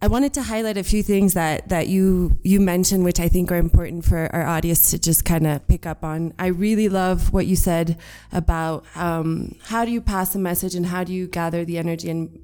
I 0.03 0.09
wanted 0.09 0.35
to 0.35 0.43
highlight 0.43 0.77
a 0.77 0.83
few 0.83 1.01
things 1.05 1.35
that 1.35 1.69
that 1.69 1.87
you 1.87 2.37
you 2.43 2.59
mentioned, 2.59 3.05
which 3.05 3.21
I 3.21 3.29
think 3.29 3.53
are 3.53 3.57
important 3.57 4.05
for 4.05 4.29
our 4.35 4.45
audience 4.45 4.91
to 4.91 4.99
just 4.99 5.25
kind 5.25 5.47
of 5.47 5.65
pick 5.69 5.87
up 5.87 6.03
on. 6.03 6.35
I 6.41 6.49
really 6.49 6.89
love 6.89 7.33
what 7.33 7.47
you 7.47 7.55
said 7.55 7.97
about 8.33 8.85
um, 8.97 9.55
how 9.67 9.85
do 9.85 9.93
you 9.93 10.01
pass 10.01 10.35
a 10.35 10.41
message 10.41 10.75
and 10.75 10.87
how 10.87 11.05
do 11.05 11.13
you 11.13 11.29
gather 11.29 11.65
the 11.65 11.79
energy 11.79 12.11
and 12.11 12.37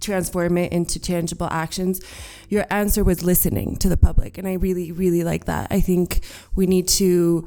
transform 0.00 0.58
it 0.58 0.72
into 0.72 0.98
tangible 0.98 1.48
actions. 1.52 2.00
Your 2.48 2.66
answer 2.68 3.04
was 3.04 3.22
listening 3.22 3.76
to 3.76 3.88
the 3.88 3.96
public, 3.96 4.36
and 4.36 4.48
I 4.48 4.54
really 4.54 4.90
really 4.90 5.22
like 5.22 5.44
that. 5.44 5.68
I 5.70 5.80
think 5.80 6.24
we 6.56 6.66
need 6.66 6.88
to 6.88 7.46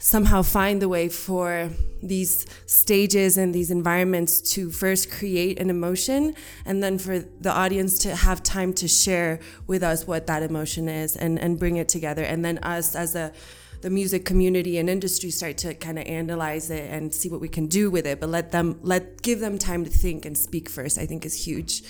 somehow 0.00 0.42
find 0.42 0.80
the 0.80 0.88
way 0.88 1.08
for 1.08 1.70
these 2.02 2.46
stages 2.66 3.36
and 3.36 3.54
these 3.54 3.70
environments 3.70 4.40
to 4.40 4.70
first 4.70 5.10
create 5.10 5.58
an 5.58 5.70
emotion 5.70 6.34
and 6.64 6.82
then 6.82 6.98
for 6.98 7.18
the 7.18 7.50
audience 7.50 7.98
to 7.98 8.14
have 8.14 8.42
time 8.42 8.72
to 8.72 8.86
share 8.86 9.40
with 9.66 9.82
us 9.82 10.06
what 10.06 10.26
that 10.26 10.42
emotion 10.42 10.88
is 10.88 11.16
and, 11.16 11.38
and 11.38 11.58
bring 11.58 11.76
it 11.76 11.88
together. 11.88 12.22
And 12.22 12.44
then 12.44 12.58
us 12.58 12.94
as 12.94 13.14
a 13.14 13.32
the 13.80 13.90
music 13.90 14.24
community 14.24 14.76
and 14.78 14.90
industry 14.90 15.30
start 15.30 15.56
to 15.56 15.72
kind 15.72 16.00
of 16.00 16.06
analyze 16.08 16.68
it 16.68 16.90
and 16.90 17.14
see 17.14 17.28
what 17.28 17.40
we 17.40 17.48
can 17.48 17.68
do 17.68 17.92
with 17.92 18.08
it. 18.08 18.18
But 18.18 18.28
let 18.28 18.50
them 18.50 18.80
let 18.82 19.22
give 19.22 19.38
them 19.38 19.56
time 19.56 19.84
to 19.84 19.90
think 19.90 20.24
and 20.24 20.36
speak 20.36 20.68
first 20.68 20.98
i 20.98 21.06
think 21.06 21.24
is 21.24 21.46
huge 21.46 21.82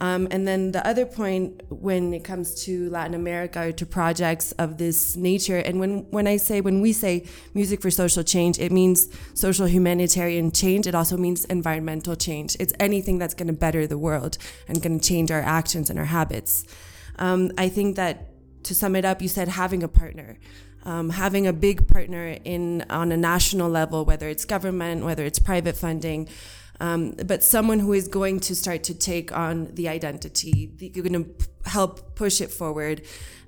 um, 0.00 0.28
and 0.30 0.46
then 0.46 0.72
the 0.72 0.86
other 0.86 1.06
point 1.06 1.62
when 1.70 2.12
it 2.12 2.22
comes 2.22 2.64
to 2.64 2.90
Latin 2.90 3.14
America 3.14 3.68
or 3.68 3.72
to 3.72 3.86
projects 3.86 4.52
of 4.52 4.76
this 4.76 5.16
nature, 5.16 5.58
and 5.58 5.80
when, 5.80 6.10
when 6.10 6.26
I 6.26 6.36
say, 6.36 6.60
when 6.60 6.80
we 6.80 6.92
say 6.92 7.24
music 7.54 7.80
for 7.80 7.90
social 7.90 8.22
change, 8.22 8.58
it 8.58 8.72
means 8.72 9.08
social 9.34 9.66
humanitarian 9.66 10.52
change. 10.52 10.86
It 10.86 10.94
also 10.94 11.16
means 11.16 11.46
environmental 11.46 12.14
change. 12.14 12.56
It's 12.60 12.74
anything 12.78 13.18
that's 13.18 13.34
going 13.34 13.48
to 13.48 13.54
better 13.54 13.86
the 13.86 13.98
world 13.98 14.36
and 14.68 14.82
going 14.82 15.00
to 15.00 15.08
change 15.08 15.30
our 15.30 15.40
actions 15.40 15.88
and 15.88 15.98
our 15.98 16.04
habits. 16.04 16.64
Um, 17.18 17.50
I 17.56 17.70
think 17.70 17.96
that 17.96 18.28
to 18.64 18.74
sum 18.74 18.96
it 18.96 19.04
up, 19.04 19.22
you 19.22 19.28
said 19.28 19.48
having 19.48 19.82
a 19.82 19.88
partner. 19.88 20.38
Um, 20.84 21.10
having 21.10 21.48
a 21.48 21.52
big 21.52 21.88
partner 21.88 22.36
in 22.44 22.84
on 22.90 23.10
a 23.10 23.16
national 23.16 23.68
level, 23.68 24.04
whether 24.04 24.28
it's 24.28 24.44
government, 24.44 25.04
whether 25.04 25.24
it's 25.24 25.40
private 25.40 25.76
funding, 25.76 26.28
um, 26.80 27.12
but 27.24 27.42
someone 27.42 27.78
who 27.78 27.92
is 27.92 28.08
going 28.08 28.40
to 28.40 28.54
start 28.54 28.84
to 28.84 28.94
take 28.94 29.36
on 29.36 29.74
the 29.74 29.88
identity, 29.88 30.72
you're 30.78 31.04
going 31.04 31.24
to 31.24 31.48
help 31.68 32.14
push 32.14 32.40
it 32.40 32.50
forward. 32.50 33.02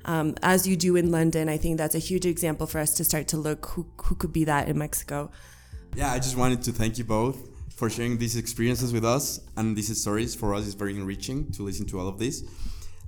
Um, 0.04 0.36
as 0.42 0.66
you 0.66 0.76
do 0.76 0.96
in 0.96 1.10
London, 1.10 1.48
I 1.48 1.58
think 1.58 1.76
that's 1.76 1.94
a 1.94 1.98
huge 1.98 2.24
example 2.24 2.66
for 2.66 2.78
us 2.78 2.94
to 2.94 3.04
start 3.04 3.28
to 3.28 3.36
look 3.36 3.66
who, 3.66 3.86
who 4.04 4.14
could 4.14 4.32
be 4.32 4.44
that 4.44 4.68
in 4.68 4.78
Mexico. 4.78 5.30
Yeah, 5.94 6.12
I 6.12 6.18
just 6.18 6.36
wanted 6.36 6.62
to 6.62 6.72
thank 6.72 6.96
you 6.98 7.04
both 7.04 7.48
for 7.74 7.90
sharing 7.90 8.18
these 8.18 8.36
experiences 8.36 8.92
with 8.92 9.04
us 9.04 9.40
and 9.56 9.76
these 9.76 10.00
stories. 10.00 10.34
For 10.34 10.54
us, 10.54 10.66
it's 10.66 10.74
very 10.74 10.96
enriching 10.96 11.50
to 11.52 11.62
listen 11.62 11.86
to 11.86 12.00
all 12.00 12.08
of 12.08 12.18
this. 12.18 12.44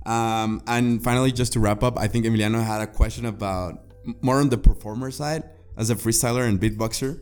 Um, 0.05 0.61
and 0.67 1.03
finally, 1.03 1.31
just 1.31 1.53
to 1.53 1.59
wrap 1.59 1.83
up, 1.83 1.97
I 1.97 2.07
think 2.07 2.25
Emiliano 2.25 2.63
had 2.63 2.81
a 2.81 2.87
question 2.87 3.25
about 3.25 3.79
more 4.21 4.39
on 4.39 4.49
the 4.49 4.57
performer 4.57 5.11
side 5.11 5.43
as 5.77 5.89
a 5.89 5.95
freestyler 5.95 6.47
and 6.47 6.59
beatboxer. 6.59 7.19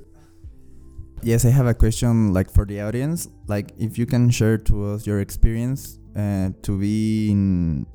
Yes, 1.22 1.43
I 1.43 1.49
have 1.49 1.67
a 1.67 1.74
question 1.74 2.34
like 2.34 2.49
for 2.49 2.65
the 2.65 2.82
audience. 2.82 3.28
Like 3.47 3.72
if 3.78 3.97
you 3.97 4.05
can 4.05 4.30
share 4.30 4.57
to 4.57 4.93
us 4.93 5.05
your 5.05 5.20
experience 5.20 5.99
uh, 6.15 6.49
to 6.63 6.80
be 6.80 7.34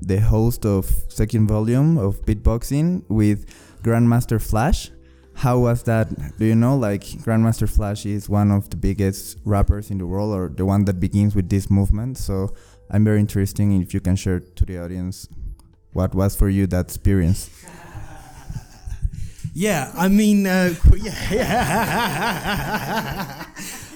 the 0.03 0.21
host 0.21 0.67
of 0.67 0.91
second 1.09 1.49
volume 1.49 1.97
of 1.97 2.21
beatboxing 2.27 3.05
with 3.09 3.47
Grandmaster 3.83 4.41
Flash. 4.41 4.91
How 5.37 5.59
was 5.59 5.83
that? 5.85 6.39
Do 6.39 6.45
you 6.45 6.55
know 6.55 6.77
like 6.77 7.03
Grandmaster 7.03 7.69
Flash 7.69 8.07
is 8.07 8.29
one 8.29 8.51
of 8.51 8.69
the 8.71 8.77
biggest 8.77 9.39
rappers 9.45 9.91
in 9.91 9.99
the 9.99 10.07
world 10.07 10.33
or 10.35 10.49
the 10.49 10.65
one 10.65 10.85
that 10.85 11.01
begins 11.01 11.35
with 11.35 11.49
this 11.49 11.71
movement. 11.71 12.19
So 12.19 12.55
I'm 12.91 13.05
very 13.05 13.21
interested 13.21 13.69
if 13.73 13.95
you 13.95 14.01
can 14.01 14.17
share 14.17 14.41
to 14.41 14.65
the 14.65 14.79
audience 14.79 15.29
what 15.93 16.15
was 16.15 16.37
for 16.37 16.49
you 16.49 16.67
that 16.69 16.87
experience. 16.87 17.51
Yeah, 19.55 19.93
I 19.97 20.09
mean, 20.09 20.47
uh, 20.49 20.75
yeah. 20.97 21.45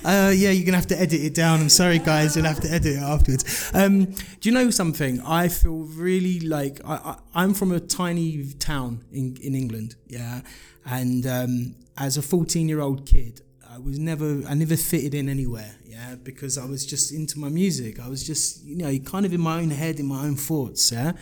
Uh, 0.05 0.33
yeah, 0.35 0.51
you're 0.51 0.65
gonna 0.65 0.77
have 0.77 0.87
to 0.87 0.99
edit 0.99 1.21
it 1.21 1.35
down. 1.35 1.61
I'm 1.61 1.69
sorry, 1.69 1.99
guys. 1.99 2.37
You'll 2.37 2.47
have 2.47 2.61
to 2.61 2.71
edit 2.71 2.97
it 2.97 3.03
afterwards. 3.03 3.71
Um, 3.75 4.05
do 4.05 4.49
you 4.49 4.53
know 4.53 4.71
something? 4.71 5.21
I 5.23 5.49
feel 5.49 5.81
really 5.81 6.39
like 6.41 6.81
I, 6.85 7.17
am 7.35 7.53
from 7.53 7.73
a 7.73 7.81
tiny 7.81 8.53
town 8.55 9.05
in 9.13 9.37
in 9.43 9.57
England. 9.57 9.97
Yeah, 10.07 10.43
and 10.87 11.27
um, 11.27 11.75
as 11.97 12.17
a 12.17 12.23
14 12.23 12.69
year 12.69 12.81
old 12.81 13.05
kid, 13.07 13.43
I 13.69 13.79
was 13.79 13.99
never 13.99 14.43
I 14.49 14.55
never 14.55 14.77
fitted 14.77 15.15
in 15.15 15.29
anywhere. 15.29 15.75
Yeah, 15.85 16.15
because 16.23 16.57
I 16.57 16.65
was 16.65 16.87
just 16.87 17.13
into 17.13 17.41
my 17.41 17.49
music. 17.49 17.99
I 17.99 18.09
was 18.09 18.25
just 18.25 18.65
you 18.65 18.77
know 18.77 18.97
kind 19.01 19.27
of 19.27 19.35
in 19.35 19.41
my 19.41 19.59
own 19.59 19.71
head, 19.71 19.99
in 19.99 20.07
my 20.07 20.25
own 20.25 20.37
thoughts. 20.37 20.93
Yeah. 20.93 21.13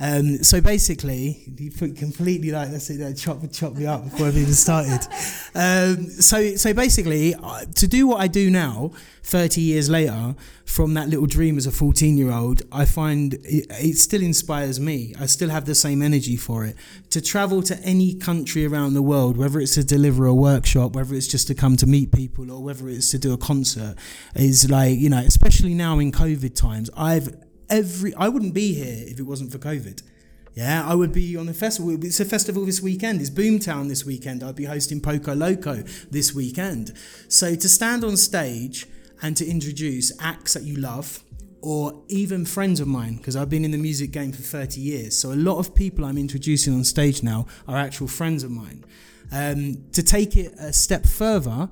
Um, 0.00 0.44
so 0.44 0.60
basically, 0.60 1.42
you 1.56 1.72
put 1.72 1.96
completely 1.96 2.52
like 2.52 2.70
let's 2.70 2.86
say 2.86 3.12
chop 3.14 3.40
chop 3.52 3.74
me 3.74 3.86
up 3.86 4.04
before 4.04 4.28
I've 4.28 4.36
even 4.36 4.54
started. 4.54 5.00
Um, 5.54 6.04
so 6.10 6.54
so 6.54 6.72
basically, 6.72 7.34
uh, 7.34 7.64
to 7.74 7.88
do 7.88 8.06
what 8.06 8.20
I 8.20 8.28
do 8.28 8.48
now, 8.48 8.92
thirty 9.24 9.60
years 9.60 9.90
later, 9.90 10.36
from 10.64 10.94
that 10.94 11.08
little 11.08 11.26
dream 11.26 11.56
as 11.56 11.66
a 11.66 11.72
fourteen-year-old, 11.72 12.62
I 12.70 12.84
find 12.84 13.34
it, 13.34 13.66
it 13.70 13.96
still 13.96 14.22
inspires 14.22 14.78
me. 14.78 15.14
I 15.18 15.26
still 15.26 15.48
have 15.48 15.64
the 15.64 15.74
same 15.74 16.00
energy 16.00 16.36
for 16.36 16.64
it. 16.64 16.76
To 17.10 17.20
travel 17.20 17.62
to 17.62 17.76
any 17.80 18.14
country 18.14 18.66
around 18.66 18.94
the 18.94 19.02
world, 19.02 19.36
whether 19.36 19.58
it's 19.58 19.74
to 19.74 19.84
deliver 19.84 20.26
a 20.26 20.34
workshop, 20.34 20.94
whether 20.94 21.14
it's 21.14 21.26
just 21.26 21.48
to 21.48 21.56
come 21.56 21.76
to 21.78 21.86
meet 21.86 22.12
people, 22.12 22.52
or 22.52 22.62
whether 22.62 22.88
it's 22.88 23.10
to 23.10 23.18
do 23.18 23.32
a 23.32 23.38
concert, 23.38 23.96
is 24.36 24.70
like 24.70 24.96
you 24.96 25.08
know, 25.08 25.18
especially 25.18 25.74
now 25.74 25.98
in 25.98 26.12
COVID 26.12 26.54
times, 26.54 26.88
I've 26.96 27.34
every 27.70 28.14
I 28.14 28.28
wouldn't 28.28 28.54
be 28.54 28.74
here 28.74 29.04
if 29.08 29.18
it 29.18 29.24
wasn't 29.24 29.52
for 29.52 29.58
COVID. 29.58 30.02
Yeah, 30.54 30.84
I 30.84 30.94
would 30.94 31.12
be 31.12 31.36
on 31.36 31.46
the 31.46 31.54
festival. 31.54 32.04
It's 32.04 32.18
a 32.18 32.24
festival 32.24 32.64
this 32.64 32.80
weekend. 32.80 33.20
It's 33.20 33.30
Boomtown 33.30 33.88
this 33.88 34.04
weekend. 34.04 34.42
I'd 34.42 34.56
be 34.56 34.64
hosting 34.64 35.00
Poco 35.00 35.34
Loco 35.34 35.84
this 36.10 36.34
weekend. 36.34 36.94
So 37.28 37.54
to 37.54 37.68
stand 37.68 38.02
on 38.02 38.16
stage 38.16 38.86
and 39.22 39.36
to 39.36 39.46
introduce 39.46 40.10
acts 40.20 40.54
that 40.54 40.64
you 40.64 40.76
love, 40.76 41.22
or 41.60 42.02
even 42.08 42.44
friends 42.44 42.80
of 42.80 42.88
mine, 42.88 43.16
because 43.16 43.36
I've 43.36 43.50
been 43.50 43.64
in 43.64 43.70
the 43.72 43.78
music 43.78 44.10
game 44.10 44.32
for 44.32 44.42
30 44.42 44.80
years. 44.80 45.18
So 45.18 45.32
a 45.32 45.34
lot 45.34 45.58
of 45.58 45.74
people 45.74 46.04
I'm 46.04 46.18
introducing 46.18 46.74
on 46.74 46.84
stage 46.84 47.22
now 47.22 47.46
are 47.66 47.76
actual 47.76 48.08
friends 48.08 48.42
of 48.44 48.50
mine. 48.50 48.84
Um, 49.32 49.84
to 49.92 50.02
take 50.02 50.36
it 50.36 50.54
a 50.58 50.72
step 50.72 51.04
further, 51.04 51.68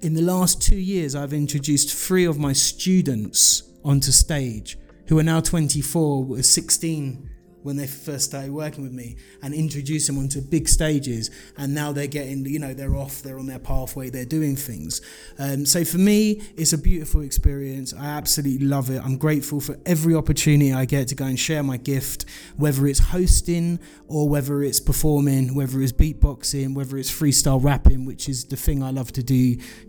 in 0.00 0.14
the 0.14 0.22
last 0.22 0.62
two 0.62 0.76
years, 0.76 1.14
I've 1.14 1.32
introduced 1.32 1.94
three 1.94 2.24
of 2.24 2.38
my 2.38 2.52
students 2.52 3.62
onto 3.84 4.12
stage 4.12 4.78
who 5.06 5.18
are 5.18 5.22
now 5.22 5.40
24, 5.40 6.24
were 6.24 6.42
16 6.42 7.30
when 7.64 7.76
they 7.76 7.86
first 7.86 8.26
started 8.26 8.52
working 8.52 8.84
with 8.84 8.92
me 8.92 9.16
and 9.42 9.52
introduce 9.52 10.06
them 10.06 10.18
onto 10.18 10.40
big 10.40 10.68
stages. 10.68 11.30
And 11.58 11.74
now 11.74 11.90
they're 11.92 12.06
getting 12.06 12.46
you 12.46 12.60
know 12.60 12.72
they're 12.72 12.96
off 12.96 13.22
they're 13.22 13.38
on 13.38 13.46
their 13.46 13.58
pathway 13.58 14.10
they're 14.10 14.24
doing 14.24 14.54
things. 14.54 15.00
Um, 15.38 15.66
so 15.66 15.84
for 15.84 15.98
me 15.98 16.42
it's 16.56 16.72
a 16.72 16.78
beautiful 16.78 17.22
experience. 17.22 17.92
I 17.92 18.06
absolutely 18.06 18.66
love 18.66 18.90
it. 18.90 19.02
I'm 19.04 19.18
grateful 19.18 19.60
for 19.60 19.76
every 19.86 20.14
opportunity 20.14 20.72
i 20.72 20.84
get 20.84 21.08
to 21.08 21.14
go 21.14 21.24
and 21.24 21.38
share 21.38 21.62
my 21.62 21.76
gift 21.76 22.24
whether 22.56 22.86
it's 22.86 22.98
hosting 22.98 23.78
or 24.08 24.28
whether 24.28 24.62
it's 24.62 24.80
performing 24.80 25.54
whether 25.54 25.80
it's 25.80 25.92
beatboxing 25.92 26.74
whether 26.74 26.96
it's 26.98 27.10
freestyle 27.10 27.62
rapping 27.62 28.04
which 28.04 28.28
is 28.28 28.44
the 28.46 28.56
thing 28.56 28.82
i 28.82 28.90
love 28.90 29.12
to 29.12 29.22
do 29.22 29.34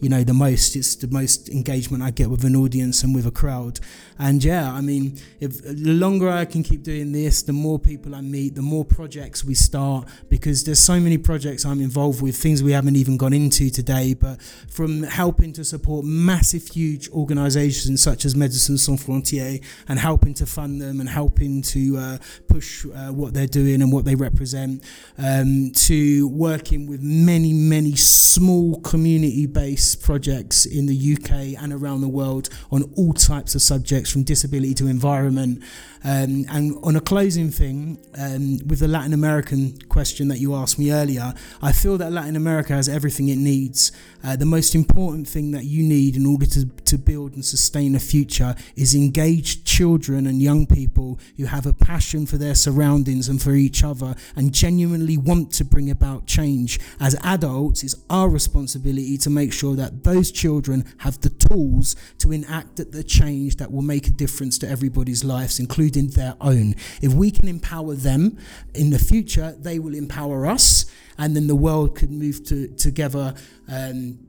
you 0.01 0.09
know 0.09 0.23
the 0.23 0.33
most. 0.33 0.75
It's 0.75 0.95
the 0.95 1.07
most 1.07 1.49
engagement 1.49 2.03
i 2.03 2.11
get 2.11 2.29
with 2.29 2.43
an 2.43 2.55
audience 2.55 3.03
and 3.03 3.13
with 3.15 3.25
a 3.25 3.31
crowd. 3.31 3.79
And 4.17 4.43
yeah 4.43 4.71
i 4.71 4.81
mean 4.81 5.19
if 5.39 5.61
the 5.61 5.93
longer 5.93 6.29
i 6.29 6.45
can 6.45 6.63
keep 6.63 6.83
doing 6.83 7.11
this 7.11 7.43
the 7.43 7.53
more 7.53 7.64
people 7.79 8.15
I 8.15 8.21
meet, 8.21 8.55
the 8.55 8.61
more 8.61 8.85
projects 8.85 9.43
we 9.43 9.55
start, 9.55 10.07
because 10.29 10.63
there's 10.63 10.79
so 10.79 10.99
many 10.99 11.17
projects 11.17 11.65
I'm 11.65 11.81
involved 11.81 12.21
with, 12.21 12.35
things 12.37 12.61
we 12.61 12.71
haven't 12.71 12.95
even 12.95 13.17
gone 13.17 13.33
into 13.33 13.69
today, 13.69 14.13
but 14.13 14.41
from 14.69 15.03
helping 15.03 15.51
to 15.53 15.63
support 15.65 16.05
massive, 16.05 16.67
huge 16.67 17.09
organizations 17.09 18.01
such 18.01 18.25
as 18.25 18.35
Médecins 18.35 18.79
Sans 18.79 19.03
Frontières 19.03 19.63
and 19.87 19.99
helping 19.99 20.33
to 20.35 20.45
fund 20.45 20.81
them 20.81 20.99
and 20.99 21.09
helping 21.09 21.61
to 21.61 21.97
uh, 21.97 22.17
push 22.47 22.85
uh, 22.85 23.11
what 23.11 23.33
they're 23.33 23.47
doing 23.47 23.81
and 23.81 23.91
what 23.91 24.05
they 24.05 24.15
represent, 24.15 24.83
um, 25.17 25.71
to 25.73 26.27
working 26.27 26.87
with 26.87 27.01
many, 27.01 27.53
many 27.53 27.95
small 27.95 28.79
community 28.81 29.45
based 29.45 30.01
projects 30.03 30.65
in 30.65 30.85
the 30.85 31.13
UK 31.15 31.61
and 31.61 31.73
around 31.73 32.01
the 32.01 32.07
world 32.07 32.49
on 32.71 32.83
all 32.95 33.13
types 33.13 33.55
of 33.55 33.61
subjects 33.61 34.11
from 34.11 34.23
disability 34.23 34.73
to 34.75 34.87
environment. 34.87 35.63
Um, 36.05 36.45
and 36.51 36.77
on 36.83 36.95
a 36.95 37.01
closing 37.01 37.49
thing, 37.49 37.97
um, 38.15 38.59
with 38.67 38.79
the 38.79 38.87
Latin 38.87 39.11
American 39.11 39.75
question 39.89 40.27
that 40.27 40.37
you 40.37 40.53
asked 40.53 40.77
me 40.77 40.91
earlier, 40.91 41.33
I 41.63 41.71
feel 41.71 41.97
that 41.97 42.11
Latin 42.11 42.35
America 42.35 42.73
has 42.73 42.87
everything 42.87 43.29
it 43.29 43.39
needs. 43.39 43.91
Uh, 44.23 44.35
the 44.35 44.45
most 44.45 44.75
important 44.75 45.27
thing 45.27 45.49
that 45.51 45.63
you 45.63 45.81
need 45.81 46.15
in 46.15 46.27
order 46.27 46.45
to, 46.45 46.67
to 46.67 46.99
build 46.99 47.33
and 47.33 47.43
sustain 47.43 47.95
a 47.95 47.99
future 47.99 48.53
is 48.75 48.93
engaged 48.93 49.65
children 49.65 50.27
and 50.27 50.43
young 50.43 50.67
people 50.67 51.19
who 51.37 51.45
have 51.45 51.65
a 51.65 51.73
passion 51.73 52.27
for 52.27 52.37
their 52.37 52.53
surroundings 52.53 53.27
and 53.27 53.41
for 53.41 53.53
each 53.53 53.83
other 53.83 54.13
and 54.35 54.53
genuinely 54.53 55.17
want 55.17 55.51
to 55.53 55.65
bring 55.65 55.89
about 55.89 56.27
change. 56.27 56.79
As 56.99 57.15
adults, 57.23 57.81
it's 57.83 57.95
our 58.11 58.29
responsibility 58.29 59.17
to 59.17 59.29
make 59.31 59.51
sure 59.51 59.75
that 59.75 60.03
those 60.03 60.31
children 60.31 60.85
have 60.99 61.19
the 61.21 61.29
tools 61.29 61.95
to 62.19 62.31
enact 62.31 62.75
the 62.91 63.03
change 63.03 63.55
that 63.55 63.71
will 63.71 63.81
make 63.81 64.07
a 64.07 64.11
difference 64.11 64.59
to 64.59 64.69
everybody's 64.69 65.23
lives, 65.23 65.59
including 65.59 65.94
their 65.95 66.35
own. 66.41 66.75
If 67.01 67.13
we 67.13 67.31
can 67.31 67.47
empower 67.47 67.95
them 67.95 68.37
in 68.73 68.89
the 68.89 68.99
future, 68.99 69.55
they 69.59 69.79
will 69.79 69.95
empower 69.95 70.45
us, 70.45 70.85
and 71.17 71.35
then 71.35 71.47
the 71.47 71.55
world 71.55 71.95
could 71.95 72.11
move 72.11 72.43
to, 72.45 72.67
together 72.75 73.33
um, 73.67 74.19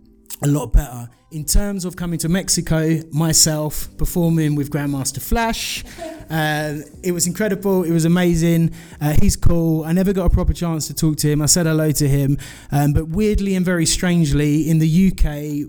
a 0.43 0.49
lot 0.49 0.73
better. 0.73 1.09
In 1.33 1.45
terms 1.45 1.85
of 1.85 1.97
coming 1.97 2.19
to 2.21 2.29
Mexico, 2.29 3.01
myself 3.11 3.89
performing 3.99 4.55
with 4.55 4.71
Grandmaster 4.71 5.21
Flash, 5.21 5.85
uh, 6.31 6.79
it 7.03 7.13
was 7.13 7.27
incredible. 7.27 7.83
It 7.83 7.91
was 7.91 8.05
amazing. 8.05 8.73
Uh, 9.01 9.15
he's 9.21 9.37
cool. 9.37 9.85
I 9.85 9.93
never 9.93 10.13
got 10.13 10.27
a 10.27 10.31
proper 10.31 10.53
chance 10.53 10.87
to 10.87 10.95
talk 10.95 11.17
to 11.19 11.29
him. 11.31 11.43
I 11.43 11.47
said 11.47 11.67
hello 11.67 11.91
to 11.91 12.09
him, 12.09 12.39
um, 12.71 12.93
but 12.93 13.09
weirdly 13.09 13.57
and 13.57 13.65
very 13.65 13.87
strangely, 13.87 14.71
in 14.71 14.79
the 14.79 15.09
UK, 15.09 15.69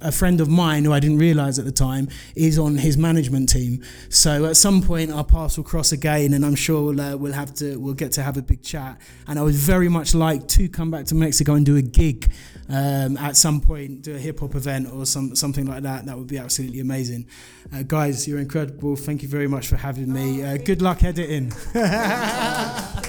a 0.00 0.12
friend 0.12 0.40
of 0.40 0.48
mine 0.48 0.84
who 0.84 0.92
I 0.92 1.00
didn't 1.00 1.18
realize 1.18 1.58
at 1.58 1.64
the 1.64 1.72
time 1.72 2.08
is 2.34 2.58
on 2.58 2.76
his 2.76 2.96
management 2.96 3.48
team. 3.48 3.82
So 4.08 4.44
at 4.46 4.56
some 4.56 4.82
point 4.82 5.10
our 5.10 5.24
paths 5.24 5.56
will 5.56 5.64
cross 5.64 5.92
again, 5.92 6.34
and 6.34 6.44
I'm 6.44 6.54
sure 6.54 6.92
we'll, 6.92 7.00
uh, 7.00 7.16
we'll 7.16 7.32
have 7.32 7.54
to 7.54 7.76
we'll 7.78 7.94
get 7.94 8.12
to 8.12 8.22
have 8.22 8.36
a 8.36 8.42
big 8.42 8.62
chat. 8.62 9.00
And 9.26 9.38
I 9.38 9.42
would 9.42 9.54
very 9.54 9.88
much 9.88 10.14
like 10.14 10.48
to 10.48 10.68
come 10.68 10.90
back 10.90 11.06
to 11.06 11.14
Mexico 11.14 11.54
and 11.54 11.64
do 11.64 11.76
a 11.76 11.82
gig 11.82 12.30
um, 12.68 13.16
at 13.16 13.36
some 13.36 13.60
point, 13.60 14.02
do 14.02 14.14
a 14.14 14.18
hip 14.18 14.40
hop 14.40 14.54
event 14.54 14.92
or 14.92 15.06
some 15.06 15.36
something 15.36 15.66
like 15.66 15.82
that. 15.82 16.06
That 16.06 16.16
would 16.18 16.26
be 16.26 16.38
absolutely 16.38 16.80
amazing. 16.80 17.26
Uh, 17.72 17.82
guys, 17.82 18.26
you're 18.26 18.40
incredible. 18.40 18.96
Thank 18.96 19.22
you 19.22 19.28
very 19.28 19.48
much 19.48 19.68
for 19.68 19.76
having 19.76 20.12
me. 20.12 20.42
Uh, 20.42 20.56
good 20.56 20.82
luck 20.82 21.02
editing. 21.02 21.52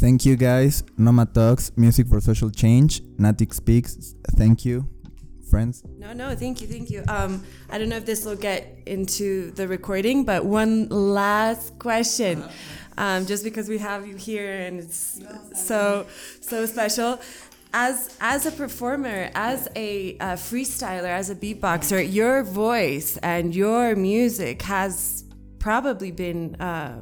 Thank 0.00 0.26
you. 0.26 0.36
Guys. 0.36 0.82
Noma 0.98 1.26
Talks, 1.26 1.70
Music 1.76 2.08
for 2.08 2.20
Social 2.20 2.50
Change. 2.50 3.00
Natic 3.16 3.54
Speaks. 3.54 4.14
Thank 4.36 4.64
you, 4.64 4.88
friends. 5.50 5.82
No, 5.98 6.12
no, 6.12 6.34
thank 6.34 6.60
you, 6.60 6.66
thank 6.66 6.90
you. 6.90 7.04
Um, 7.08 7.42
I 7.70 7.78
don't 7.78 7.88
know 7.88 7.96
if 7.96 8.04
this 8.04 8.24
will 8.24 8.36
get 8.36 8.80
into 8.86 9.52
the 9.52 9.66
recording, 9.68 10.24
but 10.24 10.44
one 10.44 10.88
last 10.88 11.78
question. 11.78 12.44
Um, 12.98 13.26
just 13.26 13.44
because 13.44 13.68
we 13.68 13.78
have 13.78 14.06
you 14.06 14.16
here 14.16 14.52
and 14.52 14.80
it's 14.80 15.20
so 15.54 16.06
so 16.40 16.66
special. 16.66 17.20
As 17.72 18.16
as 18.20 18.46
a 18.46 18.52
performer, 18.52 19.30
as 19.34 19.68
a 19.74 20.16
freestyler, 20.18 21.08
as 21.08 21.30
a 21.30 21.34
beatboxer, 21.34 22.12
your 22.12 22.42
voice 22.42 23.16
and 23.18 23.54
your 23.54 23.96
music 23.96 24.62
has 24.62 25.24
probably 25.58 26.12
been 26.12 26.54
uh, 26.56 27.00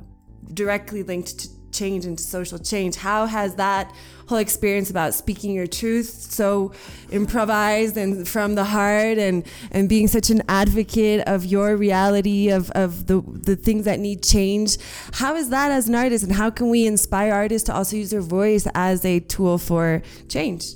directly 0.55 1.03
linked 1.03 1.39
to, 1.41 1.49
change 1.73 2.07
into 2.07 2.23
social 2.23 2.59
change. 2.59 2.97
How 2.97 3.27
has 3.27 3.57
that 3.57 3.93
whole 4.27 4.39
experience 4.39 4.91
about 4.91 5.15
speaking 5.15 5.53
your 5.53 5.67
truth 5.67 6.09
so 6.09 6.73
improvised 7.11 7.97
and 7.97 8.27
from 8.27 8.55
the 8.55 8.65
heart 8.65 9.19
and, 9.19 9.45
and 9.71 9.89
being 9.89 10.09
such 10.09 10.31
an 10.31 10.43
advocate 10.49 11.27
of 11.27 11.45
your 11.45 11.77
reality 11.77 12.51
of, 12.51 12.71
of 12.71 13.07
the, 13.07 13.21
the 13.21 13.57
things 13.57 13.85
that 13.85 13.99
need 14.01 14.23
change, 14.23 14.79
how 15.13 15.35
is 15.35 15.51
that 15.51 15.71
as 15.71 15.89
an 15.89 15.95
artist 15.95 16.25
and 16.25 16.33
how 16.33 16.51
can 16.51 16.71
we 16.71 16.87
inspire 16.87 17.33
artists 17.33 17.67
to 17.67 17.75
also 17.75 17.97
use 17.97 18.11
their 18.11 18.21
voice 18.21 18.67
as 18.75 19.05
a 19.05 19.21
tool 19.21 19.59
for 19.59 20.03
change? 20.29 20.75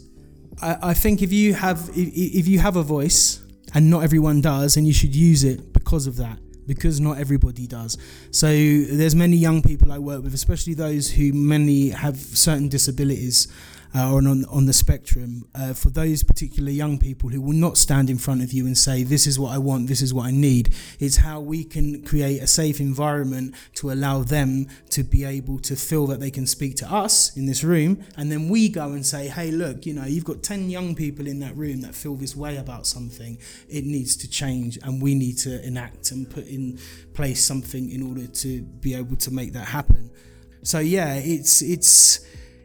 I, 0.61 0.76
I 0.82 0.94
think 0.94 1.22
if 1.22 1.32
you 1.32 1.55
have 1.55 1.90
if, 1.90 2.11
if 2.40 2.49
you 2.49 2.59
have 2.59 2.76
a 2.76 2.82
voice 2.82 3.42
and 3.74 3.90
not 3.90 4.03
everyone 4.03 4.40
does, 4.40 4.76
and 4.76 4.86
you 4.86 4.92
should 4.92 5.14
use 5.14 5.44
it 5.44 5.72
because 5.72 6.07
of 6.07 6.16
that 6.16 6.38
because 6.66 7.00
not 7.00 7.18
everybody 7.18 7.66
does. 7.66 7.96
So 8.30 8.48
there's 8.48 9.14
many 9.14 9.36
young 9.36 9.62
people 9.62 9.92
I 9.92 9.98
work 9.98 10.22
with, 10.22 10.34
especially 10.34 10.74
those 10.74 11.10
who 11.10 11.32
many 11.32 11.90
have 11.90 12.16
certain 12.16 12.68
disabilities 12.68 13.48
uh, 13.97 14.12
or 14.12 14.18
on, 14.18 14.44
on 14.47 14.66
the 14.66 14.72
spectrum. 14.72 15.49
Uh, 15.55 15.72
for 15.72 15.88
those 15.88 16.22
particular 16.22 16.70
young 16.70 16.99
people 16.99 17.30
who 17.30 17.40
will 17.40 17.55
not 17.55 17.78
stand 17.78 18.11
in 18.11 18.18
front 18.18 18.42
of 18.42 18.53
you 18.53 18.66
and 18.66 18.76
say, 18.76 19.03
"This 19.03 19.26
is 19.26 19.38
what 19.38 19.53
I 19.53 19.59
want, 19.59 19.86
this 19.86 20.03
is 20.03 20.12
what 20.12 20.26
I 20.26 20.30
need," 20.30 20.74
it's 21.01 21.16
how 21.16 21.40
we 21.40 21.64
can 21.64 22.03
create 22.03 22.42
a 22.42 22.47
safe 22.47 22.80
environment 22.80 23.55
to 23.76 23.90
allow 23.90 24.22
them 24.22 24.66
to 24.90 25.03
be 25.03 25.24
able 25.24 25.59
to 25.61 25.76
feel 25.76 26.07
that 26.09 26.20
they 26.20 26.30
can 26.30 26.47
speak 26.47 26.76
to 26.76 26.92
us 26.92 27.34
in 27.36 27.47
this 27.47 27.64
room, 27.64 28.05
and 28.16 28.30
then 28.30 28.49
we 28.49 28.68
go 28.68 28.92
and 28.92 29.07
say, 29.07 29.28
"Hey, 29.28 29.51
look, 29.51 29.86
you 29.86 29.94
know, 29.94 30.05
you've 30.05 30.24
got 30.24 30.42
ten 30.42 30.68
young 30.68 30.94
people 30.94 31.26
in 31.26 31.38
that 31.40 31.57
room 31.57 31.80
that 31.80 31.94
feel 31.94 32.16
this 32.16 32.36
way 32.36 32.57
about 32.57 32.86
something. 32.86 33.38
It 33.68 33.84
needs 33.86 34.16
to 34.16 34.28
change, 34.28 34.78
and 34.82 35.01
we 35.01 35.14
need 35.14 35.38
to 35.38 35.64
enact 35.66 36.11
and 36.11 36.28
put 36.28 36.47
in 36.47 36.78
place 37.14 37.42
something 37.42 37.90
in 37.90 38.03
order 38.03 38.26
to 38.26 38.62
be 38.62 38.94
able 38.94 39.16
to 39.16 39.30
make 39.30 39.55
that 39.55 39.68
happen." 39.68 40.11
So 40.62 40.80
yeah, 40.80 41.14
it's 41.14 41.62
it's 41.62 42.20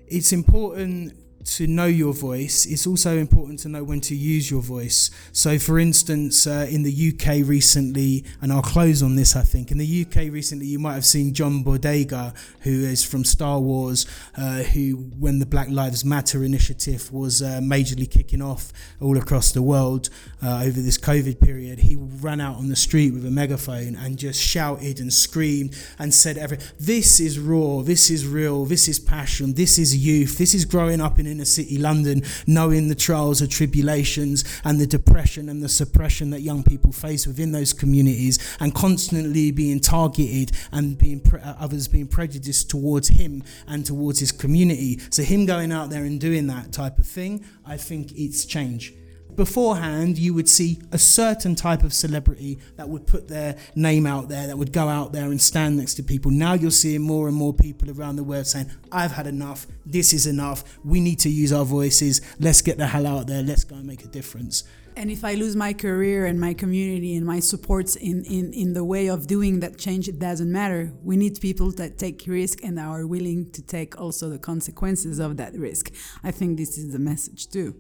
it's 0.08 0.34
important 0.34 1.14
to 1.46 1.68
know 1.68 1.86
your 1.86 2.14
voice. 2.14 2.66
It's 2.66 2.86
also 2.86 3.18
important 3.18 3.60
to 3.60 3.70
know 3.70 3.84
when 3.84 4.02
to 4.02 4.16
use 4.16 4.52
your 4.52 4.62
voice. 4.62 5.10
So, 5.32 5.58
for 5.58 5.80
instance, 5.80 6.46
uh, 6.46 6.68
in 6.70 6.84
the 6.84 7.14
UK 7.14 7.48
recently, 7.48 8.24
and 8.42 8.52
I'll 8.52 8.62
close 8.62 9.02
on 9.02 9.16
this, 9.16 9.36
I 9.36 9.44
think. 9.44 9.72
In 9.72 9.78
the 9.78 10.06
UK 10.06 10.32
recently, 10.32 10.68
you 10.68 10.80
might 10.80 10.94
have 10.94 11.06
seen 11.06 11.34
John 11.34 11.64
Boyega, 11.64 12.36
who 12.62 12.72
is 12.72 13.04
from 13.04 13.24
Star 13.24 13.60
Wars, 13.60 14.06
uh, 14.38 14.64
who, 14.64 14.96
when 15.20 15.40
the 15.40 15.46
Black 15.46 15.70
Lives 15.70 16.06
Matter 16.06 16.44
initiative 16.44 17.12
was 17.12 17.42
uh, 17.42 17.60
majorly 17.62 18.10
kicking 18.10 18.42
off 18.42 18.72
all 19.00 19.18
across 19.18 19.52
the 19.52 19.62
world 19.62 20.10
uh, 20.44 20.64
over 20.64 20.80
this 20.80 20.98
COVID 20.98 21.40
period, 21.40 21.80
he 21.80 21.96
ran 21.96 22.42
out 22.42 22.58
on 22.58 22.70
the 22.70 22.76
street 22.76 23.14
with 23.14 23.26
a 23.26 23.32
megaphone 23.32 23.96
and 23.96 24.18
just 24.18 24.42
shouted 24.42 25.00
and 25.00 25.14
screamed 25.14 25.76
and 25.98 26.14
said, 26.14 26.38
every, 26.38 26.58
This 26.80 27.20
is 27.20 27.40
raw, 27.40 27.82
this 27.82 28.10
is 28.10 28.28
real, 28.28 28.66
this 28.66 28.88
is 28.88 29.00
passion, 29.00 29.54
this 29.54 29.78
is 29.78 29.96
youth, 29.96 30.38
this 30.38 30.54
is 30.54 30.66
growing 30.66 31.02
up 31.02 31.20
in 31.20 31.31
inner 31.32 31.46
city 31.46 31.78
London, 31.78 32.22
knowing 32.46 32.88
the 32.88 32.96
trials 32.96 33.42
and 33.42 33.50
tribulations 33.50 34.44
and 34.64 34.80
the 34.80 34.88
depression 34.88 35.50
and 35.50 35.64
the 35.64 35.70
suppression 35.70 36.30
that 36.32 36.42
young 36.42 36.64
people 36.64 36.92
face 36.92 37.26
within 37.26 37.52
those 37.52 37.74
communities, 37.74 38.38
and 38.60 38.76
constantly 38.76 39.52
being 39.52 39.80
targeted 39.80 40.52
and 40.72 40.98
being 40.98 41.20
pre- 41.20 41.42
uh, 41.42 41.56
others 41.60 41.88
being 41.88 42.08
prejudiced 42.08 42.70
towards 42.70 43.08
him 43.08 43.44
and 43.68 43.86
towards 43.86 44.20
his 44.20 44.32
community. 44.32 45.00
So 45.10 45.24
him 45.24 45.46
going 45.46 45.72
out 45.72 45.90
there 45.90 46.04
and 46.04 46.20
doing 46.20 46.48
that 46.48 46.72
type 46.72 46.98
of 47.00 47.08
thing, 47.08 47.44
I 47.66 47.78
think 47.78 48.12
it's 48.14 48.46
change 48.46 48.94
beforehand 49.36 50.18
you 50.18 50.34
would 50.34 50.50
see 50.50 50.80
a 50.92 50.98
certain 50.98 51.56
type 51.56 51.84
of 51.84 51.94
celebrity 51.94 52.60
that 52.76 52.88
would 52.88 53.06
put 53.08 53.28
their 53.28 53.56
name 53.76 54.06
out 54.06 54.30
there 54.30 54.48
that 54.48 54.58
would 54.58 54.72
go 54.74 54.88
out 54.88 55.12
there 55.12 55.26
and 55.26 55.42
stand 55.42 55.78
next 55.78 55.96
to 55.96 56.04
people 56.04 56.32
now 56.32 56.54
you're 56.54 56.72
seeing 56.72 57.02
more 57.02 57.28
and 57.28 57.36
more 57.36 57.54
people 57.54 57.90
around 57.92 58.16
the 58.16 58.24
world 58.24 58.46
saying 58.48 58.70
i've 58.92 59.12
had 59.12 59.28
enough 59.28 59.68
this 59.86 60.14
is 60.14 60.28
enough 60.28 60.64
we 60.84 61.00
need 61.00 61.20
to 61.20 61.30
use 61.30 61.52
our 61.52 61.66
voices 61.66 62.22
let's 62.40 62.62
get 62.62 62.78
the 62.78 62.88
hell 62.88 63.08
out 63.08 63.28
there 63.28 63.42
let's 63.44 63.64
go 63.64 63.76
and 63.76 63.86
make 63.86 64.04
a 64.04 64.08
difference 64.08 64.64
and 64.96 65.10
if 65.10 65.24
I 65.24 65.36
lose 65.36 65.56
my 65.56 65.74
career 65.74 66.26
and 66.26 66.40
my 66.40 66.54
community 66.54 67.16
and 67.16 67.26
my 67.26 67.40
supports 67.40 67.96
in, 67.96 68.24
in, 68.26 68.54
in 68.54 68.74
the 68.74 68.84
way 68.84 69.08
of 69.08 69.26
doing 69.26 69.62
that 69.62 69.78
change, 69.78 70.08
it 70.10 70.20
doesn't 70.20 70.52
matter. 70.52 70.92
We 71.04 71.16
need 71.16 71.40
people 71.40 71.72
that 71.74 71.98
take 71.98 72.24
risk 72.28 72.64
and 72.64 72.80
are 72.80 73.08
willing 73.08 73.52
to 73.52 73.62
take 73.62 74.00
also 74.00 74.30
the 74.30 74.40
consequences 74.40 75.20
of 75.20 75.38
that 75.38 75.54
risk. 75.54 75.94
I 76.24 76.32
think 76.32 76.58
this 76.58 76.78
is 76.78 76.92
the 76.92 77.00
message 77.00 77.50
too. 77.50 77.76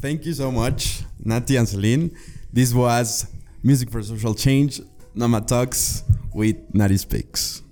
Thank 0.00 0.26
you 0.26 0.34
so 0.34 0.52
much, 0.52 1.02
Nati 1.24 1.56
and 1.56 1.66
Celine. 1.68 2.14
This 2.52 2.74
was 2.74 3.26
Music 3.62 3.90
for 3.90 4.02
Social 4.02 4.34
Change, 4.34 4.80
Nomad 5.14 5.48
Talks 5.48 6.04
with 6.34 6.56
Nati 6.74 6.98
Speaks. 6.98 7.62